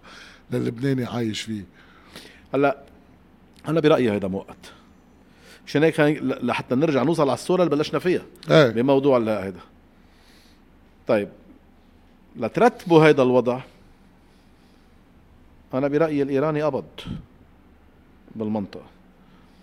للبناني 0.52 1.06
عايش 1.06 1.42
فيه. 1.42 1.64
هلا 2.54 2.78
أنا 3.68 3.80
برأيي 3.80 4.12
هذا 4.12 4.28
مؤقت 4.28 4.72
مشان 5.68 5.84
هيك 5.84 6.00
لحتى 6.22 6.76
نرجع 6.76 7.04
نوصل 7.04 7.24
على 7.24 7.34
الصورة 7.34 7.64
اللي 7.64 7.76
بلشنا 7.76 8.00
فيها 8.00 8.22
إيه. 8.52 8.70
بموضوع 8.70 9.18
هذا 9.18 9.60
طيب 11.08 11.30
لترتبوا 12.36 13.10
هذا 13.10 13.22
الوضع 13.22 13.62
أنا 15.74 15.88
برأيي 15.88 16.22
الإيراني 16.22 16.62
قبض 16.62 16.86
بالمنطقة 18.36 18.86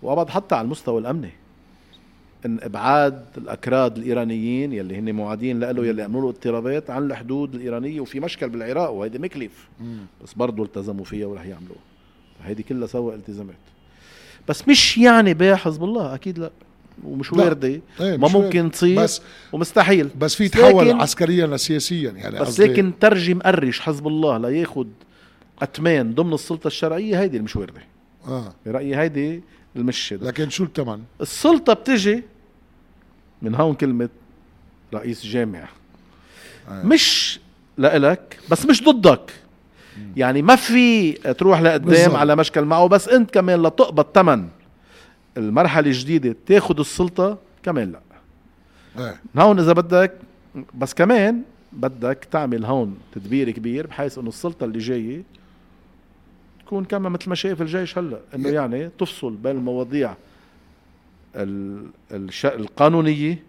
وقبض 0.01 0.29
حتى 0.29 0.55
على 0.55 0.65
المستوى 0.65 1.01
الأمني. 1.01 1.31
إن 2.45 2.57
إبعاد 2.61 3.25
الأكراد 3.37 3.97
الإيرانيين 3.97 4.73
يلي 4.73 4.99
هن 4.99 5.13
معادين 5.13 5.59
له 5.59 5.85
يلي 5.85 6.03
عملوا 6.03 6.21
له 6.21 6.29
اضطرابات 6.29 6.89
عن 6.89 7.03
الحدود 7.03 7.55
الإيرانية 7.55 8.01
وفي 8.01 8.19
مشكل 8.19 8.49
بالعراق 8.49 8.89
وهيدي 8.91 9.19
مكلف. 9.19 9.67
بس 10.23 10.33
برضه 10.33 10.63
التزموا 10.63 11.05
فيها 11.05 11.25
ورح 11.25 11.45
يعملوها. 11.45 11.79
هيدي 12.43 12.63
كلها 12.63 12.87
سوا 12.87 13.15
التزامات. 13.15 13.55
بس 14.47 14.67
مش 14.67 14.97
يعني 14.97 15.33
بيع 15.33 15.55
حزب 15.55 15.83
الله 15.83 16.15
أكيد 16.15 16.39
لا. 16.39 16.51
ومش. 17.03 17.33
وارده 17.33 17.67
إيه 17.67 17.81
ما 18.17 18.27
ممكن 18.27 18.71
تصير. 18.71 19.03
بس 19.03 19.21
ومستحيل. 19.51 20.09
بس 20.19 20.35
في 20.35 20.49
تحول 20.49 20.91
عسكريا 20.91 21.47
لسياسيا 21.47 22.11
يعني 22.11 22.39
بس 22.39 22.59
لكن 22.59 22.93
ترجم 22.99 23.39
قرش 23.39 23.79
حزب 23.79 24.07
الله 24.07 24.37
لياخد 24.37 24.87
أتمان 25.61 26.13
ضمن 26.13 26.33
السلطة 26.33 26.67
الشرعية 26.67 27.19
هيدي 27.21 27.37
اللي 27.37 27.45
مش 27.45 27.55
وارده 27.55 27.81
آه. 28.27 28.53
برأيي 28.65 28.95
هيدي 28.95 29.41
المش 29.75 30.13
ده. 30.13 30.27
لكن 30.27 30.49
شو 30.49 30.63
الثمن؟ 30.63 30.99
السلطة 31.21 31.73
بتجي 31.73 32.23
من 33.43 33.55
هون 33.55 33.75
كلمة 33.75 34.09
رئيس 34.93 35.25
جامع. 35.25 35.67
آه. 36.69 36.83
مش 36.83 37.39
لإلك 37.77 38.39
بس 38.51 38.65
مش 38.65 38.83
ضدك. 38.83 39.33
يعني 40.17 40.41
ما 40.41 40.55
في 40.55 41.11
تروح 41.11 41.61
لقدام. 41.61 42.15
على 42.15 42.35
مشكل 42.35 42.61
معه 42.61 42.87
بس 42.87 43.09
انت 43.09 43.31
كمان 43.31 43.63
لتقبض 43.63 44.05
ثمن 44.13 44.47
المرحلة 45.37 45.87
الجديدة 45.87 46.35
تاخذ 46.45 46.79
السلطة 46.79 47.37
كمان 47.63 47.91
لا. 47.91 47.99
إيه 48.97 49.19
هون 49.37 49.59
إذا 49.59 49.73
بدك 49.73 50.13
بس 50.73 50.93
كمان 50.93 51.41
بدك 51.73 52.27
تعمل 52.31 52.65
هون 52.65 52.97
تدبير 53.15 53.51
كبير 53.51 53.87
بحيث 53.87 54.17
إنه 54.17 54.29
السلطة 54.29 54.63
اللي 54.63 54.79
جاية 54.79 55.23
تكون 56.65 56.85
كما 56.85 57.09
مثل 57.09 57.29
ما 57.29 57.35
شايف 57.35 57.61
الجيش 57.61 57.97
هلأ 57.97 58.19
إنه 58.35 58.49
يعني 58.49 58.89
تفصل 58.99 59.33
بين 59.33 59.55
المواضيع. 59.55 60.13
ال- 61.35 61.87
الش... 62.11 62.45
القانونية 62.45 63.43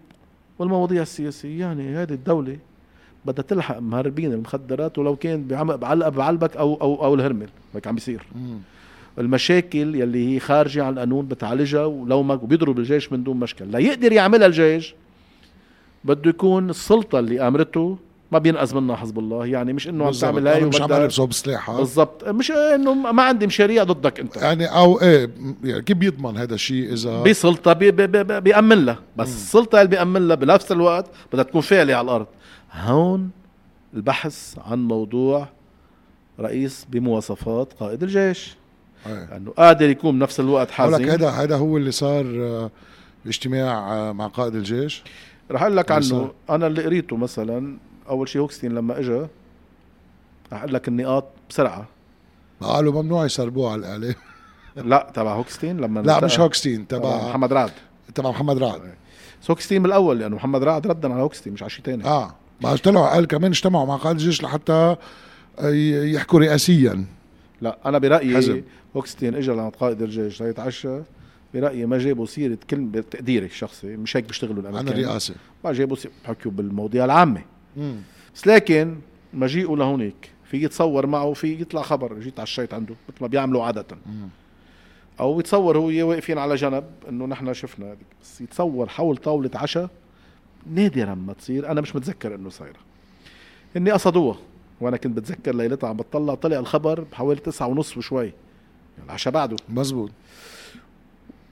والمواضيع 0.58 1.02
السياسية. 1.02 1.60
يعني 1.60 1.96
هذه 1.96 2.12
الدولة 2.12 2.56
بدها 3.24 3.42
تلحق 3.44 3.78
مهربين 3.78 4.32
المخدرات 4.32 4.98
ولو 4.98 5.16
كان 5.16 5.44
بعم- 5.44 5.76
بعلقه 5.76 6.08
بعلبك 6.08 6.56
أو 6.56 6.74
أو 6.74 7.04
أو 7.04 7.14
الهرمل 7.14 7.48
هيك 7.74 7.86
عم 7.86 7.94
بيصير. 7.94 8.22
المشاكل 9.18 9.94
يلي 9.94 10.34
هي 10.34 10.40
خارجة 10.40 10.84
عن 10.84 10.92
القانون 10.92 11.26
بتعالجها 11.26 11.84
ولومك 11.84 12.42
وبيضرب 12.42 12.78
الجيش 12.78 13.12
من 13.12 13.24
دون 13.24 13.36
مشكل 13.36 13.70
لا 13.72 13.78
يقدر 13.78 14.12
يعملها 14.12 14.46
الجيش. 14.46 14.94
بده 16.04 16.30
يكون 16.30 16.70
السلطة 16.70 17.18
اللي 17.18 17.48
أمرته 17.48 17.98
ما 18.34 18.38
بينقذ 18.38 18.74
منها 18.76 18.96
حزب 18.96 19.18
الله. 19.18 19.46
يعني 19.46 19.72
مش 19.72 19.88
إنه 19.88 20.06
عم. 20.06 20.12
تعمل 20.12 20.48
هاي 20.48 20.64
مش 20.64 20.80
عم 20.80 20.92
البسه 20.92 21.26
بسلاحها 21.26 21.76
بالضبط. 21.76 22.28
مش 22.28 22.50
إنه 22.50 22.94
ما 22.94 23.22
عندي 23.22 23.46
مشاريع 23.46 23.84
ضدك 23.84 24.20
أنت. 24.20 24.36
يعني 24.36 24.66
أو 24.66 25.00
إيه 25.00 25.30
يعني 25.64 25.82
كيف 25.82 25.96
بيضمن 25.96 26.36
هذا 26.36 26.54
الشيء 26.54 26.92
اذا 26.92 27.22
بسلطة 27.22 27.72
بي 27.72 27.90
بي 27.90 28.06
بي 28.06 28.40
بيأمن 28.40 28.84
لها. 28.84 28.98
بس 29.16 29.28
السلطة 29.28 29.78
اللي 29.78 29.90
بيأمن 29.90 30.28
لها 30.28 30.36
بنفس 30.36 30.72
الوقت 30.72 31.06
بدها 31.32 31.44
تكون 31.44 31.60
فاعلة 31.60 31.94
على 31.94 32.04
الأرض. 32.04 32.26
هون 32.72 33.30
البحث 33.94 34.58
عن 34.58 34.88
موضوع 34.88 35.48
رئيس 36.40 36.86
بمواصفات 36.90 37.72
قائد 37.72 38.02
الجيش. 38.02 38.56
إيه. 39.06 39.36
انه 39.36 39.50
قادر 39.50 39.88
يكون 39.88 40.18
بنفس 40.18 40.40
الوقت 40.40 40.68
بقول 40.78 40.92
لك 40.92 41.00
حازم 41.00 41.10
هذا 41.10 41.28
هذا 41.30 41.56
هو 41.56 41.76
اللي 41.76 41.90
صار 41.90 42.24
آه، 42.26 42.70
اجتماع 43.26 43.94
آه، 43.94 44.12
مع 44.12 44.26
قائد 44.26 44.54
الجيش؟ 44.54 45.02
رح 45.50 45.62
أقول 45.62 45.76
لك 45.76 45.90
عنه. 45.90 46.32
أنا 46.50 46.66
اللي 46.66 46.84
قريته 46.84 47.16
مثلا 47.16 47.76
أول 48.08 48.28
شيء 48.28 48.42
هوكستين 48.42 48.72
لما 48.72 48.98
اجى 48.98 49.26
رح 50.52 50.62
أقول 50.62 50.74
لك 50.74 50.88
النقاط 50.88 51.24
بسرعة. 51.50 51.86
ما 52.60 52.66
قالوا 52.66 53.02
ممنوع 53.02 53.24
يسربوه 53.24 53.72
على 53.72 53.80
الاعلام 53.80 54.14
لا 54.90 55.10
تبع 55.14 55.34
هوكستين 55.34 55.76
لما 55.76 56.00
لا 56.00 56.24
مش 56.24 56.40
هوكستين 56.40 56.88
تبع 56.88 57.00
تبع 57.00 57.28
محمد 57.28 57.52
رعد. 57.52 57.70
تبع 58.14 58.30
محمد 58.30 58.58
رعد. 58.58 58.80
بس 59.42 59.50
هوكستين 59.50 59.82
بالأول 59.82 60.18
لأنه 60.18 60.36
محمد 60.36 60.62
رعد 60.62 60.86
ردا 60.86 61.12
على 61.12 61.22
هوكستين 61.22 61.52
مش 61.52 61.62
على 61.62 61.70
شيء 61.70 61.84
ثاني 61.84 62.04
آه 62.04 62.34
ما 62.60 62.76
طلعوا 62.76 63.08
قال 63.08 63.26
كمان 63.26 63.50
اجتمعوا 63.50 63.86
مع 63.86 63.96
قائد 63.96 64.16
الجيش 64.16 64.42
لحتى 64.42 64.96
آه، 65.58 65.68
يحكوا 66.04 66.40
رئاسيا. 66.40 67.04
لا 67.60 67.78
أنا 67.86 67.98
برأيي 67.98 68.36
حزب. 68.36 68.64
هوكستين 68.96 69.34
اجى 69.34 69.52
لعند 69.52 69.72
قائد 69.72 70.02
الجيش 70.02 70.42
ليتعشى. 70.42 70.98
برأيي 71.54 71.86
ما 71.86 71.98
جابوا 71.98 72.26
سيرة 72.26 72.58
كلمة 72.70 72.90
بتقديري 72.90 73.46
الشخصي 73.46 73.96
مش 73.96 74.16
هيك 74.16 74.24
بيشتغلوا 74.24 74.62
عن 74.62 74.74
الامريكان 74.74 75.04
الرئاسه 75.04 75.34
ما 75.64 75.72
جابوا 75.72 75.96
سيرة 75.96 76.12
حكوا 76.24 76.50
بالمواضيع 76.50 77.04
العامة. 77.04 77.42
مم. 77.76 77.96
بس 78.34 78.46
لكن 78.46 78.96
مجيئه 79.34 79.76
لهونيك. 79.76 80.30
في 80.44 80.62
يتصور 80.62 81.06
معه 81.06 81.32
في 81.32 81.60
يطلع 81.60 81.82
خبر 81.82 82.20
جيت 82.20 82.40
عشيت 82.40 82.74
عنده 82.74 82.94
مثل 83.08 83.18
ما 83.20 83.26
بيعملوا 83.26 83.64
عادة. 83.64 83.86
مم. 84.06 84.28
أو 85.20 85.40
يتصور 85.40 85.78
هو 85.78 86.08
واقفين 86.08 86.38
على 86.38 86.54
جنب 86.54 86.84
إنه 87.08 87.26
نحن 87.26 87.54
شفنا. 87.54 87.86
هذيك 87.86 88.06
بس 88.22 88.40
يتصور 88.40 88.88
حول 88.88 89.16
طاولة 89.16 89.50
عشاء 89.54 89.90
نادرا 90.66 91.14
ما 91.14 91.32
تصير. 91.32 91.70
أنا 91.70 91.80
مش 91.80 91.96
متذكر 91.96 92.34
إنه 92.34 92.48
صايرة. 92.48 92.78
إني 93.76 93.90
قصدوها 93.90 94.38
وأنا 94.80 94.96
كنت 94.96 95.16
بتذكر 95.16 95.54
ليلتها 95.54 95.88
عم 95.88 95.96
بتطلع. 95.96 96.34
طلع 96.34 96.58
الخبر 96.58 97.00
بحوالي 97.00 97.40
تسعة 97.40 97.66
ونص 97.66 97.96
وشوي. 97.96 98.24
يعني 98.24 99.06
العشاء 99.06 99.32
بعده. 99.32 99.56
مزبوط. 99.68 100.10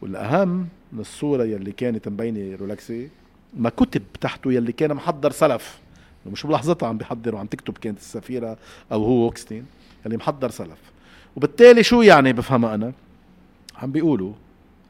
والأهم 0.03 0.69
من 0.93 1.01
الصورة 1.01 1.45
يلي 1.45 1.73
كانت 1.73 2.09
مبينة 2.09 2.57
رولكسي 2.57 3.09
ما 3.57 3.71
كتب 3.71 4.03
تحته 4.21 4.53
يلي 4.53 4.73
كان 4.73 4.95
محضر 4.95 5.31
سلف. 5.31 5.82
مش 6.27 6.47
بلحظتها 6.47 6.89
عم 6.89 6.99
بيحضر 6.99 7.35
وعم 7.35 7.47
تكتب 7.47 7.79
كانت 7.79 7.99
السفيرة 7.99 8.57
أو 8.93 9.05
هو 9.05 9.27
وكستين 9.27 9.67
يلي 10.07 10.17
محضر 10.17 10.51
سلف. 10.51 10.79
وبالتالي 11.37 11.83
شو 11.83 12.03
يعني 12.03 12.33
بفهمها 12.33 12.75
أنا؟ 12.75 12.93
عم 13.77 13.93
بيقولوا 13.93 14.33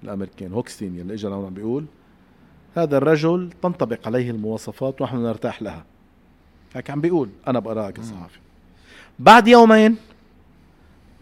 الأمريكان 0.05 0.53
هوكستين 0.53 0.99
يلي 0.99 1.15
اجى 1.15 1.29
لهون 1.29 1.47
عم 1.47 1.55
بيقول 1.55 1.85
هذا 2.77 2.97
الرجل 2.97 3.51
تنطبق 3.63 4.07
عليه 4.07 4.31
المواصفات 4.31 5.01
ونحن 5.01 5.17
نرتاح 5.17 5.63
لها. 5.63 5.85
هيك 6.75 6.91
عم 6.91 7.01
بيقول 7.01 7.29
أنا 7.49 7.59
بقراها 7.59 7.91
كصحافي 7.91 8.39
بعد 9.19 9.49
يومين 9.49 9.97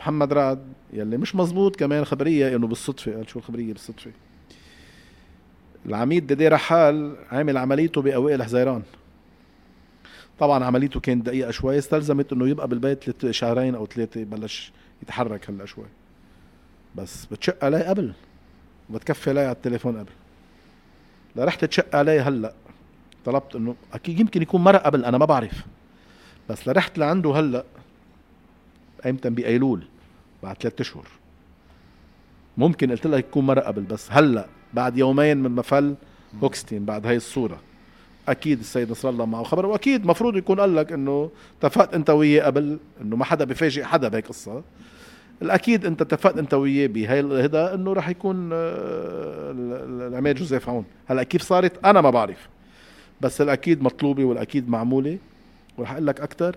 محمد 0.00 0.32
رعد 0.32 0.72
يلي 0.92 1.16
مش 1.16 1.34
مزبوط 1.34 1.76
كمان 1.76 2.04
خبرية 2.04 2.56
إنه 2.56 2.66
بالصدفة 2.66 3.14
قال 3.14 3.28
شو 3.30 3.38
الخبرية 3.38 3.72
بالصدفة؟ 3.72 4.10
العميد 5.86 6.26
ديدي 6.26 6.48
رحال 6.48 7.16
عمل 7.32 7.56
عمليته 7.56 8.02
بأوائل 8.02 8.42
حزيران. 8.42 8.82
طبعا 10.40 10.64
عمليته 10.64 11.00
كانت 11.00 11.26
دقيقة 11.26 11.50
شوي 11.50 11.78
استلزمت 11.78 12.32
إنه 12.32 12.48
يبقى 12.48 12.68
بالبيت 12.68 13.30
شهرين 13.30 13.74
أو 13.74 13.86
ثلاثة 13.86 14.24
بلش 14.24 14.72
يتحرك 15.02 15.50
هلأ 15.50 15.66
شوي. 15.66 15.86
بس 16.94 17.26
بتشق 17.26 17.64
عليه 17.64 17.88
قبل 17.88 18.12
بتكفي 18.90 19.30
عليه 19.30 19.40
على 19.40 19.52
التليفون 19.52 19.98
قبل. 19.98 20.10
لرحت 21.36 21.64
تشق 21.64 21.96
عليه 21.96 22.28
هلأ. 22.28 22.54
طلبت 23.24 23.56
إنه 23.56 23.76
أكيد 23.92 24.20
يمكن 24.20 24.42
يكون 24.42 24.64
مرق 24.64 24.82
قبل 24.82 25.04
أنا 25.04 25.18
ما 25.18 25.24
بعرف. 25.24 25.64
بس 26.48 26.68
لرحت 26.68 26.98
لعنده 26.98 27.30
هلأ 27.30 27.64
أيمتى؟ 29.06 29.30
بايلول 29.30 29.84
بعد 30.42 30.56
ثلاثة 30.56 30.82
أشهر. 30.82 31.06
ممكن 32.56 32.90
قلت 32.90 33.06
لك 33.06 33.24
يكون 33.24 33.46
مرق 33.46 33.66
قبل 33.66 33.82
بس 33.82 34.08
هلأ 34.10 34.46
بعد 34.74 34.98
يومين 34.98 35.36
من 35.36 35.50
مفل 35.50 35.94
هوكستين 36.42 36.84
بعد 36.84 37.06
هاي 37.06 37.16
الصورة. 37.16 37.60
أكيد 38.28 38.58
السيد 38.60 38.90
نصر 38.90 39.08
الله 39.08 39.24
معه 39.24 39.42
خبر 39.42 39.66
وأكيد 39.66 40.06
مفروض 40.06 40.36
يكون 40.36 40.60
قال 40.60 40.76
لك 40.76 40.92
إنه 40.92 41.30
اتفقت 41.58 41.94
أنت 41.94 42.10
وياه 42.10 42.44
قبل 42.46 42.78
إنه 43.02 43.16
ما 43.16 43.24
حدا 43.24 43.44
بفاجئ 43.44 43.84
حدا 43.84 44.08
بهيك 44.08 44.26
قصه 44.26 44.62
الأكيد 45.42 45.86
أنت 45.86 46.02
اتفقت 46.02 46.38
أنت 46.38 46.54
وياه 46.54 46.86
بهي 46.86 47.20
الهدى 47.20 47.58
إنه 47.58 47.92
راح 47.92 48.08
يكون 48.08 48.50
آه، 48.52 49.50
العماد 50.08 50.34
جوزيف 50.34 50.68
عون 50.68 50.84
هلأ 51.06 51.22
كيف 51.22 51.42
صارت؟ 51.42 51.84
أنا 51.84 52.00
ما 52.00 52.10
بعرف. 52.10 52.48
بس 53.20 53.40
الأكيد 53.40 53.82
مطلوبة 53.82 54.24
والأكيد 54.24 54.68
معمولة. 54.68 55.18
ورح 55.78 55.92
أقول 55.92 56.06
لك 56.06 56.20
أكثر 56.20 56.56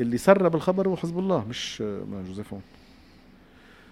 اللي 0.00 0.18
سرب 0.18 0.54
الخبر 0.54 0.88
هو 0.88 0.96
حزب 0.96 1.18
الله 1.18 1.44
مش 1.48 1.82
آه، 1.82 2.00
جوزيف 2.28 2.52
عون 2.52 2.62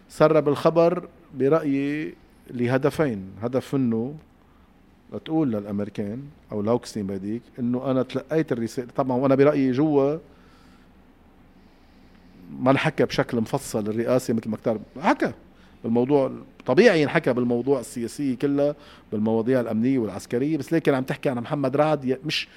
سرب 0.09 0.49
الخبر 0.49 1.09
برأيي 1.35 2.15
لهدفين. 2.51 3.31
هدف 3.43 3.75
منه 3.75 4.15
لتقول 5.15 5.53
للأمريكان 5.53 6.23
أو 6.53 6.63
لوكسين 6.63 7.07
بديك 7.07 7.43
إنه 7.59 7.91
أنا 7.91 8.03
تلقيت 8.03 8.53
الرساله 8.53 8.89
طبعا 8.97 9.17
وأنا 9.17 9.35
برأيي 9.35 9.73
جوا 9.73 10.17
ما 12.61 12.71
انحكى 12.71 13.05
بشكل 13.05 13.41
مفصل 13.41 13.89
الرئاسي 13.89 14.33
مثل 14.33 14.49
ما 14.49 14.57
كتب 14.57 14.81
حكى 15.01 15.33
بالموضوع 15.85 16.33
طبيعي 16.67 17.03
ينحكى 17.03 17.33
بالموضوع 17.33 17.81
السياسي 17.81 18.37
كلها 18.37 18.75
بالمواضيع 19.13 19.61
الأمنية 19.61 19.99
والعسكرية 19.99 20.57
بس 20.57 20.73
لكن 20.73 20.95
عم 20.95 21.03
تحكي 21.05 21.29
عن 21.29 21.39
محمد 21.39 21.77
رعد 21.77 22.19
مش 22.25 22.49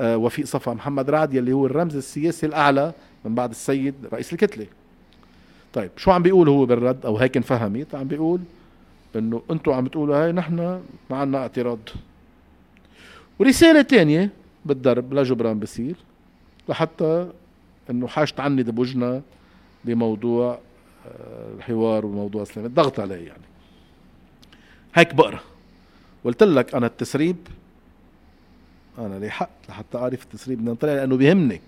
وفيق 0.00 0.46
صفا 0.46 0.74
محمد 0.74 1.10
رعد 1.10 1.34
يلي 1.34 1.52
هو 1.52 1.66
الرمز 1.66 1.96
السياسي 1.96 2.46
الأعلى 2.46 2.92
من 3.24 3.34
بعد 3.34 3.50
السيد 3.50 3.94
رئيس 4.12 4.32
الكتلة. 4.32 4.66
طيب 5.72 5.90
شو 5.96 6.10
عم 6.10 6.22
بيقول 6.22 6.48
هو 6.48 6.66
بالرد؟ 6.66 7.06
أو 7.06 7.16
هيك 7.16 7.36
انفهمت 7.36 7.94
عم 7.94 8.08
بيقول 8.08 8.40
إنه 9.16 9.42
أنتم 9.50 9.72
عم 9.72 9.84
بتقولوا 9.84 10.16
هاي 10.16 10.32
نحن 10.32 10.56
ما 11.10 11.16
عندنا 11.16 11.38
اعتراض. 11.38 11.78
ورسالة 13.38 13.82
تانية 13.82 14.30
بالدرب 14.64 15.14
لجبران 15.14 15.58
بسير 15.58 15.96
لحتى 16.68 17.30
إنه 17.90 18.06
حاج 18.06 18.32
تعند 18.32 18.70
بوجنا 18.70 19.22
بموضوع 19.84 20.58
آه، 21.06 21.54
الحوار 21.58 22.06
وموضوع 22.06 22.42
السلام. 22.42 22.66
الضغط 22.66 23.00
عليه 23.00 23.26
يعني. 23.26 23.42
هيك 24.94 25.14
بقرأ. 25.14 25.40
قلت 26.24 26.42
لك 26.42 26.74
أنا 26.74 26.86
التسريب 26.86 27.36
أنا 28.98 29.18
لي 29.18 29.30
حق 29.30 29.50
لحتى 29.68 29.98
أعرف 29.98 30.22
التسريب 30.22 30.58
بدنا 30.58 30.74
طلع 30.74 30.94
لأنه 30.94 31.16
بيهمني. 31.16 31.60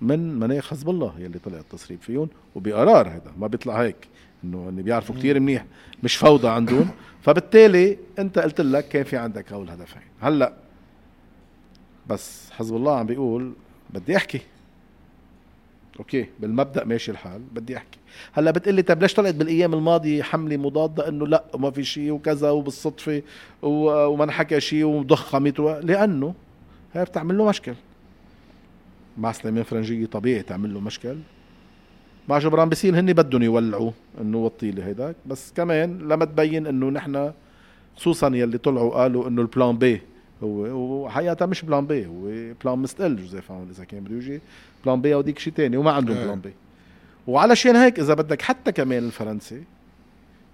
من 0.00 0.38
مناخ 0.38 0.70
حزب 0.70 0.90
الله 0.90 1.14
يلي 1.18 1.38
طلع 1.38 1.58
التسريب 1.58 2.00
فيهم 2.00 2.28
وبقرار 2.54 3.08
هذا 3.08 3.32
ما 3.38 3.46
بيطلع 3.46 3.82
هيك. 3.82 4.08
إنه 4.44 4.68
اني 4.68 4.82
بيعرفوا 4.82 5.14
كثير 5.14 5.40
منيح 5.40 5.64
مش 6.02 6.16
فوضى 6.16 6.48
عندهم. 6.48 6.90
فبالتالي 7.22 7.98
أنت 8.18 8.38
قلت 8.38 8.60
لك 8.60 8.88
كان 8.88 9.04
في 9.04 9.16
عندك 9.16 9.52
هول 9.52 9.64
الهدفين. 9.64 10.02
هلأ 10.20 10.52
بس 12.06 12.50
حزب 12.50 12.76
الله 12.76 12.98
عم 12.98 13.06
بيقول 13.06 13.52
بدي 13.90 14.16
أحكي. 14.16 14.40
أوكي 15.98 16.26
بالمبدأ 16.40 16.84
ماشي 16.84 17.10
الحال 17.10 17.40
بدي 17.52 17.76
أحكي. 17.76 17.98
هلأ 18.32 18.50
بتقلي 18.50 18.82
طيب 18.82 19.02
ليش 19.02 19.14
طلعت 19.14 19.34
بالأيام 19.34 19.74
الماضيه 19.74 20.22
حملة 20.22 20.56
مضادة 20.56 21.08
إنه 21.08 21.26
لأ 21.26 21.44
وما 21.54 21.70
في 21.70 21.84
شيء 21.84 22.10
وكذا 22.10 22.50
وبالصدفة 22.50 23.22
وما 23.62 24.24
انحكى 24.24 24.60
شيء 24.60 24.84
وضخمت 24.84 25.60
لأنه 25.60 26.34
هي 26.92 27.04
بتعمل 27.04 27.38
له 27.38 27.48
مشكل. 27.48 27.74
مع 29.18 29.32
سليمان 29.32 29.62
فرنجيه 29.62 30.06
طبيعي 30.06 30.42
تعمل 30.42 30.74
له 30.74 30.80
مشكل. 30.80 31.16
مع 32.28 32.38
جبران 32.38 32.68
باسيل 32.68 32.96
هن 32.96 33.12
بدهم 33.12 33.42
يولعوا 33.42 33.90
إنه 34.20 34.38
وطيلي 34.38 34.84
هيداك. 34.84 35.16
بس 35.26 35.52
كمان 35.56 35.98
لما 35.98 36.24
تبين 36.24 36.66
إنه 36.66 36.90
نحن 36.90 37.32
خصوصا 37.96 38.26
يلي 38.26 38.58
طلعوا 38.58 38.90
قالوا 38.90 39.28
إنه 39.28 39.42
ال 39.42 39.49
plan 39.49 39.78
B 39.78 40.02
هو 40.42 41.04
وحقيقة 41.04 41.46
مش 41.46 41.62
plan 41.62 41.86
B 41.86 42.06
هو 42.06 42.54
plan 42.64 42.78
مستقل 42.78 43.16
جوزيف 43.16 43.52
عون 43.52 43.68
إذا 43.70 43.84
كان 43.84 44.00
بده 44.00 44.16
يجي. 44.16 44.40
plan 44.84 45.00
B 45.00 45.14
أو 45.14 45.20
ديك 45.20 45.38
شيء 45.38 45.52
ثاني 45.52 45.76
وما 45.76 45.90
عندهم 45.90 46.16
plan 46.16 46.40
B 46.40 46.52
وعلشان 47.26 47.76
هيك 47.76 47.98
إذا 48.00 48.14
بدك 48.14 48.42
حتى 48.42 48.72
كمان 48.72 49.06
الفرنسي 49.06 49.62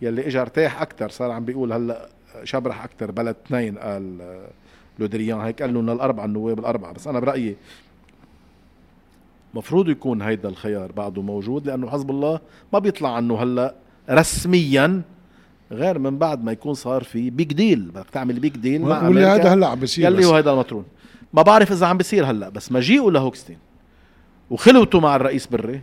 يلي 0.03 0.27
اجى 0.27 0.41
ارتاح 0.41 0.83
أكثر 0.83 1.09
صار 1.09 1.31
عم 1.31 1.45
بيقول 1.45 1.73
هلأ 1.73 2.09
شبرح 2.45 2.85
أكثر 2.85 3.11
plan 3.11 3.37
B 3.47 3.79
قال 3.79 4.19
لودريان 4.99 5.41
هيك 5.41 5.63
قال 5.63 5.75
لهم 5.75 5.91
الأربعة 5.91 6.25
النواب 6.25 6.59
الأربعة. 6.59 6.93
بس 6.93 7.07
أنا 7.09 7.21
برأيي 7.21 7.57
مفروض 9.55 9.89
يكون 9.89 10.23
هيدا 10.23 10.49
الخيار 10.49 10.93
بعده 10.93 11.23
موجود 11.23 11.67
لأنه 11.67 11.91
حزب 11.91 12.11
الله 12.11 12.41
ما 12.73 12.79
بيطلع 12.79 13.17
عنه 13.17 13.43
هلأ 13.43 13.75
رسميا 14.11 15.03
غير 15.73 15.99
من 15.99 16.19
بعد 16.19 16.45
ما 16.45 16.53
يكون 16.53 16.75
صار 16.75 17.03
في 17.03 17.31
big 17.31 17.53
deal 17.53 17.81
بدك 17.81 18.11
تعمل 18.11 18.41
big 18.41 18.57
deal 18.57 18.83
مع 18.83 19.09
واللي 19.09 19.27
هذا 19.27 19.55
هلأ 19.55 19.67
عم 19.67 19.81
بيصير 19.81 20.05
يلي 20.05 20.25
هو 20.25 20.35
هيدا 20.35 20.53
المطرون. 20.53 20.85
ما 21.33 21.43
بعرف 21.43 21.73
إذا 21.73 21.87
عم 21.87 21.97
بيصير 21.97 22.27
هلأ 22.31 22.49
بس 22.49 22.73
مجيئه 22.73 23.11
لهوكستين. 23.11 23.59
وخلوته 24.51 25.01
مع 25.01 25.17
الرئيس 25.17 25.47
بري. 25.47 25.81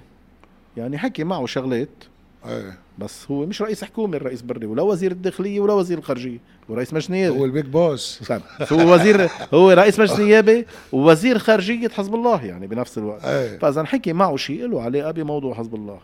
يعني 0.78 0.98
حكي 0.98 1.24
معه 1.24 1.46
شغلات. 1.46 2.04
إيه. 2.46 2.78
بس 2.98 3.32
هو 3.32 3.46
مش 3.46 3.62
رئيس 3.62 3.84
حكومه 3.84 4.18
الرئيس 4.18 4.42
بري 4.42 4.66
ولا 4.66 4.82
وزير 4.82 5.12
الداخلية 5.12 5.60
ولا 5.60 5.74
وزير 5.74 5.98
الخارجية 5.98 6.38
هو 6.70 6.76
رئيس 6.76 6.94
مجلس 6.94 7.10
نيابي 7.10 7.40
هو 7.40 7.46
ال 7.46 7.51
big 7.51 7.66
boss. 7.66 8.32
هو 8.72 8.94
وزير 8.94 9.30
هو 9.54 9.72
رئيس 9.72 10.00
مجلس 10.00 10.20
نيابي 10.20 10.66
ووزير 10.92 11.38
خارجية 11.38 11.90
حزب 11.90 12.16
الله 12.16 12.46
يعني 12.46 12.68
بنفس 12.68 12.98
الوقت. 12.98 13.26
أيه. 13.26 13.58
فإذا 13.58 13.84
حكي 13.84 14.14
معه 14.14 14.36
شيء 14.36 14.68
له 14.68 14.82
علاقة 14.82 15.12
بموضوع 15.12 15.54
حزب 15.54 15.76
الله. 15.76 16.00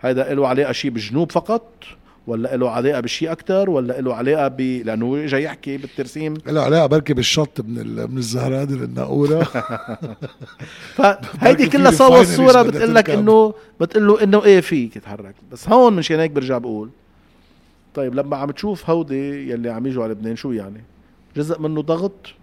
هيدا 0.00 0.34
له 0.34 0.48
علاقة 0.48 0.72
شيء 0.72 0.90
بالجنوب 0.90 1.32
فقط 1.32 1.84
ولا 2.28 2.56
له 2.56 2.70
علاقة 2.70 3.00
بشيء 3.00 3.32
أكثر 3.32 3.70
ولا 3.70 4.00
له 4.00 4.14
علاقة 4.14 4.48
ب 4.48 4.60
لأنه 4.60 5.26
جاي 5.26 5.42
يحكي 5.42 5.76
بالترسيم. 5.76 6.34
له 6.46 6.60
علاقة 6.60 6.86
بركي 6.86 7.14
بالشط 7.14 7.60
من 7.60 7.78
ال... 7.78 8.10
من 8.10 8.18
الزهراني 8.18 8.68
للناقوره 8.68 9.42
فهيدي 10.96 11.66
كلها 11.68 11.90
صور 11.90 12.20
الصورة 12.20 12.62
بتقول 12.62 12.94
لك 12.94 13.10
انه 13.10 13.54
بتقول 13.80 14.06
له 14.06 14.22
إنه 14.22 14.44
إيه 14.44 14.60
فيك 14.60 14.94
تتحرك 14.94 15.34
بس 15.52 15.68
هون 15.68 15.92
مشان 15.92 16.20
هيك 16.20 16.30
برجع 16.30 16.58
بقول. 16.58 16.90
طيب 17.94 18.14
لما 18.14 18.36
عم 18.36 18.50
تشوف 18.50 18.90
هودي 18.90 19.50
يلي 19.50 19.70
عم 19.70 19.86
يجوا 19.86 20.04
على 20.04 20.12
لبنان 20.12 20.36
شو 20.36 20.52
يعني؟ 20.52 20.82
جزء 21.36 21.60
منه 21.60 21.82
ضغط؟ 21.82 22.34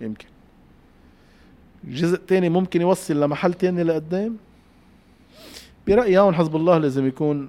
يمكن. 0.00 0.26
جزء 1.84 2.16
تاني 2.16 2.48
ممكن 2.48 2.80
يوصل 2.80 3.20
لمحل 3.20 3.54
تاني 3.54 3.82
لقدام؟ 3.82 4.36
برأيي 5.86 6.18
هون 6.18 6.34
حزب 6.34 6.56
الله 6.56 6.78
لازم 6.78 7.06
يكون 7.06 7.48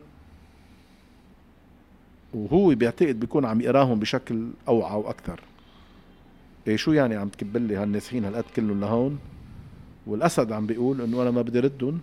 وهو 2.34 2.76
بيعتقد 2.76 3.20
بيكون 3.20 3.46
عم 3.46 3.62
يقراهم 3.62 4.00
بشكل 4.00 4.48
أوعى 4.68 4.98
وأكثر. 4.98 5.40
إيه 6.68 6.76
شو 6.76 6.92
يعني 6.92 7.16
عم 7.16 7.28
تكب 7.30 7.58
لي 7.58 7.76
هالناسحين 7.76 8.26
هالقد 8.26 8.44
كلهم 8.56 8.80
لهون؟ 8.80 9.20
والأسد 10.08 10.52
عم 10.52 10.66
بيقول 10.66 11.02
إنه 11.02 11.22
أنا 11.22 11.32
ما 11.32 11.42
بدي 11.42 11.60
ردهم 11.60 12.00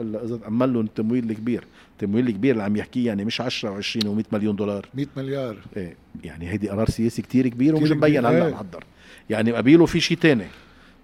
إلا 0.00 0.24
إذا 0.24 0.36
تأمل 0.36 0.72
لهم 0.72 0.84
التمويل 0.84 1.30
الكبير. 1.30 1.64
التمويل 1.92 2.28
الكبير 2.28 2.52
اللي 2.52 2.62
عم 2.62 2.76
يحكيه 2.76 3.06
يعني 3.06 3.24
مش 3.24 3.40
10 3.40 3.80
و20 3.80 4.04
و100 4.04 4.32
مليون 4.32 4.56
دولار. 4.56 4.88
100 4.94 5.06
مليار. 5.16 5.56
إيه 5.76 5.96
يعني 6.24 6.50
هيدي 6.50 6.68
قرار 6.68 6.90
سياسي 6.90 7.22
كتير 7.22 7.48
كبير 7.48 7.76
ومش 7.76 7.90
مبين 7.90 8.26
هلا 8.26 8.46
إيه. 8.46 8.52
محضر. 8.52 8.84
يعني 9.30 9.52
قبيله 9.52 9.86
في 9.86 10.00
شيء 10.00 10.16
تاني. 10.16 10.46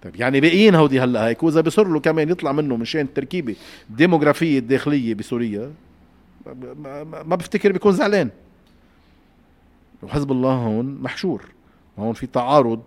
طيب 0.03 0.15
يعني 0.15 0.41
باقيين 0.41 0.75
هودي 0.75 0.99
هلا. 0.99 1.27
هيك 1.27 1.43
وإذا 1.43 1.61
بصر 1.61 1.87
له 1.87 1.99
كمان 1.99 2.29
يطلع 2.29 2.51
منه 2.51 2.77
مشان 2.77 3.01
التركيبة 3.01 3.55
الديموغرافيه 3.89 4.59
الداخلية 4.59 5.13
بسوريا 5.13 5.71
ما, 6.75 7.03
ما 7.03 7.35
بفتكر 7.35 7.71
بيكون 7.71 7.91
زعلان. 7.91 8.29
وحزب 10.05 10.31
الله 10.31 10.53
هون 10.53 10.85
محشور. 11.01 11.45
هون 11.99 12.13
في 12.13 12.27
تعارض 12.27 12.83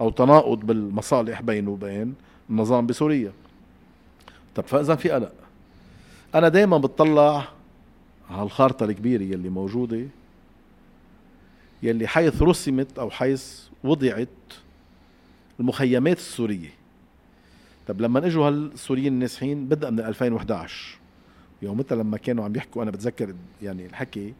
أو 0.00 0.10
تناقض 0.10 0.58
بالمصالح 0.58 1.40
بينه 1.40 1.70
وبين 1.70 2.14
النظام 2.50 2.86
بسوريا. 2.86 3.32
طب 4.54 4.64
فإذا 4.66 4.94
في 4.94 5.10
قلق. 5.10 5.32
أنا 6.34 6.48
دائما 6.48 6.78
بتطلع 6.78 7.48
على 8.30 8.42
الخارطة 8.42 8.84
الكبيرة 8.84 9.22
يلي 9.22 9.48
موجودة 9.48 10.06
يلي 11.82 12.06
حيث 12.06 12.42
رسمت 12.42 12.98
أو 12.98 13.10
حيث 13.10 13.60
وضعت 13.84 14.28
المخيمات 15.60 16.16
السورية. 16.16 16.70
طب 17.88 18.00
لما 18.00 18.26
إجوا 18.26 18.48
هالسوريين 18.48 19.12
النازحين 19.12 19.66
بدا 19.66 19.90
من 19.90 20.00
2011 20.00 20.98
يومتها 21.62 21.96
لما 21.96 22.16
كانوا 22.16 22.44
عم 22.44 22.56
يحكوا 22.56 22.82
أنا 22.82 22.90
بتذكر 22.90 23.34
يعني 23.62 23.86
الحكي 23.86 24.34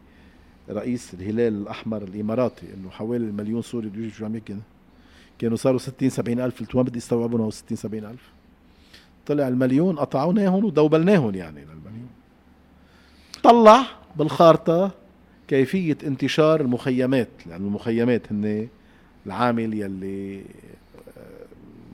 رئيس 0.71 1.13
الهلال 1.13 1.61
الأحمر 1.61 2.03
الإماراتي 2.03 2.65
إنه 2.73 2.89
حوالي 2.89 3.25
المليون 3.25 3.61
سوري 3.61 3.89
بده 3.89 3.99
يجوا 3.99 4.11
شو 4.11 4.25
عم 4.25 4.35
يحكي 4.35 4.55
كانوا 5.39 5.57
صاروا 5.57 5.79
60 5.79 6.09
70 6.09 6.39
ألف. 6.39 6.59
قلت 6.59 6.75
ما 6.75 6.81
بدي 6.81 6.99
استوعبهم 6.99 7.51
60 7.51 7.77
70 7.77 8.05
ألف. 8.05 8.29
طلع 9.25 9.47
المليون 9.47 9.95
قطعوناهم 9.95 10.65
ودوبلناهم 10.65 11.35
يعني 11.35 11.61
للمليون. 11.61 12.09
طلع 13.43 13.85
بالخارطة 14.15 14.91
كيفية 15.47 15.97
انتشار 16.03 16.61
المخيمات 16.61 17.29
لأن 17.45 17.61
المخيمات 17.61 18.31
هن 18.31 18.67
العامل 19.25 19.73
يلي 19.73 20.39
آه، 21.17 21.45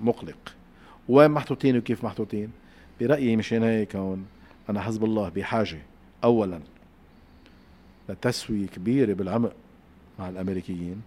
مقلق. 0.01 0.53
وين 1.09 1.31
محطوطين 1.31 1.77
وكيف 1.77 2.03
محطوطين؟ 2.03 2.49
برأيي 3.01 3.35
مشان 3.35 3.63
هيك 3.63 3.95
هون 3.95 4.25
أنا 4.69 4.81
حزب 4.81 5.03
الله 5.03 5.29
بحاجة. 5.29 5.81
أولا 6.23 6.59
لتسوية 8.09 8.67
كبيرة 8.67 9.13
بالعمق 9.13 9.53
مع 10.19 10.29
الأمريكيين. 10.29 11.01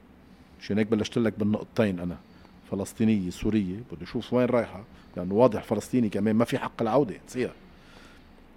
مشان 0.61 0.79
هيك 0.79 0.87
بلشت 0.87 1.19
لك 1.19 1.39
بالنقطتين 1.39 2.01
أنا 2.01 2.17
فلسطينية 2.71 3.31
سورية 3.31 3.77
بدي 3.93 4.05
أشوف 4.05 4.33
وين 4.33 4.47
رايحة 4.47 4.85
لأنه 5.17 5.35
واضح 5.35 5.63
فلسطيني 5.63 6.09
كمان 6.09 6.37
ما 6.37 6.45
في 6.45 6.59
حق 6.59 6.83
العودة 6.83 7.15
نسيها 7.29 7.53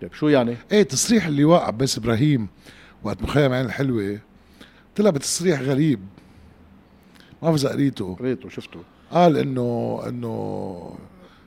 طيب 0.01 0.13
شو 0.13 0.27
يعني؟ 0.27 0.55
إيه 0.71 0.83
تصريح 0.83 1.25
اللواء 1.25 1.61
عباس 1.61 1.97
إبراهيم 1.97 2.47
وقت 3.03 3.21
مخيم 3.23 3.53
عين 3.53 3.65
الحلوة 3.65 4.19
طلع 4.95 5.09
بتصريح 5.09 5.61
غريب. 5.61 5.99
ما 7.41 7.49
بعرف 7.49 7.55
إذا 7.55 7.69
قريته. 7.69 8.15
قريته 8.15 8.49
شفته. 8.49 8.79
قال 9.11 9.37
إنه 9.37 10.01
إنه 10.07 10.95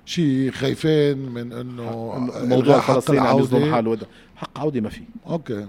شيء 0.04 0.50
خايفين 0.50 1.18
من 1.18 1.52
إنه 1.52 2.18
موضوع 2.42 2.80
فلسطين 2.80 3.18
عم 3.18 3.38
يظلم 3.38 3.74
حاله 3.74 3.98
حق 4.36 4.58
عودة 4.58 4.80
ما 4.80 4.88
في. 4.88 5.02
أوكي. 5.26 5.68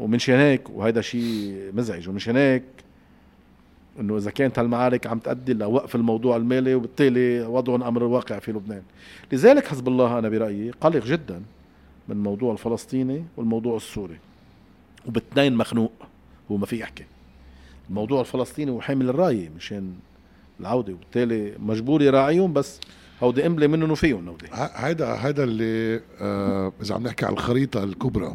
ومنشان 0.00 0.34
هيك 0.34 0.70
وهذا 0.70 1.00
شيء 1.00 1.70
مزعج. 1.74 2.08
ومنشان 2.08 2.36
هيك 2.36 2.62
إنه 4.00 4.16
إذا 4.16 4.30
كانت 4.30 4.58
هالمعارك 4.58 5.06
عم 5.06 5.18
تؤدي 5.18 5.52
لوقف 5.54 5.94
الموضوع 5.94 6.36
المالي 6.36 6.74
وبالتالي 6.74 7.40
وضع 7.40 7.88
أمر 7.88 8.06
الواقع 8.06 8.38
في 8.38 8.52
لبنان. 8.52 8.82
لذلك 9.32 9.66
حزب 9.66 9.88
الله 9.88 10.18
أنا 10.18 10.28
برأيي 10.28 10.70
قلق 10.70 11.04
جدا 11.04 11.42
من 12.08 12.16
الموضوع 12.16 12.52
الفلسطيني 12.52 13.24
والموضوع 13.36 13.76
السوري. 13.76 14.18
وباثنين 15.06 15.54
مخنوق 15.54 15.92
هو 16.50 16.56
ما 16.56 16.66
في 16.66 16.78
يحكي. 16.78 17.04
الموضوع 17.88 18.20
الفلسطيني 18.20 18.70
هو 18.70 18.80
حامل 18.80 19.08
الرايه 19.08 19.50
مشان 19.56 19.94
العودة. 20.60 20.92
وبالتالي 20.92 21.52
مجبور 21.58 22.02
يراعيهم 22.02 22.52
بس 22.52 22.80
هودي 23.22 23.46
املي 23.46 23.68
منهم 23.68 23.90
وفيهم 23.90 24.28
هودي 24.28 24.46
هيدا 24.52 25.26
هيدا 25.26 25.44
اللي 25.44 26.00
آه 26.20 26.72
إذا 26.82 26.94
عم 26.94 27.02
نحكي 27.02 27.26
على 27.26 27.32
الخريطة 27.32 27.84
الكبرى 27.84 28.34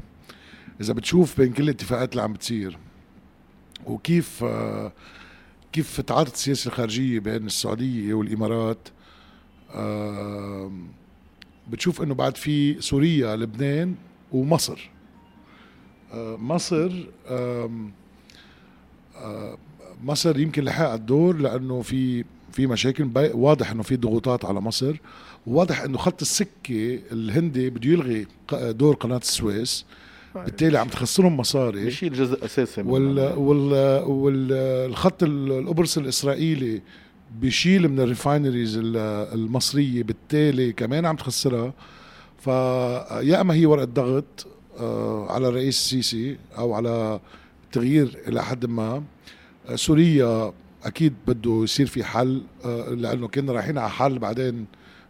إذا 0.82 0.94
بتشوف 0.94 1.42
بين 1.42 1.54
كل 1.54 1.64
الاتفاقات 1.64 2.12
اللي 2.12 2.22
عم 2.22 2.34
بتصير 2.34 2.78
وكيف 3.86 4.44
آه 4.44 4.92
كيف 5.74 6.02
تعاطت 6.02 6.34
السياسة 6.34 6.68
الخارجية 6.68 7.20
بين 7.20 7.46
السعودية 7.46 8.14
والإمارات 8.14 8.88
بتشوف 11.70 12.02
إنه 12.02 12.14
بعد 12.14 12.38
في 12.38 12.82
سوريا 12.82 13.36
لبنان 13.36 13.96
ومصر. 14.32 14.90
آه 16.14 16.38
مصر 16.38 16.92
آه 17.28 17.92
مصر 20.04 20.40
يمكن 20.40 20.64
لحق 20.64 20.90
الدور 20.92 21.38
لأنه 21.38 21.82
في 21.82 22.26
في 22.52 22.68
مشاكل 22.68 23.10
واضح 23.34 23.72
إنه 23.72 23.84
في 23.84 23.96
ضغوطات 23.96 24.46
على 24.46 24.62
مصر. 24.62 24.96
وواضح 25.48 25.82
إنه 25.82 25.98
خط 25.98 26.22
السكة 26.22 27.00
الهندي 27.12 27.70
بده 27.70 27.90
يلغي 27.90 28.28
دور 28.54 28.96
قناة 28.96 29.18
السويس. 29.18 29.86
بالتالي 30.36 30.78
عم 30.78 30.88
تخسرهم 30.88 31.38
مصاري. 31.38 31.86
بشيل 31.86 32.14
جزء 32.14 32.46
أساسي 32.46 32.82
وال 32.82 33.20
وال 33.38 34.04
والخط 34.04 35.24
القبرص 35.24 35.98
الإسرائيلي 35.98 36.82
بيشيل 37.40 37.90
من 37.90 38.00
الريفاينريز 38.00 38.80
المصرية 38.82 40.04
بالتالي 40.04 40.74
كمان 40.74 41.06
عم 41.06 41.16
تخسرها. 41.16 41.74
فيا 42.40 43.42
أما 43.42 43.54
هي 43.54 43.66
ورقة 43.66 43.86
ضغط 43.86 44.48
آه، 44.80 45.32
على 45.32 45.48
الرئيس 45.48 45.78
السيسي 45.78 46.38
أو 46.58 46.74
على 46.74 47.20
تغيير 47.72 48.18
إلى 48.28 48.44
حد 48.44 48.66
ما. 48.66 49.04
آه، 49.70 49.76
سوريا 49.76 50.54
أكيد 50.84 51.14
بده 51.28 51.62
يصير 51.64 51.86
في 51.86 52.04
حل 52.04 52.42
آه، 52.66 52.90
لأنه 52.90 53.28
كنا 53.28 53.52
رايحين 53.54 53.78
على 53.78 53.90
حل 53.90 54.20
بعدين 54.20 54.66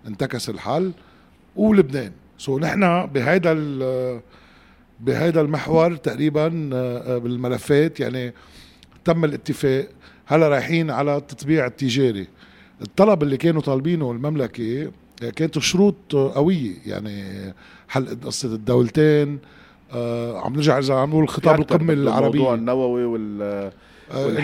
انتكس 0.08 0.50
الحل. 0.50 0.92
ولبنان. 1.56 2.12
سو 2.38 2.60
نحن 2.60 3.06
بهيدا 3.06 3.54
بهذا 5.02 5.42
المحور 5.42 5.96
تقريبا 5.96 6.70
آه، 6.74 7.18
بالملفات 7.18 8.00
يعني 8.00 8.34
تم 9.06 9.26
الاتفاق 9.26 9.88
هلا 10.26 10.48
رايحين 10.48 10.90
على 10.92 11.18
التطبيع 11.18 11.66
التجاري. 11.66 12.28
الطلب 12.82 13.24
اللي 13.24 13.38
كانوا 13.38 13.62
طالبينه 13.62 14.12
المملكة 14.12 14.92
آه، 15.24 15.30
كانت 15.30 15.60
شروط 15.60 16.16
قوية 16.16 16.72
يعني 16.86 17.24
حل 17.90 18.18
قصة 18.26 18.56
الدولتين 18.56 19.40
آه 19.94 20.40
عم 20.40 20.54
نرجع 20.54 20.78
إذا 20.80 20.94
عم 20.94 21.10
نقول 21.10 21.30
خطاب 21.30 21.60
القمة 21.60 21.94
العربية. 21.94 22.28
الموضوع 22.30 22.54
النووي 22.54 23.06
وال 23.06 23.42
آه 23.42 23.72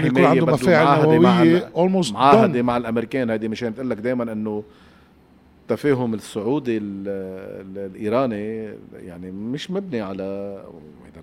يكون 0.05 0.23
عنده 0.25 0.45
مفاعل 0.45 1.01
نووية 1.01 1.69
اولموست 1.75 2.13
معاهدة 2.13 2.61
مع 2.61 2.77
الأمريكان. 2.77 3.29
هذه 3.29 3.47
مشان 3.47 3.75
تقول 3.75 3.89
لك 3.89 3.97
دائما 3.97 4.31
إنه 4.31 4.63
التفاهم 5.72 6.13
السعودي 6.13 6.78
الإيراني 6.78 8.74
يعني 8.93 9.32
مش 9.32 9.72
مبني 9.72 10.01
على 10.01 10.63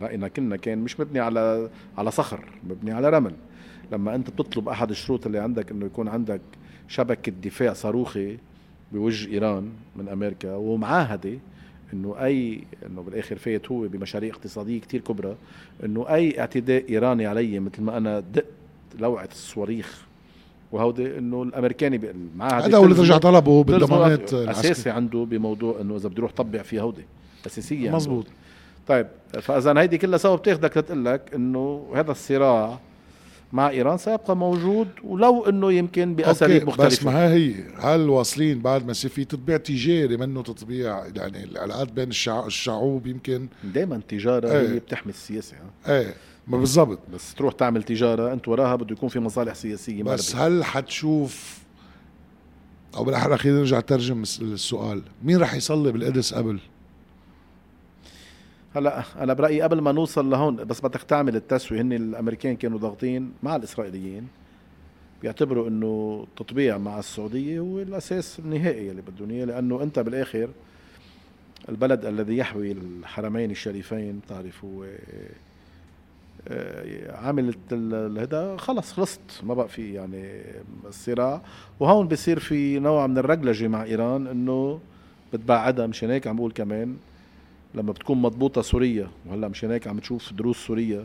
رأينا 0.03 0.29
كنا 0.29 0.57
كان 0.57 0.79
مش 0.79 1.01
مبني 1.01 1.21
على 1.21 1.71
على 1.99 2.11
صخر 2.11 2.45
مبني 2.71 2.93
على 2.93 3.11
رمل. 3.11 3.33
لما 3.93 4.15
أنت 4.15 4.31
بتطلب 4.31 4.69
أحد 4.69 4.91
الشروط 4.91 5.27
اللي 5.27 5.39
عندك 5.39 5.71
إنه 5.71 5.87
يكون 5.87 6.09
عندك 6.09 6.41
شبكة 6.89 7.33
دفاع 7.45 7.73
صاروخي 7.73 8.39
بوجه 8.93 9.33
إيران 9.33 9.71
من 9.97 10.09
أمريكا 10.09 10.55
ومعاهدة 10.55 11.39
إنه 11.93 12.25
أي 12.25 12.65
إنه 12.87 13.03
بالآخر 13.03 13.37
فايت 13.37 13.71
هو 13.71 13.89
بمشاريع 13.89 14.35
اقتصادية 14.35 14.81
كتير 14.81 15.01
كبرى 15.01 15.37
إنه 15.85 16.09
أي 16.09 16.41
اعتداء 16.41 16.91
إيراني 16.91 17.27
علي 17.27 17.59
مثل 17.61 17.83
ما 17.83 17.97
أنا 17.97 18.21
دقت 18.21 18.47
لوعة 18.99 19.29
الصواريخ 19.33 20.07
وهودي 20.75 21.19
إنه 21.19 21.43
الأمريكاني 21.43 22.01
معاه 22.37 22.61
هذا 22.61 22.77
هو 22.79 22.85
اللي 22.85 23.01
رجع 23.01 23.19
طلبه 23.19 23.65
بالضمانات 23.65 24.35
أساسي 24.35 24.91
عنده 24.91 25.25
بموضوع 25.25 25.81
إنه 25.81 25.97
إذا 25.97 26.09
بده 26.09 26.19
يروح 26.19 26.33
طبع 26.33 26.63
في 26.63 26.81
هودي 26.81 27.05
اساسيه 27.47 27.91
مزبوط 27.91 28.27
طيب 28.89 29.07
فإذا 29.43 29.81
هيدي 29.81 29.99
كلها 29.99 30.19
سوا 30.19 30.37
بتاخدك 30.37 30.77
لتقول 30.77 31.05
لك 31.05 31.35
إنه 31.35 31.87
هذا 31.95 32.11
الصراع 32.11 32.79
مع 33.53 33.69
إيران 33.71 33.99
سيبقى 33.99 34.37
موجود 34.37 34.89
ولو 35.05 35.45
إنه 35.45 35.73
يمكن 35.73 36.15
بأساليب 36.15 36.67
مختلفه 36.67 36.87
بس 36.87 37.05
ما 37.05 37.33
هي 37.33 37.55
هل 37.79 38.09
واصلين 38.09 38.59
بعد 38.59 38.85
ما 38.85 38.91
يصير 38.91 39.11
في 39.11 39.25
تطبيع 39.25 39.57
تجاري 39.57 40.17
منه 40.17 40.43
تطبيع 40.43 41.05
يعني 41.17 41.45
العلاقات 41.45 41.93
بين 41.93 42.09
الشعوب 42.47 43.07
يمكن؟ 43.07 43.47
دائما 43.65 43.97
التجاره 43.97 44.53
إيه. 44.53 44.69
هي 44.69 44.79
بتحمي 44.79 45.13
السياسة. 45.13 45.57
إيه. 45.89 46.15
ما 46.49 46.59
بالضبط. 46.59 46.99
بس 47.15 47.35
تروح 47.35 47.53
تعمل 47.55 47.83
تجارة 47.83 48.33
أنت 48.33 48.49
وراها 48.49 48.77
بده 48.77 48.93
يكون 48.93 49.09
في 49.09 49.21
مصالح 49.21 49.55
سياسية 49.55 50.03
بس 50.03 50.37
هل 50.37 50.65
حتشوف 50.65 51.59
أو 52.97 53.05
بالأحرى 53.05 53.39
خلينا 53.39 53.59
نرجع 53.59 53.81
ترجم 53.81 54.23
السؤال. 54.23 55.03
مين 55.23 55.37
رح 55.39 55.55
يصلي 55.55 55.93
بالقدس 55.93 56.35
قبل؟ 56.35 56.59
هلا 58.75 59.05
أنا 59.23 59.33
برأيي 59.33 59.63
قبل 59.63 59.81
ما 59.81 59.93
نوصل 59.93 60.31
لهون 60.31 60.57
بس 60.57 60.81
بدك 60.81 61.03
تعمل 61.03 61.37
التسوية. 61.37 61.81
هن 61.81 61.93
الأمريكان 61.93 62.57
كانوا 62.57 62.79
ضاغطين 62.79 63.33
مع 63.43 63.57
الإسرائيليين 63.57 64.29
بيعتبروا 65.23 65.69
إنه 65.69 66.27
تطبيع 66.37 66.79
مع 66.79 66.99
السعودية 66.99 67.61
هو 67.61 67.81
الأساس 67.81 68.39
النهائي 68.39 68.91
اللي 68.91 69.03
بدهم 69.03 69.31
إياه. 69.31 69.45
لأنه 69.45 69.83
أنت 69.83 69.99
بالآخر 69.99 70.49
البلد 71.69 72.05
الذي 72.05 72.37
يحوي 72.37 72.73
الحرمين 72.73 73.51
الشريفين 73.51 74.19
بتعرف 74.19 74.65
هو 74.65 74.87
عملت 77.09 77.73
هذا 78.19 78.57
خلص 78.57 78.93
خلصت 78.93 79.21
ما 79.43 79.55
بقى 79.55 79.69
في 79.69 79.95
يعني 79.95 80.43
الصراع 80.87 81.43
وهون 81.81 82.09
بصير 82.09 82.39
في 82.39 82.79
نوع 82.79 83.07
من 83.07 83.19
الرجلجه 83.19 83.69
مع 83.69 83.85
إيران 83.85 84.27
إنه 84.27 84.81
بتبعدها 85.33 85.87
مشان 85.87 86.11
هيك 86.11 86.27
عم 86.27 86.37
بقول 86.37 86.53
كمان 86.53 86.97
لما 87.75 87.93
بتكون 87.93 88.23
مضبوطة 88.23 88.63
سوريا 88.63 89.09
وهلأ 89.27 89.49
مشان 89.49 89.71
هيك 89.71 89.87
عم 89.87 89.99
تشوف 89.99 90.33
دروس 90.33 90.57
سوريا 90.67 91.05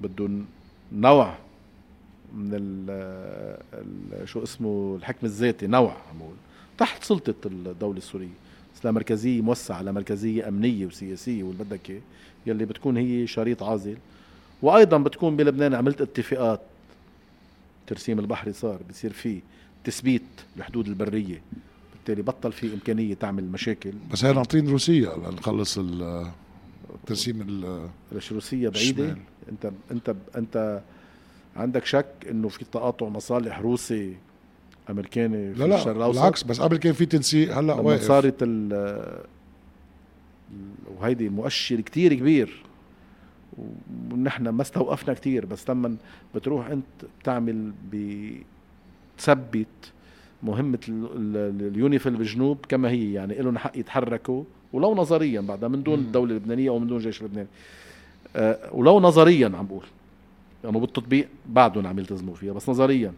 بدهم 0.00 0.46
نوع 0.92 1.34
من 2.34 2.50
ال 2.52 4.28
شو 4.28 4.42
اسمه 4.42 4.96
الحكم 4.96 5.26
الذاتي 5.26 5.66
نوع 5.66 5.90
عم 6.10 6.18
بقول 6.18 6.34
تحت 6.78 7.04
سلطة 7.04 7.34
الدولة 7.46 7.98
السورية. 7.98 8.28
بس 8.74 8.86
مركزية 8.86 9.40
موسعة 9.40 9.82
لمركزيه 9.82 10.48
أمنية 10.48 10.86
وسياسية 10.86 11.42
واللي 11.42 11.64
بدك 11.64 12.00
يلي 12.46 12.64
بتكون 12.64 12.96
هي 12.96 13.26
شريط 13.26 13.62
عازل. 13.62 13.96
وأيضا 14.64 14.98
بتكون 14.98 15.36
بلبنان 15.36 15.74
عملت 15.74 16.00
اتفاقات. 16.00 16.60
ترسيم 17.86 18.18
البحري 18.18 18.52
صار 18.52 18.80
بصير 18.90 19.12
في 19.12 19.40
تثبيت 19.84 20.22
الحدود 20.56 20.88
البرية. 20.88 21.42
بالتالي 21.92 22.22
بطل 22.22 22.52
في 22.52 22.74
إمكانية 22.74 23.14
تعمل 23.14 23.44
مشاكل. 23.44 23.92
بس 24.12 24.24
هي 24.24 24.32
ناطرين 24.32 24.68
روسيا 24.68 25.16
لنخلص 25.16 25.80
ترسيم 27.06 27.64
روسيا 28.32 28.68
بعيدة؟ 28.68 29.04
الشمال. 29.04 29.16
انت 29.48 29.72
انت 29.90 30.14
انت 30.36 30.82
عندك 31.56 31.84
شك 31.84 32.06
إنه 32.30 32.48
في 32.48 32.64
تقاطع 32.64 33.08
مصالح 33.08 33.58
روسي 33.58 34.16
أمريكاني 34.90 35.54
في 35.54 35.60
لا 35.60 35.66
لا 35.66 36.08
بالعكس 36.08 36.42
بس 36.42 36.60
قبل 36.60 36.76
كان 36.76 36.92
في 36.92 37.06
تنسيق 37.06 37.58
هلأ 37.58 37.74
واقف. 37.74 38.06
صارت 38.06 38.42
وهيدي 40.96 41.28
مؤشر 41.28 41.80
كتير 41.80 42.14
كبير. 42.14 42.64
ونحن 44.12 44.48
ما 44.48 44.62
استوقفنا 44.62 45.14
كتير 45.14 45.46
بس 45.46 45.70
لما 45.70 45.96
بتروح 46.34 46.66
انت 46.66 46.84
بتعمل 47.22 47.72
بتثبت 49.16 49.66
مهمة 50.42 50.78
ال- 50.88 51.08
ال- 51.16 51.66
اليونيفيل 51.68 52.16
بالجنوب 52.16 52.58
كما 52.68 52.90
هي 52.90 53.12
يعني 53.12 53.34
لهم 53.34 53.58
حق 53.58 53.78
يتحركوا 53.78 54.44
ولو 54.72 54.94
نظريا 54.94 55.40
بعدها 55.40 55.68
من 55.68 55.82
دون. 55.82 55.98
الدولة 55.98 56.30
اللبنانية 56.30 56.70
أو 56.70 56.78
من 56.78 56.86
دون 56.86 56.96
الجيش 56.98 57.20
اللبناني 57.20 57.48
أه 58.36 58.58
ولو 58.72 59.00
نظريا 59.00 59.46
عم 59.56 59.66
بقول 59.66 59.84
لأنه 60.64 60.74
يعني 60.74 60.80
بالتطبيق 60.80 61.28
بعدهم 61.48 61.86
عم 61.86 61.98
يلتزموا 61.98 62.34
فيها 62.34 62.52
بس 62.52 62.68
نظريا. 62.68 63.12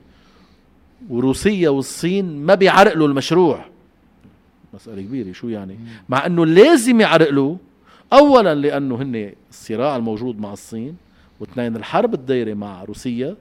وروسيا 1.11 1.69
والصين 1.69 2.47
ما 2.47 2.55
بيعرقلوا 2.55 3.09
المشروع. 3.09 3.65
مسألة 4.75 5.03
كبيرة 5.03 5.33
شو 5.33 5.49
يعني؟ 5.49 5.77
مع 6.09 6.27
إنه 6.27 6.47
لازم 6.47 7.01
يعرقلوا 7.01 7.57
اولا 8.13 8.55
لأنه 8.55 8.95
هن 9.03 9.33
الصراع 9.51 9.97
الموجود 9.97 10.41
مع 10.41 10.53
الصين 10.53 10.97
واثنين 11.41 11.77
الحرب 11.77 12.15
الدايرة 12.15 12.55
مع 12.55 12.85
روسيا. 12.85 13.37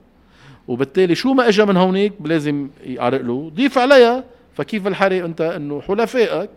وبالتالي 0.67 1.15
شو 1.15 1.33
ما 1.33 1.47
اجى 1.47 1.65
من 1.65 1.77
هونيك 1.77 2.13
لازم 2.25 2.69
يعرقلوا 2.83 3.49
ضيف 3.49 3.77
عليها 3.77 4.23
فكيف 4.53 4.87
الحرق؟ 4.87 5.23
أنت 5.23 5.41
إنه 5.41 5.81
حلفائك 5.81 6.49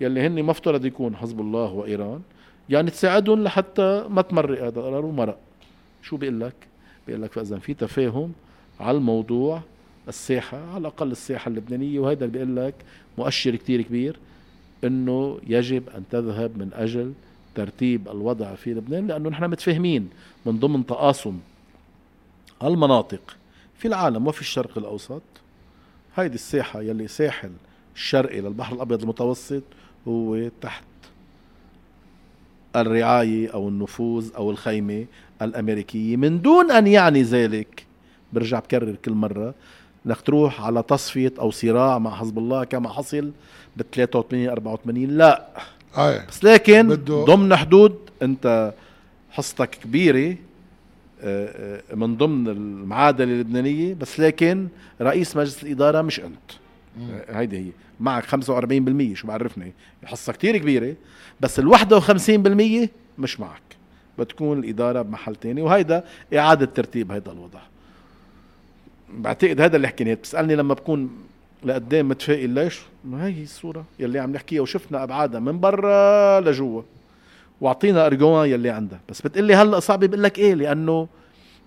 يلي 0.00 0.26
هن 0.26 0.42
مفترض 0.42 0.84
يكون 0.84 1.16
حزب 1.16 1.40
الله 1.40 1.72
وإيران 1.72 2.20
يعني 2.68 2.90
تساعدهم 2.90 3.44
لحتى 3.44 4.04
ما 4.10 4.22
تمرق 4.22 4.58
هذا 4.58 4.80
القرار 4.80 5.04
ومرق 5.04 5.38
شو 6.02 6.16
بيقول 6.16 6.40
لك؟ 6.40 6.54
بيقول 7.06 7.22
لك 7.22 7.32
فاذا 7.32 7.58
في 7.58 7.74
تفاهم 7.74 8.32
على 8.80 8.96
الموضوع 8.98 9.60
الساحة 10.08 10.58
على 10.70 10.78
الأقل 10.78 11.10
الساحة 11.10 11.48
اللبنانية. 11.48 12.00
وهذا 12.00 12.24
اللي 12.24 12.38
بيقول 12.38 12.56
لك 12.56 12.74
مؤشر 13.18 13.56
كتير 13.56 13.82
كبير 13.82 14.16
إنه 14.84 15.38
يجب 15.46 15.82
أن 15.96 16.02
تذهب 16.10 16.58
من 16.58 16.70
أجل 16.74 17.12
ترتيب 17.56 18.08
الوضع 18.08 18.54
في 18.54 18.74
لبنان 18.74 19.06
لأنه 19.06 19.28
نحن 19.28 19.44
متفاهمين 19.44 20.08
من 20.46 20.58
ضمن 20.58 20.86
تقاسم 20.86 21.38
المناطق 22.62 23.36
في 23.78 23.88
العالم 23.88 24.26
وفي 24.26 24.40
الشرق 24.40 24.78
الأوسط. 24.78 25.22
هيدي 26.16 26.34
الساحة 26.34 26.82
يلي 26.82 27.08
ساحل 27.08 27.50
الشرقي 27.94 28.40
للبحر 28.40 28.74
الأبيض 28.74 29.02
المتوسط 29.02 29.62
هو 30.08 30.48
تحت 30.60 30.84
الرعاية 32.76 33.54
أو 33.54 33.68
النفوذ 33.68 34.30
أو 34.36 34.50
الخيمة 34.50 35.06
الأمريكية. 35.42 36.16
من 36.16 36.42
دون 36.42 36.70
أن 36.70 36.86
يعني 36.86 37.22
ذلك 37.22 37.86
برجع 38.32 38.58
بكرر 38.58 38.96
كل 39.04 39.12
مرة 39.12 39.54
انك 40.06 40.20
تروح 40.20 40.60
على 40.62 40.82
تصفية 40.82 41.32
أو 41.38 41.50
صراع 41.50 41.98
مع 41.98 42.16
حزب 42.16 42.38
الله 42.38 42.64
كما 42.64 42.88
حصل 42.88 43.32
بال 43.76 43.90
83 43.90 44.48
84 44.48 45.04
لا 45.08 45.46
آية. 45.98 46.26
بس 46.28 46.44
لكن 46.44 46.88
بده- 46.88 47.24
ضمن 47.24 47.56
حدود 47.56 47.98
انت 48.22 48.74
حصتك 49.30 49.70
كبيرة 49.70 50.36
آه، 51.22 51.80
آه، 51.92 51.94
من 51.94 52.16
ضمن 52.16 52.48
المعادلة 52.48 53.32
اللبنانية 53.32 53.94
بس 53.94 54.20
لكن 54.20 54.68
رئيس 55.00 55.36
مجلس 55.36 55.62
الإدارة 55.62 56.02
مش 56.02 56.20
أنت. 56.20 56.50
آه، 57.10 57.38
هيدي 57.40 57.58
هي. 57.58 57.70
معك 58.00 58.24
45% 58.24 59.14
شو 59.14 59.26
بعرفني. 59.26 59.72
حصة 60.04 60.32
كتير 60.32 60.56
كبيرة 60.58 60.94
بس 61.40 61.58
ال 61.58 61.68
51% 61.68 62.88
مش 63.18 63.40
معك. 63.40 63.62
بتكون 64.18 64.58
الإدارة 64.58 65.02
بمحل 65.02 65.36
تاني 65.36 65.62
وهيدا 65.62 66.04
إعادة 66.34 66.66
ترتيب 66.66 67.12
هيدا 67.12 67.32
الوضع. 67.32 67.60
بعتقد 69.14 69.60
هذا 69.60 69.76
اللي 69.76 69.88
حكيناه 69.88 70.14
بتسألني 70.14 70.56
لما 70.56 70.74
بكون 70.74 71.10
لقدام 71.64 72.08
متفائل 72.08 72.50
ليش؟ 72.50 72.80
ما 73.04 73.26
هي 73.26 73.42
الصورة 73.42 73.84
يلي 73.98 74.18
عم 74.18 74.32
نحكيها 74.32 74.62
وشفنا 74.62 75.02
أبعادها 75.02 75.40
من 75.40 75.60
برا 75.60 76.40
لجوا. 76.40 76.82
وأعطينا 77.60 78.06
أرجوان 78.06 78.48
يلي 78.50 78.70
عندها. 78.70 79.00
بس 79.08 79.22
بتقلي 79.22 79.54
هلأ 79.54 79.80
صعب 79.80 80.04
بقول 80.04 80.22
لك 80.22 80.38
إيه؟ 80.38 80.54
لأنه 80.54 81.08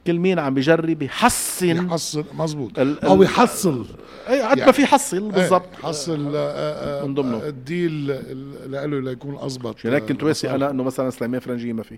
كل 0.08 0.20
مين 0.20 0.40
عم 0.40 0.54
بيجرب 0.54 1.02
يحسن 1.02 1.86
يحصل 1.86 2.26
مزبوط 2.34 2.80
ال- 2.80 3.06
أو 3.06 3.24
يحصل. 3.24 3.86
أي 4.30 4.42
قد 4.42 4.54
ما 4.58 4.60
يعني- 4.60 4.74
في 4.74 4.86
حصل 4.86 5.32
بالضبط. 5.32 5.62
إيه 5.76 5.84
حصل 5.84 6.36
آه، 6.36 7.02
آه، 7.02 7.06
من 7.06 7.14
ضمنه. 7.14 7.38
الديل 7.48 8.12
اللي 8.12 8.88
له 8.88 9.00
ليكون 9.10 9.36
اضبط 9.36 9.76
عشان 9.78 9.94
هيك 9.94 10.04
كنت 10.04 10.24
واسي 10.24 10.50
أنا 10.56 10.70
إنه 10.70 10.84
مثلا 10.84 11.10
سليمان 11.10 11.40
فرنجي 11.40 11.74
ما 11.74 11.84
في. 11.84 11.98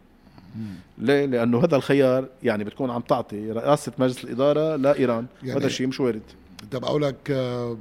ليه؟ 0.98 1.26
لأنه 1.26 1.64
هذا 1.64 1.76
الخيار 1.76 2.26
يعني 2.44 2.64
بتكون 2.64 2.90
عم 2.92 3.02
تعطي 3.02 3.52
رئاسة 3.52 3.92
مجلس 3.98 4.24
الإدارة 4.24 4.76
لإيران. 4.76 5.26
يعني- 5.44 5.54
وهذا 5.56 5.66
الشيء 5.68 5.88
مش 5.88 6.00
وارد. 6.00 6.22
طب 6.72 6.86
أقول 6.86 7.02
لك 7.02 7.16
آه، 7.32 7.78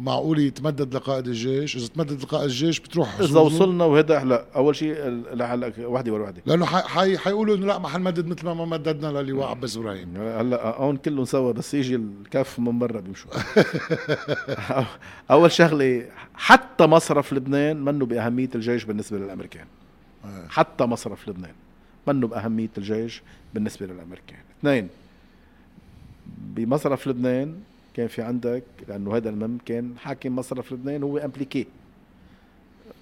معقول 0.00 0.38
يتمدد 0.38 0.94
لقائد 0.94 1.26
الجيش؟ 1.26 1.76
إذا 1.76 1.86
تمدد 1.86 2.22
لقائد 2.22 2.44
الجيش 2.44 2.80
بتروح 2.80 3.20
إذا؟ 3.20 3.40
وصلنا 3.40 3.84
وهذا 3.84 4.18
هلا 4.18 4.44
أول 4.56 4.76
شيء 4.76 4.94
هلأ 5.40 5.72
وحدة 5.80 6.12
ورا 6.12 6.22
وحدة. 6.22 6.42
لأنه 6.46 6.66
حي- 6.66 6.82
حي- 6.88 7.18
حيقولوا 7.18 7.56
إنه 7.56 7.66
لا 7.66 7.78
ما 7.78 7.88
حنمدد 7.88 8.26
مثل 8.26 8.44
ما 8.44 8.54
ما 8.54 8.64
مددنا 8.64 9.22
للواء 9.22 9.48
عباس 9.48 9.76
إبراهيم. 9.76 10.16
هلأ 10.16 10.76
هون 10.76 10.96
كلهم 10.96 11.24
سوا 11.24 11.52
بس 11.52 11.74
يجي 11.74 11.94
الكف 11.94 12.58
من 12.58 12.78
برا 12.78 13.00
بيمشوا. 13.00 13.30
أول 15.30 15.52
شغلة 15.52 16.06
حتى 16.34 16.86
مصرف 16.86 17.32
لبنان 17.32 17.84
منه 17.84 18.06
بأهمية 18.06 18.50
الجيش 18.54 18.84
بالنسبة 18.84 19.18
للأمريكان. 19.18 19.66
آه. 20.24 20.48
حتى 20.48 20.84
مصرف 20.84 21.28
لبنان 21.28 21.52
منه 22.06 22.26
بأهمية 22.26 22.68
الجيش 22.78 23.22
بالنسبة 23.54 23.86
للأمريكان. 23.86 24.38
اثنين 24.60 24.88
بمصرف 26.38 27.08
لبنان 27.08 27.54
كان 27.94 28.08
في 28.08 28.22
عندك 28.22 28.64
لأنه 28.88 29.16
هذا 29.16 29.28
المهم 29.30 29.58
كان 29.66 29.94
حاكم 29.98 30.36
مصرف 30.36 30.72
لبنان 30.72 31.02
هو 31.02 31.18
امبليكي 31.18 31.66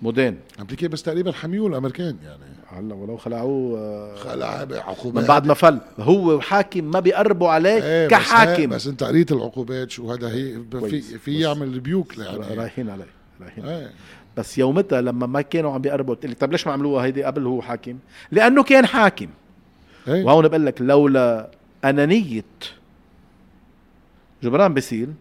مودين 0.03 0.39
أمريكا 0.61 0.87
بس 0.89 1.03
تقريبا 1.03 1.33
حميوه 1.33 1.69
الامريكان 1.69 2.17
يعني. 2.25 2.43
هلا 2.67 2.95
ولو 2.95 3.17
خلعوه 3.17 3.79
آه، 3.79 4.17
خلع 4.17 4.67
عقوبات 4.71 5.23
من 5.23 5.29
بعد 5.29 5.47
ما 5.47 5.55
فل. 5.55 5.81
هو 5.99 6.41
حاكم 6.41 6.85
ما 6.85 7.01
بيقربوا 7.01 7.49
عليه 7.49 7.83
إيه 7.85 8.09
كحاكم. 8.09 8.67
بس, 8.67 8.75
بس 8.83 8.87
أنت 8.87 9.03
قريت 9.03 9.33
العقوبات 9.33 9.91
شو 9.91 10.13
هذا 10.13 10.29
هي؟ 10.29 10.59
في. 10.89 11.01
في 11.01 11.41
يعمل 11.41 11.81
بيوك 11.81 12.19
يعني. 12.19 12.55
رايحين 12.55 12.91
عليه 12.91 13.07
رايحين 13.41 13.65
إيه. 13.65 13.91
بس 14.37 14.59
يومتها 14.59 15.01
لما 15.01 15.27
ما 15.27 15.41
كانوا 15.41 15.73
عم 15.73 15.81
بيقربوا 15.81 16.15
قلت 16.15 16.27
لي 16.27 16.35
طب 16.35 16.53
ليش 16.53 16.67
ما 16.67 16.73
عملوها 16.73 17.05
هيدي؟ 17.05 17.25
قبل 17.25 17.47
هو 17.47 17.63
حاكم. 17.63 17.99
لأنه 18.33 18.63
كان 18.63 18.87
حاكم. 18.87 19.29
إيه. 20.09 20.25
وهون 20.25 20.49
بقول 20.49 20.67
لك 20.67 20.81
لولا 20.83 21.51
أنانية 21.85 22.45
جبران 24.45 24.75
باسيل 24.75 25.13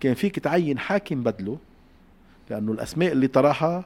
كان 0.00 0.14
فيك 0.14 0.38
تعين 0.38 0.78
حاكم 0.78 1.22
بدله 1.22 1.58
لأنه 2.50 2.72
الأسماء 2.72 3.12
اللي 3.12 3.26
طرحها 3.26 3.84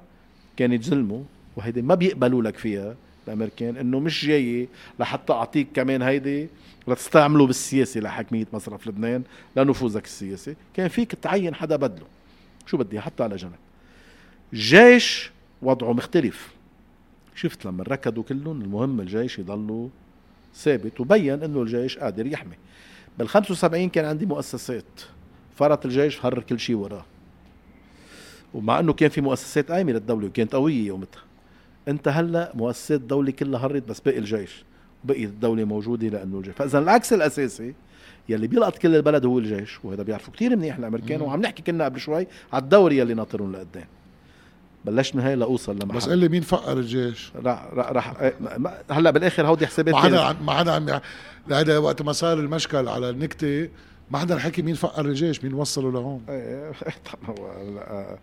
كانت 0.56 0.84
ظلمه 0.84 1.24
وهيدي 1.56 1.82
ما 1.82 1.94
بيقبلوا 1.94 2.42
لك 2.42 2.56
فيها 2.56 2.94
الأمريكان 3.28 3.76
إنه 3.76 4.00
مش 4.00 4.26
جاي 4.26 4.68
لحتى 5.00 5.32
أعطيك 5.32 5.68
كمان 5.74 6.02
هيدي 6.02 6.48
لتستعمله 6.88 7.46
بالسياسة 7.46 8.00
لحكميه 8.00 8.46
مصرف 8.52 8.86
لبنان 8.86 9.22
لنفوذك 9.56 10.04
السياسي. 10.04 10.54
كان 10.74 10.88
فيك 10.88 11.14
تعين 11.14 11.54
حدا 11.54 11.76
بدله. 11.76 12.06
شو 12.66 12.76
بدي؟ 12.76 13.00
حتى 13.00 13.22
على 13.22 13.36
جنب. 13.36 13.52
الجيش 14.52 15.30
وضعه 15.62 15.92
مختلف. 15.92 16.54
شفت 17.34 17.64
لما 17.64 17.84
ركضوا 17.88 18.22
كلهم 18.22 18.62
المهم 18.62 19.00
الجيش 19.00 19.38
يضلوا 19.38 19.88
ثابت 20.54 21.00
وبين 21.00 21.42
إنه 21.42 21.62
الجيش 21.62 21.98
قادر 21.98 22.26
يحمي. 22.26 22.56
بال 23.18 23.28
75 23.28 23.88
كان 23.88 24.04
عندي 24.04 24.26
مؤسسات. 24.26 24.84
فرط 25.56 25.86
الجيش 25.86 26.26
هر 26.26 26.40
كل 26.40 26.60
شيء 26.60 26.76
وراه. 26.76 27.04
ومع 28.54 28.80
إنه 28.80 28.92
كان 28.92 29.08
في 29.08 29.20
مؤسسات 29.20 29.70
قايمة 29.70 29.92
للدولة 29.92 30.26
وكانت 30.26 30.54
قوية 30.54 30.86
يومتها 30.86 31.22
أنت 31.88 32.08
هلأ 32.08 32.52
مؤسسات 32.54 33.00
الدولة 33.00 33.30
كلها 33.30 33.66
هرت 33.66 33.88
بس 33.88 34.00
باقي 34.00 34.18
الجيش. 34.18 34.64
وبقيت 35.04 35.28
الدولة 35.28 35.64
موجودة 35.64 36.08
لأنه 36.08 36.38
الجيش. 36.38 36.54
فاذا 36.54 36.78
العكس 36.78 37.12
الأساسي 37.12 37.74
يلي 38.28 38.46
بيلقط 38.46 38.78
كل 38.78 38.96
البلد 38.96 39.26
هو 39.26 39.38
الجيش 39.38 39.84
وهذا 39.84 40.02
بيعرفوا 40.02 40.34
كثير 40.34 40.56
منيح 40.56 40.76
الأمريكان. 40.76 41.20
مم. 41.20 41.26
وعم 41.26 41.40
نحكي 41.40 41.62
كنا 41.62 41.84
قبل 41.84 42.00
شوي 42.00 42.26
على 42.52 42.62
الدوري 42.62 42.98
يلي 42.98 43.14
ناطرون 43.14 43.52
لقدام. 43.52 43.86
بلشنا 44.84 45.28
هي 45.28 45.34
لاوصل 45.36 45.72
لمحل. 45.78 45.96
بس 45.96 46.08
قال 46.08 46.18
لي 46.18 46.28
مين 46.28 46.42
فقر 46.42 46.78
الجيش؟ 46.78 47.32
راح 47.44 47.64
راح, 47.72 47.90
راح 47.90 48.20
إيه، 48.20 48.34
ما- 48.40 48.58
ما- 48.58 48.78
هلا 48.90 49.10
بالآخر 49.10 49.46
هودي 49.46 49.66
حسابات 49.66 49.94
ما 49.94 50.00
حدا 50.00 50.32
ما 50.32 50.52
حدا 50.52 50.72
عم 50.72 51.00
هذا 51.50 51.78
وقت 51.78 52.02
ما 52.02 52.12
صار 52.12 52.38
المشكل 52.38 52.88
على 52.88 53.10
النكتة 53.10 53.68
ما 54.10 54.18
حدا 54.18 54.38
حكي 54.38 54.62
مين 54.62 54.74
فقر 54.74 55.04
الجيش 55.06 55.44
مين 55.44 55.54
وصله 55.54 55.92
لهون. 55.92 56.22
إيه، 56.28 56.72
هو 57.28 57.46
هلا 57.50 58.18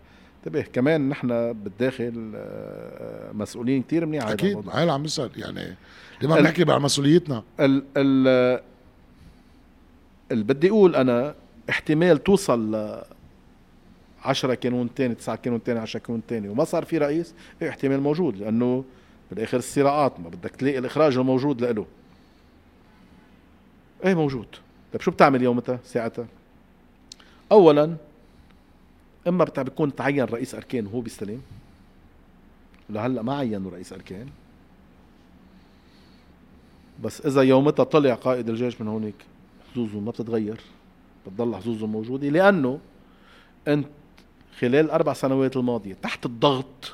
انتبه 0.46 0.60
كمان 0.62 1.08
نحن 1.08 1.28
بالداخل 1.52 2.32
آه، 2.36 3.32
مسؤولين 3.32 3.82
كثير 3.82 4.06
منيح 4.06 4.24
على 4.24 4.32
أكيد. 4.34 4.68
هاي 4.72 4.82
اللي 4.82 4.92
عم 4.92 5.02
نسال 5.02 5.30
يعني 5.36 5.76
لما 6.22 6.34
ال- 6.36 6.42
بنحكي 6.42 6.62
على 6.62 6.80
مسؤوليتنا؟ 6.80 7.42
ال 7.60 7.82
ال 7.96 8.60
اللي 10.32 10.44
بدي 10.44 10.68
أقول 10.70 10.96
أنا 10.96 11.34
احتمال 11.70 12.22
توصل 12.24 12.76
10 14.24 14.54
كانون 14.54 14.94
تاني 14.94 15.14
9 15.14 15.36
كانون 15.36 15.62
تاني 15.62 15.78
10 15.80 16.00
كانون 16.00 16.22
تاني. 16.28 16.48
وما 16.48 16.64
صار 16.64 16.84
في 16.84 16.98
رئيس 16.98 17.34
إيه 17.62 17.68
احتمال 17.68 18.00
موجود 18.00 18.36
لأنه 18.36 18.84
بالآخر 19.30 19.58
الصراعات 19.58 20.20
ما 20.20 20.28
بدك 20.28 20.50
تلاقي 20.50 20.78
الإخراج 20.78 21.16
الموجود 21.16 21.64
له 21.64 21.86
إيه 24.04 24.14
موجود. 24.14 24.46
طيب 24.92 25.02
شو 25.02 25.10
بتعمل 25.10 25.42
يومتها 25.42 25.78
ساعتها؟ 25.84 26.26
اولا 27.52 27.96
إما 29.28 29.44
بيكون 29.44 29.94
تعين 29.94 30.24
رئيس 30.24 30.54
أركان 30.54 30.86
وهو 30.86 31.00
بيستلم. 31.00 31.42
لهلأ 32.90 33.22
ما 33.22 33.36
عينوا 33.36 33.70
رئيس 33.70 33.92
أركان. 33.92 34.26
بس 37.02 37.26
إذا 37.26 37.42
يومتها 37.42 37.84
طلع 37.84 38.14
قائد 38.14 38.48
الجيش 38.48 38.80
من 38.80 38.88
هونيك 38.88 39.14
حظوظه 39.72 40.00
ما 40.00 40.10
بتتغير. 40.10 40.60
بتضل 41.26 41.56
حظوظه 41.56 41.86
موجودة. 41.86 42.28
لأنه 42.28 42.78
أنت 43.68 43.86
خلال 44.60 44.74
الاربع 44.84 45.12
سنوات 45.12 45.56
الماضية 45.56 45.96
تحت 46.02 46.26
الضغط 46.26 46.92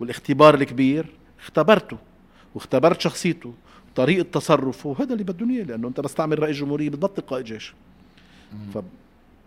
والاختبار 0.00 0.54
الكبير 0.54 1.06
اختبرته 1.40 1.96
واختبرت 2.54 3.00
شخصيته 3.00 3.52
وطريقه 3.92 4.26
تصرفه 4.32 4.88
وهذا 4.88 5.12
اللي 5.12 5.24
بدهم 5.24 5.50
إياه 5.50 5.64
لأنه 5.64 5.88
أنت 5.88 6.00
بس 6.00 6.14
تعمل 6.14 6.38
رئيس 6.38 6.56
جمهورية 6.56 6.90
بتبطل 6.90 7.22
قائد 7.22 7.44
جيش 7.44 7.74
ف 8.74 8.78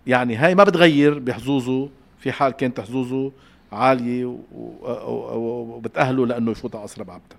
يعني 0.07 0.36
هاي 0.36 0.55
ما 0.55 0.63
بتغير 0.63 1.19
بحظوظه 1.19 1.89
في 2.19 2.32
حال 2.32 2.51
كانت 2.51 2.80
حظوظه 2.80 3.32
عالية 3.71 4.25
و- 4.25 4.39
و- 4.55 4.91
و- 5.11 5.75
وبتأهله 5.75 6.25
لأنه 6.25 6.51
يفوت 6.51 6.75
على 6.75 6.84
قصر 6.84 7.03
بعبده. 7.03 7.36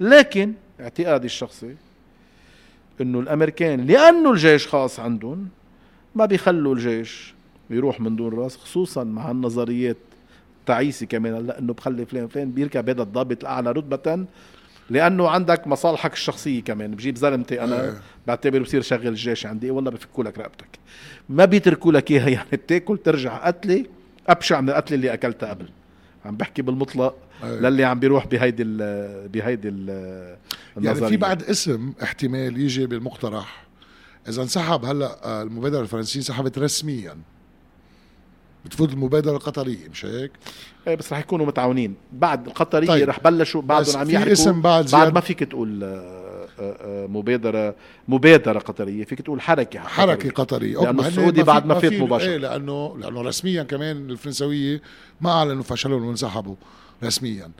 لكن 0.00 0.52
اعتقادي 0.80 1.26
الشخصي 1.26 1.74
إنه 3.00 3.20
الأمريكان 3.20 3.86
لأنه 3.86 4.30
الجيش 4.32 4.68
خاص 4.68 5.00
عندهم 5.00 5.48
ما 6.14 6.26
بيخلوا 6.26 6.74
الجيش 6.74 7.33
يروح 7.70 8.00
من 8.00 8.16
دون 8.16 8.34
رأس 8.34 8.56
خصوصا 8.56 9.04
مع 9.04 9.30
النظريات 9.30 9.96
تعيسي 10.66 11.06
كمان 11.06 11.34
هلأ 11.34 11.58
إنه 11.58 11.72
بخلي 11.72 12.06
فلان 12.06 12.28
فلان 12.28 12.50
بيركب 12.50 12.88
هذا 12.88 13.02
الضابط 13.02 13.40
الاعلى 13.40 13.72
رتبة 13.72 14.26
لأنه 14.90 15.28
عندك 15.28 15.66
مصالحك 15.66 16.12
الشخصية 16.12 16.62
كمان 16.62 16.90
بجيب 16.90 17.16
زلمتي 17.16 17.64
أنا 17.64 17.84
إيه. 17.84 18.00
بعتبر 18.26 18.62
بصير 18.62 18.82
شغل 18.82 19.08
الجيش 19.08 19.46
عندي 19.46 19.70
والله 19.70 19.90
بفكوا 19.90 20.24
لك 20.24 20.38
رقبتك. 20.38 20.78
ما 21.28 21.44
بيتركوا 21.44 21.92
لك 21.92 22.10
إياها 22.10 22.28
يعني 22.28 22.48
بتاكل 22.52 22.98
ترجع 22.98 23.46
قتلة 23.46 23.84
أبشع 24.28 24.60
من 24.60 24.68
القتلة 24.68 24.94
اللي 24.96 25.14
أكلتها 25.14 25.50
قبل. 25.50 25.68
عم 26.24 26.36
بحكي 26.36 26.62
بالمطلق 26.62 27.16
إيه. 27.44 27.50
للي 27.50 27.84
عم 27.84 28.00
بيروح 28.00 28.26
بهيدي 28.26 28.62
ال 28.62 29.28
بهيدي 29.28 29.68
ال 29.68 30.36
يعني 30.76 31.08
في 31.08 31.16
بعد 31.16 31.42
اسم 31.42 31.92
احتمال 32.02 32.60
يجي 32.60 32.86
بالمقترح. 32.86 33.64
إذا 34.28 34.42
انسحب 34.42 34.84
هلأ 34.84 35.24
آه، 35.24 35.42
المبادرة 35.42 35.80
الفرنسية 35.80 36.20
انسحبت 36.20 36.58
رسميا. 36.58 37.16
بتفوت 38.64 38.92
المبادرة 38.92 39.36
القطرية 39.36 39.88
مش 39.88 40.04
هيك؟ 40.04 40.30
إيه 40.86 40.94
بس 40.94 41.12
رح 41.12 41.18
يكونوا 41.18 41.46
متعاونين 41.46 41.94
بعد 42.12 42.46
القطرية 42.46 42.86
طيب. 42.88 43.08
رح 43.08 43.20
بلشوا 43.20 43.62
بعدهم 43.62 43.96
عم 43.96 44.06
في 44.06 44.12
يحكوا 44.14 44.32
اسم 44.32 44.60
بعد 44.60 44.84
بعد 44.84 44.86
زياد 44.86 45.14
ما 45.14 45.20
فيك 45.20 45.40
تقول 45.44 45.84
آه، 45.84 45.88
آه، 45.88 46.46
آه، 46.58 47.06
مبادرة 47.06 47.74
مبادرة 48.08 48.58
قطرية 48.58 49.04
فيك 49.04 49.22
تقول 49.22 49.40
حركة 49.40 49.80
حركة 49.80 50.30
قطرية. 50.30 50.76
قطريه 50.76 50.76
لأنه 50.76 50.88
okay، 50.88 50.96
ما 50.96 51.02
هن 51.02 51.06
السعودي 51.08 51.40
في- 51.40 51.46
بعد 51.46 51.66
ما 51.66 51.74
فات 51.74 51.92
مباشرة. 51.92 52.28
إيه 52.28 52.36
لأنه 52.36 52.96
لأنه 52.98 53.22
رسميا 53.22 53.62
كمان 53.62 54.10
الفرنسوية 54.10 54.82
ما 55.20 55.30
أعلنوا 55.30 55.62
فشلهم 55.62 56.04
وانسحبوا 56.04 56.54
رسميا 57.04 57.50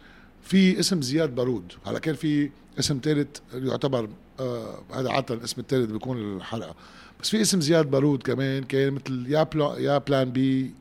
في 0.43 0.81
اسم 0.81 1.03
زياد 1.03 1.35
بارود 1.35 1.73
هلا 1.87 1.99
كان 1.99 2.15
في 2.15 2.51
اسم 2.79 3.01
ثالث 3.03 3.29
يعتبر 3.55 4.09
آه 4.41 4.79
هذا 4.95 5.11
عادة 5.11 5.35
الاسم 5.35 5.61
الثالث 5.61 5.91
بيكون 5.91 6.37
الحلقة 6.37 6.75
بس 7.23 7.31
في 7.31 7.41
اسم 7.41 7.61
زياد 7.61 7.91
بارود 7.91 8.23
كمان 8.23 8.63
كان 8.65 8.93
مثل 8.93 9.25
يا 9.29 9.43
pla- 9.43 9.75
يا 9.79 9.99
plan 9.99 10.31
B 10.31 10.75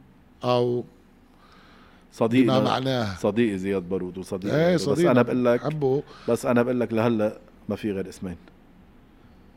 أو 0.43 0.81
بما 0.81 0.85
صديقنا 2.11 2.59
معناه. 2.59 3.15
صديقي 3.15 3.57
زياد 3.57 3.89
بارود 3.89 4.17
وصديقي 4.17 4.67
إيه 4.69 4.75
بس 4.75 4.99
أنا 4.99 5.21
بقول 5.21 5.45
لك 5.45 5.61
بس 6.29 6.45
أنا 6.45 6.63
بقول 6.63 6.79
لك 6.79 6.93
لهلأ 6.93 7.37
ما 7.69 7.75
في 7.75 7.91
غير 7.91 8.09
اسمين. 8.09 8.35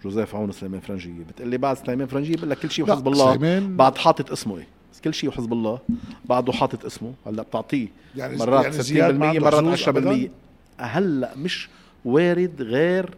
جوزيف 0.05 0.35
عون 0.35 0.49
وسليمان 0.49 0.81
فرنجية. 0.81 1.13
بتقول 1.29 1.49
لي 1.49 1.59
بعد 1.59 1.77
سليمان 1.77 2.07
فرنجية 2.07 2.37
بقول 2.37 2.51
لك 2.51 2.59
كل 2.59 2.71
شيء 2.71 2.85
وحزب 2.91 3.09
الله. 3.09 3.31
سليمان- 3.37 3.77
بعد 3.77 3.99
حاطط 3.99 4.31
اسمه 4.33 4.59
إيه؟ 4.59 4.67
بس 4.93 5.01
كل 5.01 5.15
شيء 5.15 5.31
وحزب 5.31 5.53
الله. 5.53 5.79
بعده 6.25 6.53
حاطط 6.53 6.85
اسمه. 6.85 7.15
هلأ 7.27 7.43
بتعطيه 7.43 7.89
يعني 8.17 8.37
مرات 8.37 8.65
يعني 8.65 8.77
60% 8.77 8.81
زياد 8.83 9.19
ما 9.19 9.27
عنده 9.27 9.41
مرات 9.41 9.55
حظوظ 9.55 9.73
10% 9.73 9.89
أبداً؟ 9.89 10.31
هلأ 10.79 11.37
مش 11.37 11.69
وارد 12.05 12.63
غير 12.63 13.15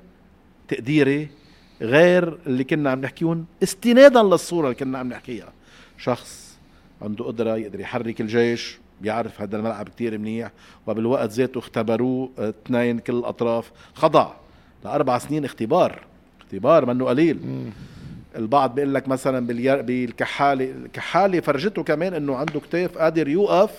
تقديري 0.68 1.28
غير 1.80 2.38
اللي 2.46 2.64
كنا 2.64 2.90
عم 2.90 3.00
نحكيهم 3.00 3.44
استنادا 3.62 4.22
للصورة 4.22 4.64
اللي 4.64 4.74
كنا 4.78 4.98
عم 4.98 5.08
نحكيها. 5.08 5.52
شخص 5.98 6.47
عنده 7.02 7.24
قدرة 7.24 7.56
يقدر 7.56 7.80
يحرك 7.80 8.20
الجيش 8.20 8.78
بيعرف 9.00 9.40
هذا 9.40 9.56
الملعب 9.56 9.88
كتير 9.88 10.18
منيح 10.18 10.50
وبالوقت 10.86 11.30
ذاته 11.30 11.58
اختبروه 11.58 12.30
آه، 12.38 12.48
اثنين 12.66 12.98
كل 12.98 13.12
الأطراف 13.12 13.70
خضع 13.94 14.30
لأربع 14.84 15.18
سنين 15.18 15.44
اختبار 15.44 16.00
اختبار 16.40 16.86
منه 16.86 17.04
قليل. 17.04 17.38
البعض 18.36 18.74
بيقول 18.74 18.94
لك 18.94 19.08
مثلا. 19.08 19.46
بالكحاله 19.46 20.64
الكحاله 20.70 21.40
فرجته 21.40 21.82
كمان 21.82 22.14
إنه 22.14 22.36
عنده 22.36 22.60
كتاف 22.60 22.98
قادر 22.98 23.28
يوقف 23.28 23.70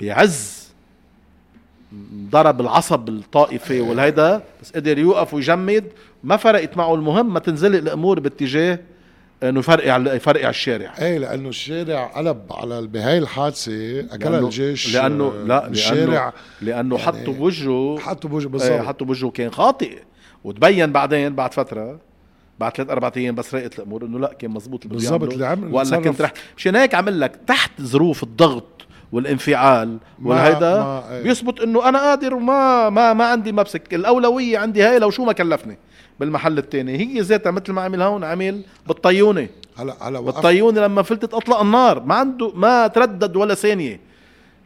بعز 0.00 0.66
ضرب 2.30 2.60
العصب 2.60 3.08
الطائفي 3.08 3.80
والهيدا 3.80 4.42
بس 4.62 4.72
قدر 4.72 4.98
يوقف 4.98 5.34
ويجمد 5.34 5.84
ما 6.24 6.36
فرقت 6.36 6.76
معه 6.76 6.94
المهم 6.94 7.32
ما 7.32 7.40
تنزلق 7.40 7.78
الأمور 7.78 8.20
باتجاه 8.20 8.78
إنه 9.42 9.58
يفرقع 9.60 10.14
يفرقع 10.14 10.48
الشارع. 10.48 10.94
إيه 10.98 11.18
لأنه 11.18 11.48
الشارع 11.48 12.06
قلب 12.06 12.42
على 12.50 12.86
بهاي 12.86 13.18
الحادثة 13.18 14.00
اكلها 14.00 14.40
لأنه- 14.40 14.44
الجيش 14.44 14.94
لأنه 14.94 15.24
آه، 15.24 15.44
لا 15.44 15.66
الشارع. 15.68 16.32
لأنه 16.60 16.76
لأنه 16.76 16.96
يعني 16.96 17.06
حطوا 17.22 17.32
بوجهه. 17.34 17.98
حطوا 17.98 18.30
بوجه 18.30 18.44
إيه 18.46 18.50
بالضبط. 18.52 18.80
حطوا 18.86 19.06
بوجهه 19.06 19.30
كان 19.30 19.50
خاطئ. 19.50 19.98
وتبين 20.44 20.92
بعدين 20.92 21.34
بعد 21.34 21.54
فترة 21.54 21.98
بعد 22.60 22.76
ثلاث 22.76 22.90
أربع 22.90 23.10
أيام 23.16 23.34
بس 23.34 23.54
راقت 23.54 23.78
الأمور 23.78 24.04
إنه 24.04 24.18
لا 24.18 24.32
كان 24.38 24.50
مزبوط 24.50 24.84
اللي 24.84 24.96
بالضبط. 24.96 25.32
اللي 25.32 25.46
عمل 25.46 25.74
وقال 25.74 25.86
لك 25.86 25.92
تصرف. 25.92 26.08
كنت 26.08 26.22
رح 26.22 26.32
مشان 26.56 26.76
هيك 26.76 26.94
عمل 26.94 27.20
لك 27.20 27.36
تحت 27.46 27.70
ظروف 27.82 28.22
الضغط 28.22 28.82
والانفعال 29.12 29.98
والهيدا 30.24 30.82
إيه. 31.10 31.22
بيثبت 31.22 31.60
إنه 31.60 31.88
أنا 31.88 31.98
قادر 31.98 32.34
وما 32.34 32.90
ما 32.90 33.12
ما 33.12 33.24
عندي 33.24 33.52
مبسك. 33.52 33.94
الأولوية 33.94 34.58
عندي 34.58 34.82
هاي 34.82 34.98
لو 34.98 35.10
شو 35.10 35.24
ما 35.24 35.32
كلفني. 35.32 35.78
بالمحل 36.20 36.58
الثاني 36.58 36.98
هي 36.98 37.20
ذاتها 37.20 37.50
مثل 37.50 37.72
ما 37.72 37.82
عمل 37.82 38.02
هون 38.02 38.24
عمل 38.24 38.62
بالطيونة. 38.86 39.48
هلا 39.76 40.08
هلا 40.08 40.20
بالطيونة 40.20 40.80
لما 40.80 41.02
فلتت 41.02 41.34
أطلق 41.34 41.60
النار. 41.60 42.02
ما 42.02 42.14
عنده 42.14 42.52
ما 42.54 42.86
تردد 42.86 43.36
ولا 43.36 43.54
ثانية. 43.54 44.00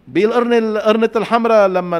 بالقرنة 0.08 0.58
القرنة 0.58 1.10
الحمراء 1.16 1.68
لما 1.68 1.98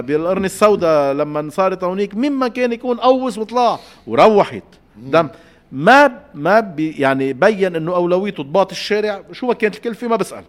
بالقرنة 0.00 0.46
السوداء 0.46 1.14
لما 1.14 1.50
صارت 1.50 1.84
هونيك 1.84 2.14
مما 2.14 2.48
كان 2.48 2.72
يكون 2.72 2.96
قوس 2.96 3.38
وطلع 3.38 3.78
وروحت. 4.06 4.62
دم. 4.96 5.28
ما 5.72 6.20
ما 6.34 6.60
بي 6.60 6.90
يعني 6.90 7.32
بين 7.32 7.76
إنه 7.76 7.94
اولويته 7.94 8.42
ضباط 8.42 8.70
الشارع. 8.70 9.22
شو 9.32 9.46
ما 9.46 9.54
كانت 9.54 9.74
الكلفة 9.76 10.08
ما 10.08 10.16
بسأل. 10.16 10.44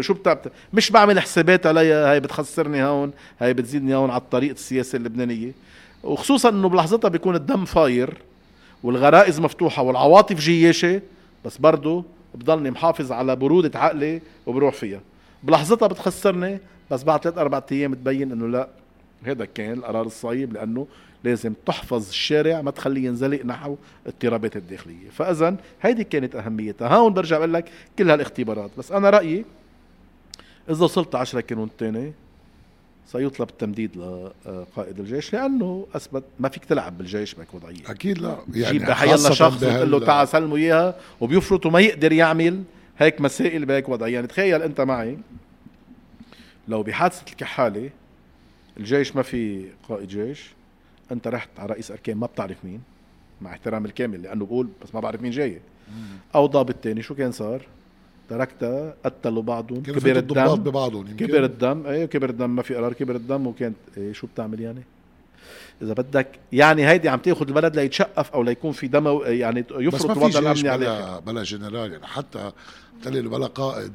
شو 0.00 0.14
بتعمل 0.14 0.38
مش 0.72 0.90
بعمل 0.90 1.20
حسابات 1.20 1.66
عليها 1.66 2.12
هاي 2.12 2.20
بتخسرني 2.20 2.84
هون 2.84 3.10
هاي 3.40 3.54
بتزيدني 3.54 3.94
هون 3.94 4.10
على 4.10 4.20
الطريق 4.20 4.50
السياسي 4.50 4.96
اللبنانية. 4.96 5.52
وخصوصا 6.04 6.48
إنه 6.48 6.68
بلحظتها 6.68 7.08
بيكون 7.08 7.36
الدم 7.36 7.64
فاير 7.64 8.18
والغرائز 8.82 9.40
مفتوحة 9.40 9.82
والعواطف 9.82 10.36
جياشة 10.40 11.02
بس 11.44 11.58
برضه 11.58 12.04
بضلني 12.34 12.70
محافظ 12.70 13.12
على 13.12 13.36
برودة 13.36 13.78
عقلي 13.78 14.20
وبروح 14.46 14.74
فيها. 14.74 15.00
بلحظتها 15.42 15.86
بتخسرني 15.86 16.58
بس 16.90 17.02
بعد 17.02 17.22
ثلاث 17.22 17.38
أربع 17.38 17.62
أيام 17.72 17.94
تبين 17.94 18.32
إنه 18.32 18.48
لا 18.48 18.68
هذا 19.24 19.44
كان 19.44 19.72
القرار 19.72 20.06
الصعيب 20.06 20.52
لأنه 20.52 20.86
لازم 21.24 21.52
تحفظ 21.66 22.08
الشارع 22.08 22.62
ما 22.62 22.70
تخليه 22.70 23.06
ينزلق 23.06 23.44
نحو 23.44 23.76
اضطرابات 24.06 24.56
الداخلية. 24.56 25.10
فإذا 25.10 25.56
هيدي 25.82 26.04
كانت 26.04 26.36
أهميتها. 26.36 26.96
هون 26.96 27.12
برجع 27.12 27.38
بقول 27.38 27.52
لك 27.54 27.70
كل 27.98 28.10
هالاختبارات. 28.10 28.70
بس 28.78 28.92
أنا 28.92 29.10
رأيي 29.10 29.44
إذا 30.70 30.84
وصلت 30.84 31.14
10 31.14 31.40
كانون 31.40 31.70
تاني 31.78 32.12
سيطلب 33.06 33.48
التمديد 33.48 33.96
لقائد 33.96 35.00
الجيش 35.00 35.32
لأنه 35.32 35.86
أثبت 35.94 36.24
ما 36.40 36.48
فيك 36.48 36.64
تلعب 36.64 36.98
بالجيش 36.98 37.34
بهيك 37.34 37.54
وضعية. 37.54 37.90
أكيد 37.90 38.18
لا. 38.18 38.38
يعني 38.54 38.78
جيب 38.78 39.32
شخص 39.32 39.62
وتقول 39.62 39.90
له 39.90 40.06
تعال 40.06 40.28
سلمه 40.28 40.56
إياها 40.56 40.96
وبيفرط 41.20 41.66
وما 41.66 41.80
يقدر 41.80 42.12
يعمل 42.12 42.62
هيك 42.98 43.20
مسائل 43.20 43.64
بهيك 43.64 43.88
وضع 43.88 44.08
يعني 44.08 44.26
تخيل 44.26 44.62
أنت 44.62 44.80
معي 44.80 45.18
لو 46.68 46.82
بحادثة 46.82 47.22
الكحالة 47.30 47.90
الجيش 48.76 49.16
ما 49.16 49.22
في 49.22 49.68
قائد 49.88 50.08
جيش 50.08 50.50
أنت 51.12 51.28
رحت 51.28 51.48
على 51.58 51.72
رئيس 51.72 51.90
أركان 51.90 52.16
ما 52.16 52.26
بتعرف 52.26 52.64
مين 52.64 52.80
مع 53.40 53.50
احترام 53.50 53.84
الكامل 53.84 54.22
لأنه 54.22 54.46
بقول 54.46 54.68
بس 54.82 54.94
ما 54.94 55.00
بعرف 55.00 55.22
مين 55.22 55.30
جاي. 55.30 55.60
أو 56.34 56.46
ضابط 56.46 56.74
تاني 56.74 57.02
شو 57.02 57.14
كان 57.14 57.32
صار؟ 57.32 57.66
تركتها 58.36 58.94
قتلوا 59.04 59.42
بعضهم. 59.42 59.82
كبر 59.82 60.16
الدم. 60.16 60.54
ببعضهم؟ 60.54 61.06
يمكن. 61.06 61.26
كبر 61.26 61.44
الدم. 61.44 61.86
إيه 61.86 62.04
كبر 62.06 62.30
الدم. 62.30 62.50
ما 62.50 62.62
في 62.62 62.74
قرار 62.74 62.92
كبر 62.92 63.16
الدم. 63.16 63.46
وكانت 63.46 63.76
إيه 63.96 64.12
شو 64.12 64.26
بتعمل 64.26 64.60
يعني؟ 64.60 64.82
إذا 65.82 65.92
بدك 65.92 66.28
يعني 66.52 66.88
هيدي 66.88 67.08
عم 67.08 67.18
تاخذ 67.18 67.48
البلد 67.48 67.76
ليتشقف 67.76 68.30
أو 68.30 68.42
ليكون 68.42 68.72
في 68.72 68.88
دم 68.88 69.20
يعني 69.24 69.62
في 69.62 70.04
الوضع 70.04 70.38
الامني 70.38 70.68
عليه. 70.68 70.86
بلا, 70.86 71.18
بلا 71.18 71.42
جنرال. 71.42 71.92
يعني 71.92 72.06
حتى 72.06 72.52
تقلل 73.02 73.28
بلا 73.28 73.46
قائد. 73.46 73.92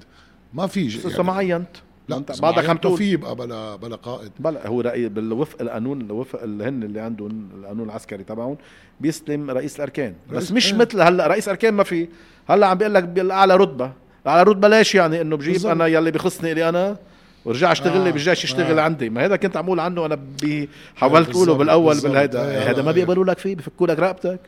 ما 0.53 0.67
في 0.67 0.87
لسه 0.87 1.23
ما 1.23 1.33
عينت 1.33 1.67
لا 2.09 2.17
إذا 2.17 2.41
بعدك 2.41 2.69
عم 2.69 2.77
تقول. 2.77 2.97
في 2.97 3.11
يبقى 3.11 3.35
بلا 3.35 3.75
بلا 3.75 3.95
قائد. 3.95 4.31
بلا 4.39 4.67
هو 4.67 4.81
رأي 4.81 5.09
بالوفق 5.09 5.61
القانون 5.61 6.01
الوفق 6.01 6.41
اللي 6.43 6.63
هن 6.63 6.83
اللي 6.83 6.99
عندهم 6.99 7.49
القانون 7.59 7.85
العسكري 7.85 8.23
تبعهم 8.23 8.57
بيستلم 8.99 9.51
رئيس 9.51 9.75
الأركان. 9.75 10.13
رئيس- 10.31 10.43
بس 10.43 10.51
مش 10.51 10.73
إيه. 10.73 10.79
مثل 10.79 11.01
هلا 11.01 11.27
رئيس 11.27 11.49
أركان 11.49 11.73
ما 11.73 11.83
في. 11.83 12.07
هلا 12.49 12.67
عم 12.67 12.77
بيقول 12.77 12.93
لك 12.93 13.03
بالأعلى 13.03 13.55
رتبة. 13.55 13.91
اعلى 14.27 14.43
رتبه 14.43 14.67
ليش 14.67 14.95
يعني 14.95 15.21
إنه 15.21 15.37
بجيب 15.37 15.53
بالضبط. 15.53 15.71
أنا 15.71 15.87
يلي 15.87 16.11
بخصني 16.11 16.53
لي 16.53 16.69
أنا 16.69 16.97
ورجع 17.45 17.71
اشتغل 17.71 18.01
لي 18.01 18.09
آه. 18.09 18.11
بالجيش 18.11 18.43
يشتغل 18.43 18.79
آه. 18.79 18.83
عندي 18.83 19.09
ما 19.09 19.25
هذا 19.25 19.35
كنت 19.35 19.57
عمول 19.57 19.79
عنه 19.79 20.05
أنا 20.05 20.17
بي 20.41 20.69
حاولت 20.95 21.29
اقوله 21.29 21.53
بالأول. 21.53 21.99
بالهيدا 22.01 22.71
هذا 22.71 22.81
ما 22.81 22.87
إيه. 22.87 22.95
بيقبلوا 22.95 23.25
لك 23.25 23.37
فيه 23.37 23.55
بفكوا 23.55 23.87
لك 23.87 23.99
رقبتك 23.99 24.39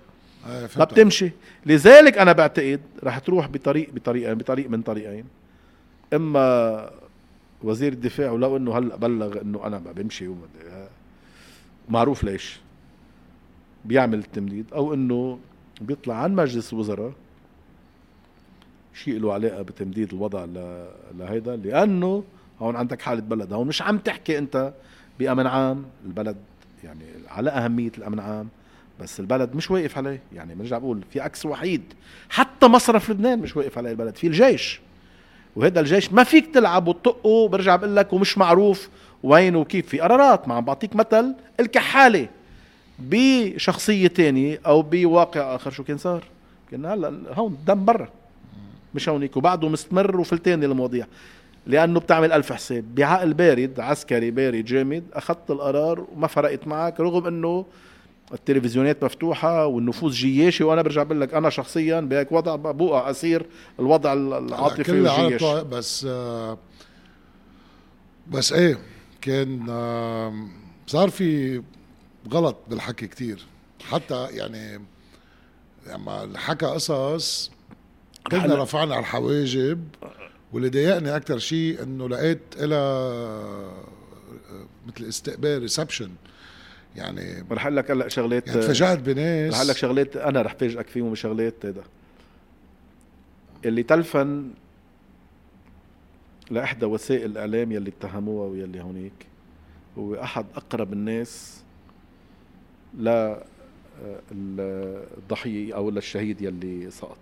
آه 0.48 0.70
ما. 0.78 0.84
بتمشي 0.84 1.32
لذلك 1.66 2.18
أنا 2.18 2.32
بعتقد 2.32 2.82
رح 3.04 3.20
تروح 3.20 3.48
بطريق 3.48 3.90
بطريقه 3.94 4.34
بطريق 4.34 4.70
من 4.70 4.82
طريقين 4.82 5.26
إما 6.14 6.90
وزير 7.64 7.94
الدفاع 7.94 8.32
ولو 8.32 8.58
إنه 8.58 8.78
هلأ 8.78 8.96
بلغ 8.96 9.42
إنه 9.42 9.68
أنا 9.68 9.80
ما 9.80 9.92
بمشي 9.92 10.30
معروف 11.90 12.24
ليش 12.24 12.60
بيعمل 13.86 14.20
التمديد 14.20 14.66
أو 14.74 14.94
إنه 14.94 15.40
بيطلع 15.82 16.16
عن 16.16 16.36
مجلس 16.36 16.74
الوزراء 16.74 17.12
شيء 19.04 19.20
له 19.20 19.34
علاقة 19.34 19.62
بتمديد 19.62 20.14
الوضع 20.14 20.46
لهيدا 21.18 21.56
لأنه 21.56 22.24
هون 22.60 22.76
عندك 22.76 23.02
حالة 23.02 23.22
بلد. 23.22 23.54
هون 23.54 23.68
مش 23.68 23.82
عم 23.82 23.98
تحكي 23.98 24.38
أنت 24.38 24.74
بأمن 25.20 25.48
عام 25.48 25.86
البلد 26.06 26.38
يعني 26.84 27.04
على 27.28 27.50
أهمية 27.50 27.92
الأمن 27.98 28.20
عام 28.20 28.48
بس 29.00 29.20
البلد 29.20 29.56
مش 29.56 29.72
واقف 29.72 29.98
عليه. 29.98 30.22
يعني 30.34 30.56
برجع 30.56 30.78
بقول 30.78 31.02
في 31.12 31.22
عكس 31.22 31.46
وحيد. 31.46 31.82
حتى 32.30 32.68
مصرف 32.68 33.10
لبنان 33.10 33.40
مش 33.40 33.58
واقف 33.58 33.78
عليه 33.78 33.92
البلد 33.92 34.16
في 34.16 34.28
الجيش. 34.28 34.82
وهذا 35.56 35.80
الجيش 35.80 36.14
ما 36.14 36.24
فيك 36.24 36.54
تلعب 36.54 36.88
وتطقه 36.88 37.48
برجع 37.48 37.76
بقول 37.76 37.96
لك 37.96 38.14
ومش 38.14 38.38
معروف 38.38 38.90
وين 39.24 39.56
وكيف. 39.56 39.88
في 39.88 40.00
قرارات 40.00 40.48
ما 40.48 40.56
عم 40.56 40.66
بعطيك 40.66 40.96
مثل 40.96 41.36
الكحالة 41.60 42.28
بشخصية 43.00 44.08
تانية 44.08 44.60
أو 44.66 44.82
بواقع 44.82 45.56
آخر. 45.56 45.72
شو 45.72 45.84
كان 45.84 45.98
صار؟ 45.98 46.24
كان 46.72 46.86
هلا 46.86 47.14
هون 47.34 47.58
دم 47.68 47.86
برا. 47.86 48.10
مش 48.96 49.10
هونيك 49.10 49.38
وبعده 49.38 49.70
مستمر 49.70 50.20
وفلتاني 50.20 50.66
المواضيع. 50.66 51.08
لأنه 51.68 52.00
بتعمل 52.00 52.32
ألف 52.32 52.54
حساب. 52.54 52.96
بعقل 52.96 53.34
بارد 53.34 53.80
عسكري 53.80 54.32
بارد 54.32 54.66
جامد 54.66 55.04
أخذت 55.14 55.52
القرار 55.52 56.08
وما 56.16 56.28
فرقت 56.28 56.68
معك 56.68 57.00
رغم 57.00 57.28
إنه 57.28 57.66
التلفزيونات 58.34 59.04
مفتوحة 59.04 59.66
والنفوذ 59.66 60.12
جياشي 60.12 60.64
وأنا 60.64 60.82
برجع 60.82 61.04
بقول 61.04 61.22
لك 61.22 61.34
أنا 61.34 61.50
شخصيا 61.50 62.00
بهيك 62.02 62.32
وضع 62.32 62.56
بوقع 62.56 63.10
أسير 63.10 63.46
الوضع 63.80 64.14
العاطفي 64.14 64.84
طائق 65.38 65.64
بس 65.64 66.06
آه 66.10 66.58
بس 68.28 68.54
إيه 68.54 68.78
كان 69.22 69.66
آه 69.70 70.34
صار 70.88 71.10
في 71.10 71.62
غلط 72.34 72.58
بالحكي 72.70 73.08
كتير. 73.08 73.46
حتى 73.92 74.28
يعني 74.32 74.82
لما 75.88 76.30
حكى 76.38 76.66
قصص 76.66 77.52
هلا- 78.38 78.64
رفعنا 78.64 78.94
على 78.94 79.00
الحواجب 79.02 79.84
واللي 80.54 80.70
ضايقني 80.70 81.16
أكثر 81.16 81.38
شيء 81.38 81.84
إنه 81.84 82.10
لقيت 82.10 82.40
لها 82.58 83.74
مثل 84.88 85.04
استقبال 85.06 85.62
ريسبشن 85.62 86.10
يعني 86.96 87.46
رح 87.52 87.66
أقول 87.66 87.76
لك 87.78 87.92
هلأ 87.92 88.08
شغلات 88.08 88.48
يعني 88.48 88.62
تفاجأت 88.62 89.00
بناس. 89.00 89.52
رح 89.54 89.58
أقول 89.58 89.68
لك 89.70 89.76
شغلات 89.78 90.18
أنا 90.18 90.42
رح 90.42 90.54
فاجئك 90.56 90.88
فيهم 90.88 91.16
شغلات 91.16 91.66
هذا 91.66 91.84
اللي 93.66 93.84
تلفن 93.84 94.50
لإحدى 96.52 96.86
وسائل 96.86 97.26
الإعلام 97.32 97.72
يلي 97.72 97.90
اتهموها 97.90 98.48
ويلي 98.48 98.82
هونيك 98.82 99.14
هو 99.98 100.16
أحد 100.16 100.46
أقرب 100.56 100.94
الناس 100.94 101.64
ل 103.00 103.08
آه، 103.08 104.22
الضحية 104.32 105.76
أو 105.76 105.90
للشهيد 105.90 106.42
يلي 106.42 106.92
سقط. 106.92 107.18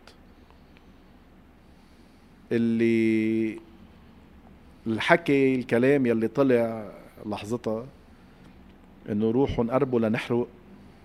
اللي 2.52 3.60
الحكي 4.88 5.56
الكلام 5.56 6.06
يلي 6.06 6.28
طلع 6.28 6.91
لحظتها 7.26 7.86
إنه 9.10 9.32
روحوا 9.32 9.64
نقربوا 9.64 10.00
لنحرق 10.00 10.48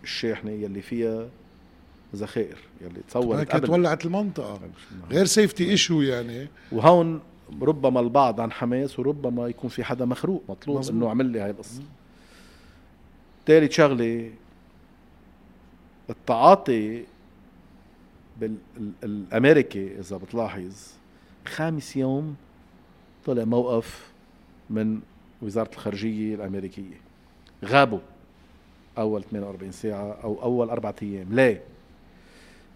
الشاحنة 0.05 0.51
يلي 0.51 0.83
فيها 0.83 1.29
ذخائر 2.17 2.59
يلي 2.81 3.01
تصورت 3.09 3.53
قبل. 3.53 3.71
ولعت 3.71 4.07
المنطقة. 4.07 4.61
غير 5.11 5.25
سيفتي 5.25 5.71
ايشو 5.71 6.03
يعني. 6.03 6.49
وهون 6.73 7.21
ربما 7.63 8.01
البعض 8.01 8.41
عن 8.41 8.53
حماس 8.53 8.99
وربما 8.99 9.49
يكون 9.49 9.71
في 9.71 9.85
حدا 9.85 10.05
مخروق 10.05 10.43
مطلوب 10.49 10.79
مظبوط. 10.79 10.97
إنه 10.97 11.11
عمل 11.11 11.27
لي 11.27 11.41
هاي 11.41 11.51
القصة. 11.51 11.83
ثالث 13.47 13.73
شغلة 13.73 14.31
التعاطي 16.11 17.05
بالامريكي 18.41 19.99
إذا 19.99 20.17
بتلاحظ 20.17 20.93
خامس 21.47 21.97
يوم 21.97 22.37
طلع 23.27 23.45
موقف 23.45 24.11
من 24.71 25.01
وزارة 25.43 25.71
الخارجية 25.73 26.35
الأمريكية. 26.35 27.01
غابوا 27.65 27.99
أول 28.99 29.25
48 29.25 29.73
ساعة 29.73 30.19
أو 30.25 30.43
أول 30.43 30.71
أربعة 30.71 30.95
أيام. 31.03 31.27
ليه؟ 31.31 31.63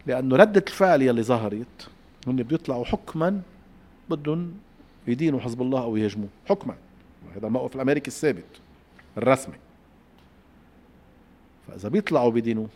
لأنه 0.07 0.37
ردة 0.37 0.65
الفعل 0.67 1.03
يلي 1.03 1.23
ظهرت 1.23 1.89
هن 2.27 2.43
بيطلعوا 2.43 2.85
حكما 2.85 3.43
بدهم 4.11 4.55
يدينوا 5.07 5.41
حزب 5.41 5.63
الله 5.63 5.83
أو 5.83 5.97
يهاجموه 5.97 6.29
حكما. 6.49 6.75
هذا 7.37 7.47
الموقف 7.47 7.77
الأمريكي 7.77 8.09
الثابت 8.09 8.45
الرسمي. 9.19 9.55
فإذا 11.69 11.89
بيطلعوا 11.89 12.31
بدينوه 12.31 12.69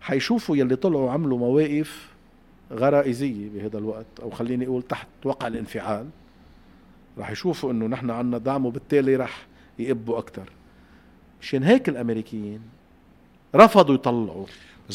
حيشوفوا 0.00 0.56
يلي 0.56 0.76
طلعوا 0.76 1.10
عملوا 1.10 1.38
مواقف 1.38 2.09
غرائزية 2.72 3.48
بهذا 3.48 3.78
الوقت 3.78 4.06
أو 4.22 4.30
خليني 4.30 4.66
أقول 4.66 4.82
تحت 4.82 5.06
وقع 5.24 5.46
الانفعال. 5.46 6.06
رح 7.18 7.30
يشوفوا 7.30 7.72
إنه 7.72 7.86
نحن 7.86 8.10
عنا 8.10 8.38
دعم 8.38 8.66
وبالتالي 8.66 9.16
رح 9.16 9.46
يقبوا 9.78 10.18
أكثر 10.18 10.50
مشان 11.40 11.62
هيك 11.62 11.88
الأمريكيين 11.88 12.60
رفضوا 13.54 13.94
يطلعوا 13.94 14.46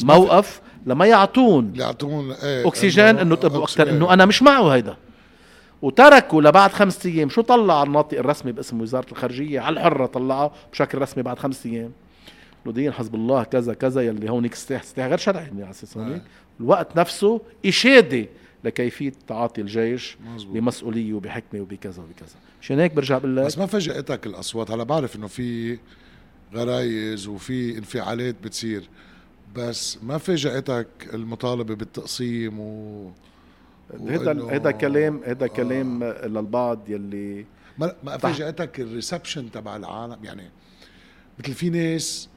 موقف 0.02 0.60
لما 0.86 1.06
يعطون 1.06 1.72
يعطون 1.74 2.32
إيه 2.32 2.68
أكسجين 2.68 3.18
إنه 3.18 3.34
تبقوا 3.36 3.64
أكثر. 3.64 3.90
إنه 3.90 4.12
أنا 4.12 4.24
مش 4.24 4.42
معه 4.42 4.68
هيدا. 4.68 4.96
وتركوا 5.82 6.42
لبعد 6.42 6.72
خمسة 6.72 7.10
أيام 7.10 7.28
شو 7.28 7.40
طلع 7.40 7.82
الناطق 7.82 8.18
الرسمي 8.18 8.52
باسم 8.52 8.80
وزارة 8.80 9.06
الخارجية؟ 9.12 9.60
على 9.60 9.76
الحرة 9.80 10.06
طلعه 10.06 10.52
بشكل 10.72 10.98
رسمي 10.98 11.22
بعد 11.22 11.38
خمسة 11.38 11.70
أيام. 11.70 11.92
انه 12.66 12.74
دين 12.74 12.92
حزب 12.92 13.14
الله 13.14 13.44
كذا 13.44 13.74
كذا 13.74 14.00
يلي 14.00 14.30
هونيك 14.30 14.56
غير 14.98 15.18
شرعي 15.18 15.44
يعني 15.44 15.62
على 15.62 15.70
أساس 15.70 15.96
هونيك 15.96 16.22
الوقت 16.60 16.96
نفسه 16.96 17.40
إشادة 17.66 18.26
لكيفية 18.64 19.12
تعاطي 19.26 19.60
الجيش 19.60 20.16
مزبوط. 20.26 20.54
بمسؤولية 20.54 21.14
وبحكمة 21.14 21.60
وبكذا 21.60 22.02
وبكذا. 22.02 22.36
مشان 22.62 22.78
هيك 22.78 22.92
برجع 22.92 23.18
بقول 23.18 23.44
بس 23.44 23.58
ما 23.58 23.66
فاجأتك 23.66 24.26
الأصوات. 24.26 24.70
هلا 24.70 24.82
بعرف 24.82 25.16
إنه 25.16 25.26
في 25.26 25.78
غرايز 26.54 27.26
وفي 27.28 27.78
انفعالات 27.78 28.34
بتصير. 28.44 28.88
بس 29.56 29.98
ما 30.02 30.18
فاجأتك 30.18 30.86
المطالبة 31.14 31.74
بالتقسيم 31.74 32.60
و 32.60 33.10
هذا 34.08 34.44
هذا 34.50 34.70
كلام 34.70 35.20
هذا 35.24 35.44
آه. 35.44 35.48
كلام 35.48 36.04
للبعض 36.04 36.90
يلي 36.90 37.46
ما 37.78 37.94
ما 38.04 38.18
فاجأتك 38.18 38.80
ال 38.80 38.87
reception 38.87 39.50
تبع 39.50 39.76
العالم؟ 39.76 40.24
يعني 40.24 40.50
مثل 41.38 41.54
في 41.54 41.70
ناس 41.70 42.28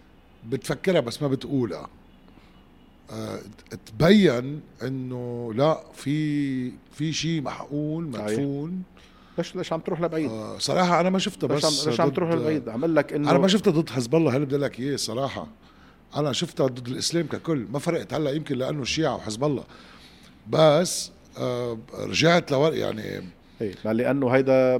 بتفكرها 0.49 0.99
بس 0.99 1.21
ما 1.21 1.27
بتقولها. 1.27 1.87
آه 3.11 3.39
تبين 3.85 4.61
إنه 4.83 5.53
لا 5.55 5.83
في 5.93 6.71
في 6.91 7.13
شيء 7.13 7.41
محقول. 7.41 8.03
مدفون. 8.03 8.83
ليش 9.37 9.55
ليش 9.55 9.73
عم 9.73 9.79
تروح 9.79 10.01
لبعيد؟ 10.01 10.29
آه 10.31 10.57
صراحة 10.57 10.99
أنا 11.01 11.09
ما 11.09 11.19
شفتها 11.19 11.47
ليش 11.47 11.65
بس 11.65 11.81
عم 11.85 11.89
ليش 11.91 12.01
عم 12.01 12.09
تروح 12.09 12.31
لبعيد؟ 12.31 12.69
عم 12.69 12.85
لك 12.85 13.13
انه 13.13 13.31
أنا 13.31 13.39
ما 13.39 13.47
شفتها 13.47 13.71
ضد 13.71 13.89
حزب 13.89 14.15
الله 14.15 14.35
هل 14.35 14.45
بدي 14.45 14.57
لك 14.57 14.79
اياه 14.79 14.95
صراحة 14.95 15.47
أنا 16.15 16.33
شفتها 16.33 16.67
ضد 16.67 16.87
الإسلام 16.87 17.27
ككل. 17.27 17.65
ما 17.71 17.79
فرقت 17.79 18.13
هلأ 18.13 18.31
يمكن 18.31 18.57
لأنه 18.57 18.81
الشيعة 18.81 19.15
وحزب 19.15 19.43
الله. 19.43 19.63
بس 20.49 21.11
آه 21.37 21.77
رجعت 21.99 22.51
لور 22.51 22.73
يعني 22.73 23.03
إيه 23.61 23.75
ما 23.85 23.93
لأنه 23.93 24.29
هيدا 24.29 24.53
آه، 24.53 24.77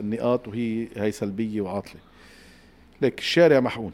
النقاط 0.00 0.48
وهي 0.48 0.88
هي 0.96 1.12
سلبية 1.12 1.60
وعاطلة. 1.60 2.00
ليك 3.02 3.18
الشارع 3.18 3.60
محقون 3.60 3.92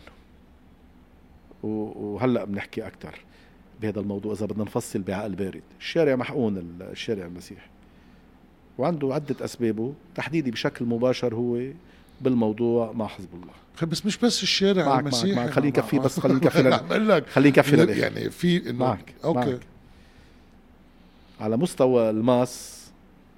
وهلأ 1.63 2.45
بنحكي 2.45 2.87
أكثر 2.87 3.15
بهذا 3.83 4.01
الموضوع 4.01 4.33
إذا 4.33 4.47
بدنا 4.47 4.65
نفصل 4.65 5.03
بعقل 5.03 5.35
بارد. 5.35 5.63
الشارع 5.81 6.17
محقون 6.17 6.57
ال- 6.57 6.83
الشارع 6.83 7.27
المسيحي 7.27 7.67
وعنده 8.79 9.15
عدة 9.15 9.45
أسبابه. 9.45 9.93
تحديدي 10.15 10.51
بشكل 10.51 10.85
مباشر 10.85 11.35
هو 11.35 11.61
بالموضوع 12.21 12.93
مع 12.93 13.07
حزب 13.07 13.29
الله. 13.35 13.53
بس 13.91 14.07
مش 14.07 14.19
بس 14.19 14.43
الشارع 14.43 14.85
معك- 14.89 15.01
المسيحي 15.01 15.33
معك- 15.35 15.45
معك. 15.45 15.51
خليني 15.51 15.73
مع- 15.99 16.05
بس 16.05 16.21
خليني 16.21 16.41
لل- 16.63 16.89
بقول 16.89 17.09
لك. 17.09 17.27
خليني 17.29 17.53
للآخر 17.85 17.99
يعني 18.03 18.31
في 18.31 18.71
انه 18.71 18.79
معك 18.79 19.15
okay. 19.25 19.39
معك. 19.51 19.61
على 21.41 21.57
مستوى 21.57 22.11
ال 22.11 22.24
mass 22.24 22.79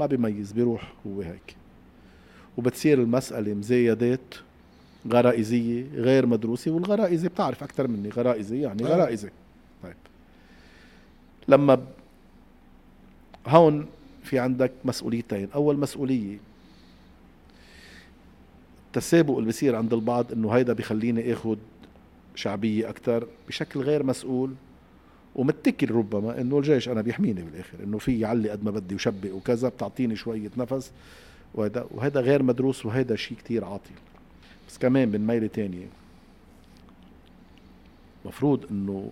ما 0.00 0.06
بيميز 0.06 0.52
بيروح 0.52 0.92
هو 1.06 1.20
هيك. 1.20 1.56
وبتصير 2.56 3.02
المسألة 3.02 3.54
مزايدات 3.54 4.34
غرائزية 5.08 5.86
غير 5.94 6.26
مدروسة 6.26 6.70
والغرائزة 6.70 7.28
بتعرف 7.28 7.62
أكثر 7.62 7.88
مني. 7.88 8.08
غرائزة 8.08 8.56
يعني 8.56 8.84
آه. 8.84 8.88
غرائزة. 8.88 9.30
طيب. 9.82 9.94
لما 11.48 11.74
ب... 11.74 11.84
هون 13.46 13.86
في 14.22 14.38
عندك 14.38 14.72
مسؤوليتين. 14.84 15.48
أول 15.54 15.78
مسؤولية 15.78 16.38
التسابق 18.86 19.36
اللي 19.36 19.48
بصير 19.48 19.76
عند 19.76 19.92
البعض 19.92 20.32
إنه 20.32 20.50
هيدا 20.50 20.72
بخليني 20.72 21.32
اخذ 21.32 21.56
شعبية 22.34 22.88
أكثر 22.88 23.26
بشكل 23.48 23.80
غير 23.80 24.02
مسؤول. 24.02 24.54
ومتكل 25.34 25.90
ربما 25.90 26.40
إنه 26.40 26.58
الجيش 26.58 26.88
أنا 26.88 27.02
بيحميني 27.02 27.42
بالآخر 27.42 27.78
إنه 27.84 27.98
في 27.98 28.20
يعلي 28.20 28.50
قد 28.50 28.64
ما 28.64 28.70
بدي 28.70 28.94
وشبق 28.94 29.34
وكذا 29.34 29.68
بتعطيني 29.68 30.16
شوية 30.16 30.50
نفس 30.56 30.90
وهذا 31.54 31.86
وهذا 31.90 32.20
غير 32.20 32.42
مدروس 32.42 32.86
وهذا 32.86 33.16
شيء 33.16 33.38
كتير 33.38 33.64
عاطل. 33.64 33.90
بس 34.70 34.78
كمان 34.78 35.08
من 35.08 35.26
ميلة 35.26 35.46
تانية. 35.46 35.86
مفروض 38.24 38.66
إنه 38.70 39.10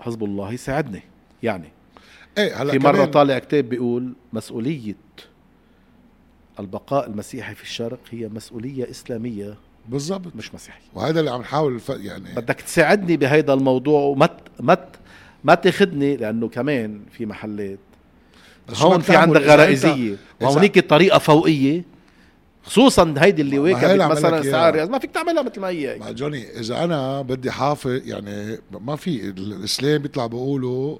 حزب 0.00 0.24
الله 0.24 0.52
يساعدني 0.52 1.02
يعني. 1.42 1.68
إيه 2.38 2.62
هلا 2.62 2.72
في 2.72 2.78
كمان- 2.78 3.10
طالع 3.10 3.38
كتاب 3.38 3.68
بيقول 3.68 4.12
مسؤولية 4.32 4.94
البقاء 6.60 7.06
المسيحي 7.10 7.54
في 7.54 7.62
الشرق 7.62 7.98
هي 8.10 8.28
مسؤولية 8.28 8.90
إسلامية 8.90 9.54
بالضبط. 9.88 10.36
مش 10.36 10.54
مسيحية. 10.54 10.82
وهذا 10.94 11.20
اللي 11.20 11.30
عم 11.30 11.40
نحاول 11.40 11.74
الف... 11.74 11.88
يعني. 11.88 12.34
بدك 12.34 12.60
تساعدني 12.60 13.16
بهيدا 13.16 13.54
الموضوع 13.54 14.00
وما 14.00 14.26
ت- 14.26 14.40
ما 14.60 14.74
ت- 14.74 14.96
ما 15.44 15.54
تاخذني 15.54 16.16
لأنه 16.16 16.48
كمان 16.48 17.00
في 17.12 17.26
محلات. 17.26 17.78
هون 18.74 19.00
في 19.00 19.16
عندك 19.16 19.40
إذا- 19.40 20.42
وهونيك 20.42 20.78
طريقة 20.90 21.18
فوقية. 21.18 21.82
خصوصا 22.66 23.14
هيدي 23.18 23.42
اللي 23.42 23.72
عم 24.04 24.10
مثلا. 24.10 24.42
سعر 24.42 24.88
ما 24.88 24.98
فيك 24.98 25.10
تعملها 25.10 25.42
مثل 25.42 25.60
ما 25.60 25.68
هي 25.68 25.98
مع. 25.98 26.10
جوني 26.10 26.60
إذا 26.60 26.84
أنا 26.84 27.22
بدي 27.22 27.50
حافظ 27.50 27.90
يعني 28.04 28.58
ما 28.80 28.96
في 28.96 29.28
الإسلام 29.28 30.02
بيطلع 30.02 30.26
بيقولوا 30.26 30.98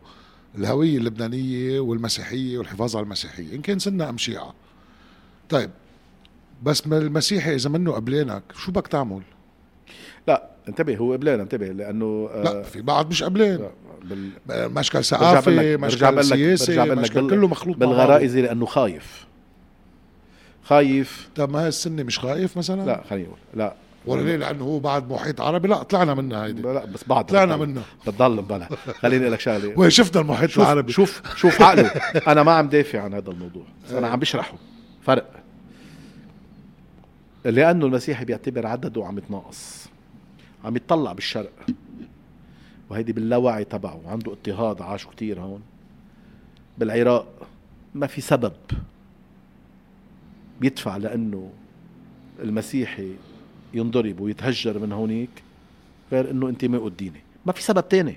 الهوية 0.59 0.99
اللبنانية 0.99 1.81
والمسيحية 1.81 2.59
والحفاظ 2.59 2.97
على 2.97 3.05
المسيحية 3.05 3.55
إن 3.55 3.61
كان 3.62 3.79
سنة 3.79 4.09
أم 4.09 4.19
شيعة 4.19 4.55
طيب 5.49 5.71
بس 6.62 6.87
المسيحي 6.87 7.55
إذا 7.55 7.71
منه 7.71 7.93
قبلينك 7.93 8.43
شو 8.59 8.73
بدك 8.73 8.87
تعمل؟ 8.87 9.23
لا 10.29 10.51
انتبه 10.69 10.97
هو 10.97 11.12
قبلان 11.12 11.41
انتبه 11.41 11.67
لأنه 11.67 12.29
آه، 12.35 12.43
لا 12.43 12.62
في 12.62 12.83
بعض 12.83 13.11
مش 13.11 13.23
قبلين 13.23 13.57
لا، 13.57 13.71
بال 14.05 14.31
مشكل 14.75 15.05
ثقافي 15.05 15.77
مشكل 15.77 16.25
سياسي 16.25 16.79
مشكل 16.81 17.31
كله 17.31 17.49
مخلوط. 17.49 17.77
بالغرائزي 17.77 18.43
لأنه 18.43 18.67
خايف 18.67 19.27
خايف. 20.67 21.29
طب 21.35 21.51
ما 21.51 21.62
هي 21.64 21.69
السنة 21.69 22.03
مش 22.03 22.19
خايف 22.19 22.57
مثلا؟ 22.57 22.87
لا 22.87 23.03
خليني 23.11 23.27
أقول. 23.27 23.39
لا. 23.55 23.75
ولا 24.07 24.23
ليه؟ 24.23 24.37
لأنه 24.37 24.64
هو 24.64 24.79
بعد 24.79 25.11
محيط 25.11 25.41
عربي. 25.41 25.69
لا 25.69 25.83
طلعنا 25.83 26.14
منها 26.14 26.45
هيدي. 26.45 26.62
لا 26.62 26.85
بس 26.85 27.05
بعد 27.05 27.27
طلعنا 27.27 27.57
منها. 27.57 27.83
بتضل 28.07 28.43
بلا. 28.43 28.69
خليني 29.01 29.23
أقول 29.23 29.33
لك 29.33 29.41
شغلة. 29.41 29.79
وين 29.79 29.91
شفنا 29.91 30.21
المحيط 30.21 30.51
شوف 30.51 30.64
العربي؟ 30.64 30.93
شوف 30.93 31.37
شوف 31.37 31.62
عقله 31.62 31.89
أنا 32.27 32.43
ما 32.43 32.53
عم 32.53 32.69
دافع 32.69 33.01
عن 33.01 33.14
هذا 33.14 33.31
الموضوع. 33.31 33.64
بس 33.87 33.93
أنا 33.93 34.09
عم 34.09 34.19
بشرحه. 34.19 34.55
فرق. 35.03 35.31
لأنه 37.45 37.87
المسيحي 37.87 38.25
بيعتبر 38.25 38.67
عدده 38.67 39.07
عم 39.07 39.19
يتناقص. 39.19 39.89
عم 40.64 40.77
يتطلع 40.77 41.12
بالشرق. 41.12 41.53
وهيدي 42.91 43.12
باللاوعي 43.12 43.64
تبعه. 43.64 44.01
عنده 44.07 44.33
اضطهاد 44.33 44.83
عاشوا 44.83 45.11
كتير 45.11 45.41
هون. 45.41 45.62
بالعراق 46.79 47.27
ما 47.95 48.07
في 48.07 48.21
سبب. 48.21 48.53
بيدفع 50.61 50.96
لأنه 50.96 51.50
المسيحي 52.42 53.11
ينضرب 53.74 54.20
ويتهجر 54.20 54.78
من 54.78 54.92
هونيك 54.92 55.30
غير 56.12 56.30
إنه 56.30 56.48
انتمائه 56.48 56.86
الديني 56.86 57.20
ما 57.46 57.52
في 57.52 57.62
سبب 57.62 57.88
تاني. 57.88 58.16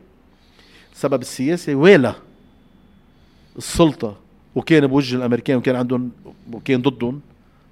السبب 0.94 1.22
السياسي 1.22 1.76
ويلا 1.76 2.16
السلطة 3.58 4.18
وكان 4.56 4.88
بوجه 4.88 5.16
الأمريكان 5.16 5.58
وكان 5.58 5.76
عندهم 5.76 6.12
وكان 6.54 6.82
ضدهم. 6.82 7.22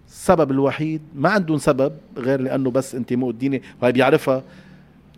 السبب 0.07 0.51
الوحيد 0.51 1.01
ما 1.15 1.29
عندهم 1.29 1.57
سبب 1.57 1.93
غير 2.17 2.41
لأنه 2.41 2.71
بس 2.71 2.95
انتماء 2.95 3.29
الديني 3.29 3.61
وهي 3.81 3.91
بيعرفها 3.91 4.43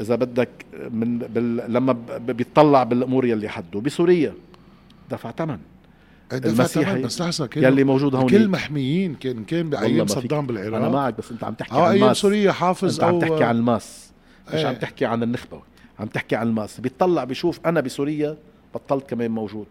إذا 0.01 0.15
بدك 0.15 0.49
من 0.91 1.17
بال 1.17 1.73
لما 1.73 1.93
بيطلع 2.17 2.83
بالأمور 2.83 3.25
يلي 3.25 3.49
حده. 3.49 3.79
بسوريا 3.79 4.33
دفع 5.11 5.31
ثمن 5.31 5.57
المسيحي 6.33 7.01
بس 7.01 7.21
لحظة 7.21 7.45
كانوا 7.47 7.69
يلي 7.69 7.83
موجود 7.83 8.15
هون 8.15 8.29
كل 8.29 8.47
محميين 8.47 9.15
كان 9.15 9.43
كان 9.43 9.69
بأيام. 9.69 10.07
صدام 10.07 10.45
بالعراق. 10.45 10.75
أنا 10.75 10.89
معك 10.89 11.17
بس 11.17 11.31
أنت 11.31 11.43
عم 11.43 11.53
تحكي 11.53 11.73
آه 11.73 11.85
عن 11.85 11.91
أيام 11.91 12.03
ال 12.03 12.06
mass. 12.06 12.17
سوريا 12.17 12.51
حافظ 12.51 12.93
أنت 12.93 13.03
عم 13.03 13.19
تحكي 13.19 13.43
عن 13.43 13.55
الماس. 13.55 14.09
مش 14.47 14.53
إيه. 14.53 14.67
عم 14.67 14.75
تحكي 14.75 15.05
عن 15.05 15.23
النخبة. 15.23 15.61
عم 15.99 16.07
تحكي 16.07 16.35
عن 16.35 16.47
ال 16.47 16.53
mass. 16.53 16.79
بيطلع 16.79 17.23
بيشوف 17.23 17.59
أنا 17.65 17.81
بسوريا 17.81 18.37
بطلت 18.75 19.09
كمان 19.09 19.31
موجود. 19.31 19.67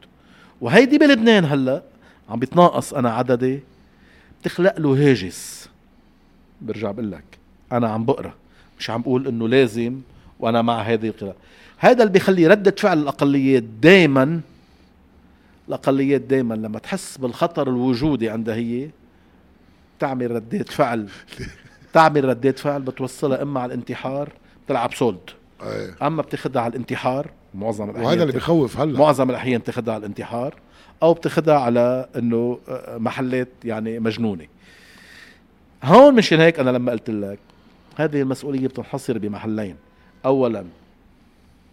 وهيدي 0.61 0.98
بلبنان 0.98 1.44
هلأ 1.44 1.82
عم 2.28 2.38
بيتناقص 2.38 2.94
أنا 2.94 3.11
عددي. 3.11 3.61
بتخلق 4.42 4.78
له 4.78 5.11
هاجس. 5.11 5.68
برجع 6.61 6.90
بقول 6.90 7.12
لك 7.12 7.24
أنا 7.72 7.88
عم 7.88 8.04
بقرأ. 8.04 8.34
مش 8.78 8.90
عم 8.90 9.02
بقول 9.02 9.28
إنه 9.28 9.48
لازم 9.48 10.00
وأنا 10.40 10.62
مع 10.62 10.82
هذه 10.82 11.09
القراءة. 11.09 11.36
هذا 11.78 12.02
اللي 12.02 12.12
بيخلي 12.12 12.46
ردة 12.46 12.74
فعل 12.78 12.98
الاقليات 12.98 13.62
دائما 13.62 14.40
الاقليات 15.68 16.20
دائما 16.20 16.54
لما 16.54 16.78
تحس 16.78 17.18
بالخطر 17.18 17.68
الوجودي 17.68 18.30
عندها 18.30 18.54
هي 18.54 18.90
تعمل 19.98 20.30
ردات 20.30 20.68
فعل. 20.68 21.08
تعمل 21.92 22.24
ردات 22.24 22.58
فعل 22.58 22.82
بتوصلها 22.82 23.42
إما 23.42 23.60
على 23.60 23.74
الانتحار 23.74 24.32
بتلعب 24.66 24.94
سولد 24.94 25.18
إيه. 25.62 25.94
أما 26.02 26.22
بتاخدها 26.22 26.62
على 26.62 26.70
الانتحار 26.70 27.30
معظم 27.54 27.84
الأحيان 27.84 28.06
وهذا 28.06 28.22
اللي 28.22 28.32
بخوف 28.32 28.80
هلأ. 28.80 28.98
معظم 28.98 29.30
الأحيان 29.30 29.60
بتاخدها 29.60 29.94
على 29.94 30.00
الانتحار 30.00 30.54
أو 31.02 31.12
بتاخدها 31.14 31.58
على 31.58 32.08
إنه 32.16 32.58
آه، 32.68 32.98
محلات 32.98 33.48
يعني 33.64 33.98
مجنونة. 33.98 34.46
هون 35.84 36.14
مشان 36.14 36.40
هيك 36.40 36.60
أنا 36.60 36.70
لما 36.70 36.92
قلت 36.92 37.10
لك 37.10 37.38
هذه 37.96 38.20
المسؤولية 38.22 38.68
بتنحصر 38.68 39.18
بمحلين. 39.18 39.76
اولا 40.24 40.64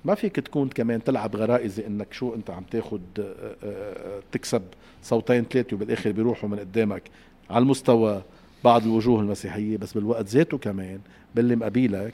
ما 0.05 0.15
فيك 0.15 0.35
تكون 0.35 0.69
كمان 0.69 1.03
تلعب 1.03 1.35
غرائزي 1.35 1.87
إنك 1.87 2.13
شو 2.13 2.35
أنت 2.35 2.49
عم 2.49 2.63
تاخد 2.71 3.01
آه، 3.19 3.55
آه، 3.63 4.21
تكسب 4.31 4.61
صوتين 5.03 5.43
ثلاثة 5.43 5.75
وبالآخر 5.75 6.11
بيروحوا 6.11 6.49
من 6.49 6.59
قدامك 6.59 7.03
على 7.49 7.61
المستوى 7.61 8.21
بعض 8.63 8.83
الوجوه 8.83 9.21
المسيحية 9.21 9.77
بس 9.77 9.93
بالوقت 9.93 10.25
ذاته 10.25 10.57
كمان 10.57 10.99
باللي 11.35 11.55
مقابلك 11.55 12.13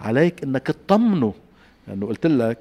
عليك 0.00 0.42
إنك 0.42 0.66
تطمنه. 0.66 1.34
لأنه 1.88 2.06
قلت 2.06 2.26
لك 2.26 2.58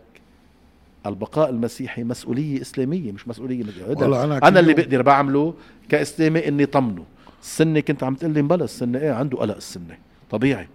البقاء 1.06 1.50
المسيحي 1.50 2.04
مسؤولية 2.04 2.62
إسلامية 2.62 3.12
مش 3.12 3.28
مسؤولية 3.28 3.64
والله 3.88 4.24
أنا 4.24 4.38
أنا, 4.38 4.50
كل 4.50 4.58
اللي 4.58 4.74
بقدر 4.74 5.02
بعمله 5.02 5.54
كإسلامي 5.90 6.48
إني 6.48 6.66
طمنه. 6.66 7.04
السنة 7.42 7.80
كنت 7.80 8.04
عم 8.04 8.16
تقول 8.16 8.34
لي 8.34 8.42
مبلا 8.42 8.64
السنة 8.64 9.00
إيه؟ 9.00 9.12
عنده 9.12 9.38
قلق 9.38 9.56
السنة. 9.56 9.98
طبيعي. 10.32 10.68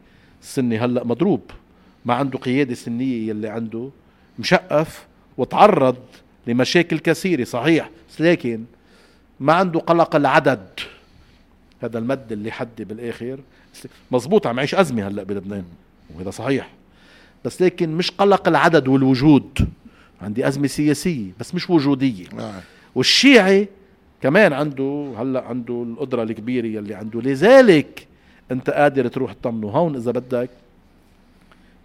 السنة 0.43 0.85
هلأ 0.85 1.05
مضروب. 1.05 1.41
ما 2.09 2.15
عنده 2.15 2.39
قيادة 2.39 2.75
سنية 2.75 3.29
يلي 3.29 3.49
عنده 3.49 3.91
مشقف 4.39 5.07
وتعرض 5.37 5.97
لمشاكل 6.47 6.99
كثيرة 6.99 7.45
صحيح 7.45 7.91
لكن 8.21 8.65
ما 9.41 9.53
عنده 9.53 9.81
قلق 9.81 10.17
العدد. 10.17 10.69
هذا 11.83 11.99
المد 11.99 12.33
اللي 12.33 12.51
حدي 12.51 12.85
بالآخر. 12.85 13.39
مزبوط 14.11 14.47
عم 14.47 14.57
يعيش 14.57 14.75
أزمة 14.75 15.09
هلأ 15.09 15.23
بلبنان 15.23 15.65
وهذا 16.15 16.31
صحيح. 16.31 16.71
بس 17.45 17.63
لكن 17.63 17.97
مش 17.97 18.11
قلق 18.11 18.49
العدد 18.49 18.89
والوجود. 18.89 19.69
عندي 20.23 20.49
أزمة 20.49 20.67
سياسية 20.67 21.31
بس 21.41 21.55
مش 21.55 21.71
وجودية. 21.71 22.27
آه. 22.39 22.63
والشيعي 22.95 23.69
كمان 24.23 24.53
عنده 24.53 25.15
هلأ 25.19 25.45
عنده 25.45 25.83
القدرة 25.83 26.23
الكبيرة 26.23 26.67
يلي 26.67 26.95
عنده. 26.95 27.21
لذلك 27.21 28.07
أنت 28.51 28.71
قادر 28.71 29.09
تروح 29.09 29.33
تطمنه. 29.33 29.69
هون 29.69 29.97
إذا 29.97 30.11
بدك 30.11 30.51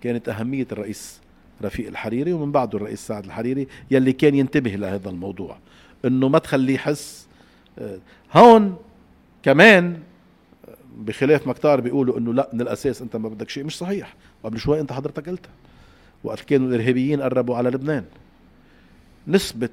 كانت 0.03 0.30
أهمية 0.30 0.67
الرئيس 0.71 1.19
رفيق 1.61 1.88
الحريري 1.88 2.34
ومن 2.34 2.51
بعده 2.51 2.77
الرئيس 2.77 3.07
سعد 3.07 3.25
الحريري 3.25 3.67
يلي 3.91 4.13
كان 4.13 4.35
ينتبه 4.35 4.71
لهذا 4.71 5.09
الموضوع 5.09 5.57
إنه 6.05 6.30
ما 6.30 6.39
تخليه 6.39 6.73
يحس 6.73 7.27
آه، 7.80 7.97
هون 8.34 8.75
كمان 9.43 9.99
آه، 10.67 10.75
بخلاف 10.97 11.47
ما 11.47 11.53
كتار 11.53 11.81
بيقولوا 11.81 12.17
إنه 12.17 12.34
لا 12.34 12.49
من 12.53 12.61
الأساس 12.61 13.01
أنت 13.01 13.15
ما 13.15 13.30
بدك 13.30 13.49
شيء 13.49 13.63
مش 13.63 13.77
صحيح 13.77 14.15
وقبل 14.43 14.59
شوي 14.59 14.80
أنت 14.80 14.93
حضرتك 14.93 15.30
قلتها 15.30 15.51
وقت 16.23 16.39
كانوا 16.39 16.67
الإرهابيين 16.67 17.21
قربوا 17.21 17.55
على 17.55 17.69
لبنان 17.69 18.05
نسبة 19.27 19.69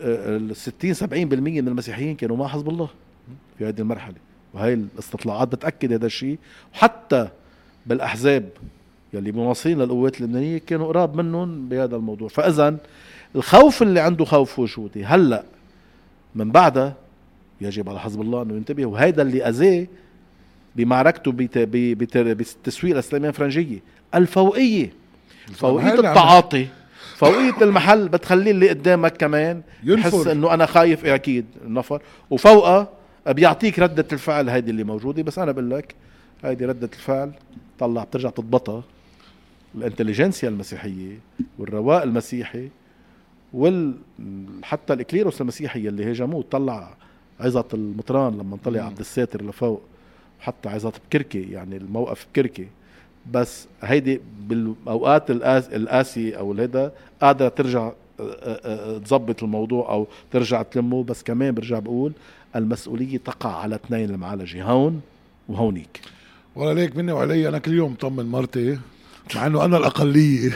ال 0.00 0.56
60 0.56 0.94
70% 0.94 1.02
من 1.12 1.68
المسيحيين 1.68 2.16
كانوا 2.16 2.36
مع 2.36 2.48
حزب 2.48 2.68
الله 2.68 2.88
في 3.58 3.68
هذه 3.68 3.80
المرحلة 3.80 4.16
وهي 4.54 4.74
الاستطلاعات 4.74 5.48
بتأكد 5.48 5.92
هذا 5.92 6.06
الشيء 6.06 6.38
وحتى 6.74 7.28
بالأحزاب 7.86 8.48
يلي 9.14 9.32
مناصرين 9.32 9.78
للقوات 9.78 10.20
اللبنانية 10.20 10.58
كانوا 10.58 10.86
قراب 10.86 11.16
منهم 11.16 11.68
بهذا 11.68 11.96
الموضوع. 11.96 12.28
فاذا 12.28 12.76
الخوف 13.36 13.82
اللي 13.82 14.00
عنده 14.00 14.24
خوف 14.24 14.58
وجودي. 14.58 15.04
هلأ 15.04 15.44
من 16.34 16.50
بعدها 16.50 16.94
يجب 17.60 17.88
على 17.88 18.00
حزب 18.00 18.20
الله 18.20 18.42
إنه 18.42 18.54
ينتبه. 18.54 18.86
وهيدا 18.86 19.22
اللي 19.22 19.48
أذاه 19.48 19.86
بمعركته 20.76 21.32
بالتسويق 21.32 22.92
الإسلامية 22.92 23.28
الفرنجية. 23.28 23.78
الفوقية. 24.14 24.92
فوقية 25.52 25.94
التعاطي. 25.94 26.66
فوقية 27.16 27.62
المحل 27.62 28.08
بتخلي 28.08 28.50
اللي 28.50 28.68
قدامك 28.68 29.16
كمان 29.16 29.62
يحس 29.84 30.26
إنه 30.26 30.54
أنا 30.54 30.66
خايف 30.66 31.06
أكيد 31.06 31.44
النفر 31.64 32.02
وفوقها 32.30 32.88
بيعطيك 33.28 33.78
ردة 33.78 34.06
الفعل 34.12 34.48
هيدي 34.48 34.70
اللي 34.70 34.84
موجودة. 34.84 35.22
بس 35.22 35.38
أنا 35.38 35.52
بقول 35.52 35.70
لك 35.70 35.94
هيدي 36.44 36.66
ردة 36.66 36.90
الفعل 36.92 37.30
طلع 37.78 38.04
بترجع 38.04 38.30
تضبطها. 38.30 38.82
الانتليجنسيا 39.74 40.48
المسيحية 40.48 41.18
والرواء 41.58 42.04
المسيحي 42.04 42.68
وال 43.52 43.94
حتى 44.62 44.92
الإكليروس 44.92 45.40
المسيحي 45.40 45.88
اللي 45.88 46.12
هجموه 46.12 46.44
طلع 46.50 46.96
عظة 47.40 47.64
المطران 47.74 48.38
لما 48.38 48.58
طلع 48.64 48.82
عبد 48.82 48.98
الساتر 48.98 49.44
لفوق 49.44 49.82
وحتى 50.40 50.68
عظة 50.68 50.92
بكركي 51.08 51.42
يعني 51.42 51.76
الموقف 51.76 52.26
بكركي. 52.32 52.66
بس 53.32 53.66
هيدي 53.82 54.20
بالأوقات 54.40 55.30
القاسيه 55.30 56.38
أو 56.38 56.52
الهيدا 56.52 56.92
قادرة 57.20 57.48
ترجع 57.48 57.92
تظبط 59.04 59.42
الموضوع 59.42 59.90
أو 59.92 60.06
ترجع 60.30 60.62
تلمه. 60.62 61.04
بس 61.04 61.22
كمان 61.22 61.54
برجع 61.54 61.78
بقول 61.78 62.12
المسؤولية 62.56 63.18
تقع 63.18 63.56
على 63.56 63.74
اثنين 63.74 64.10
المعالجة 64.10 64.64
هون 64.64 65.00
وهونيك. 65.48 66.00
ولا 66.56 66.74
ليك 66.74 66.96
مني 66.96 67.12
وعلي 67.12 67.48
أنا 67.48 67.58
كل 67.58 67.72
يوم 67.72 67.94
طمن 67.94 68.26
مرتي. 68.26 68.78
مع 69.34 69.46
إنه 69.46 69.64
أنا 69.64 69.76
الأقلية. 69.76 70.50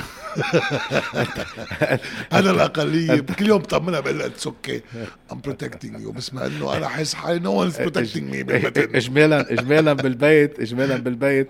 أنا 2.32 2.50
الأقلية. 2.50 3.20
كل 3.20 3.46
يوم 3.46 3.58
بطمنها 3.58 4.00
بقول 4.00 4.18
لها 4.18 4.26
it's 4.26 4.46
okay 4.46 4.82
I'm 5.32 5.40
protecting 5.40 6.00
you 6.00 6.12
بس 6.12 6.34
مع 6.34 6.46
إنه 6.46 6.76
أنا 6.76 6.88
حاسس 6.88 7.14
حالي 7.14 7.38
no 7.38 7.60
one's 7.60 7.76
protecting 7.76 8.34
me 8.34 8.40
اجمالا 8.94 9.52
اجمالا 9.52 9.92
بالبيت. 9.92 10.60
اجمالا 10.60 10.96
بالبيت؟ 10.96 11.48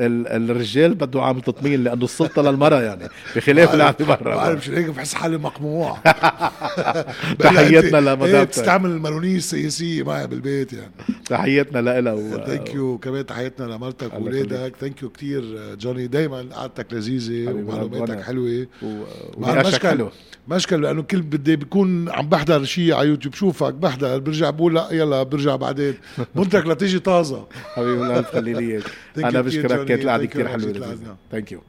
الرجال 0.00 0.94
بده 0.94 1.22
عامل 1.22 1.40
تطمين 1.40 1.84
لأنه 1.84 2.04
السلطة 2.04 2.42
للمرأة 2.42 2.80
يعني 2.80 3.08
بخلاف 3.36 3.72
اللي 3.72 3.84
عم 3.84 3.94
برا 4.00 4.36
بعرف 4.36 4.64
شو 4.64 4.72
هيك 4.72 4.86
بحس 4.86 5.14
حالي 5.14 5.38
مقموع. 5.38 5.98
تحياتنا 7.38 7.96
لمدام 7.96 8.34
إيه، 8.34 8.42
بتستعمل 8.42 8.90
المارونيه 8.90 9.36
السياسيه 9.36 10.02
معي 10.02 10.26
بالبيت 10.26 10.72
يعني. 10.72 10.92
تحياتنا 11.26 12.00
لها. 12.00 12.46
thank 12.46 12.74
you 12.74 12.98
كمان 12.98 13.26
تحياتنا 13.26 13.64
لمرتك 13.64 14.14
واولادك 14.14 14.76
thank 14.80 15.02
you 15.02 15.08
كثير 15.10 15.74
جوني. 15.74 16.06
دائما 16.06 16.46
قعدتك 16.52 16.86
لذيذة 16.92 17.50
ومعلوماتك 17.52 18.22
حلوة. 18.22 18.66
مع 19.38 19.60
المشكل 19.60 20.08
مشكل 20.48 20.82
لأنه 20.82 21.02
كل 21.02 21.22
بدي 21.22 21.56
بكون 21.56 22.08
عم 22.10 22.28
بحضر 22.28 22.64
شيء 22.64 22.94
على 22.94 23.08
يوتيوب. 23.08 23.34
شوفك 23.34 23.74
بحضر 23.74 24.18
برجع 24.18 24.50
بقول 24.50 24.74
لا 24.74 24.88
يلا 24.90 25.22
برجع 25.22 25.56
بعدين. 25.56 25.94
منتك 26.34 26.66
لتيجي 26.66 26.98
طازة. 26.98 27.46
حبيبي 27.74 28.02
الله 28.02 28.18
يخلي 28.18 28.52
لي 28.52 28.82
أنا 29.18 29.40
بشكرك 29.40 29.85
كانت 29.88 30.02
القعده 30.02 30.26
كثير 30.26 30.48
حلوة 30.48 30.98
thank 31.30 31.52
you 31.52 31.60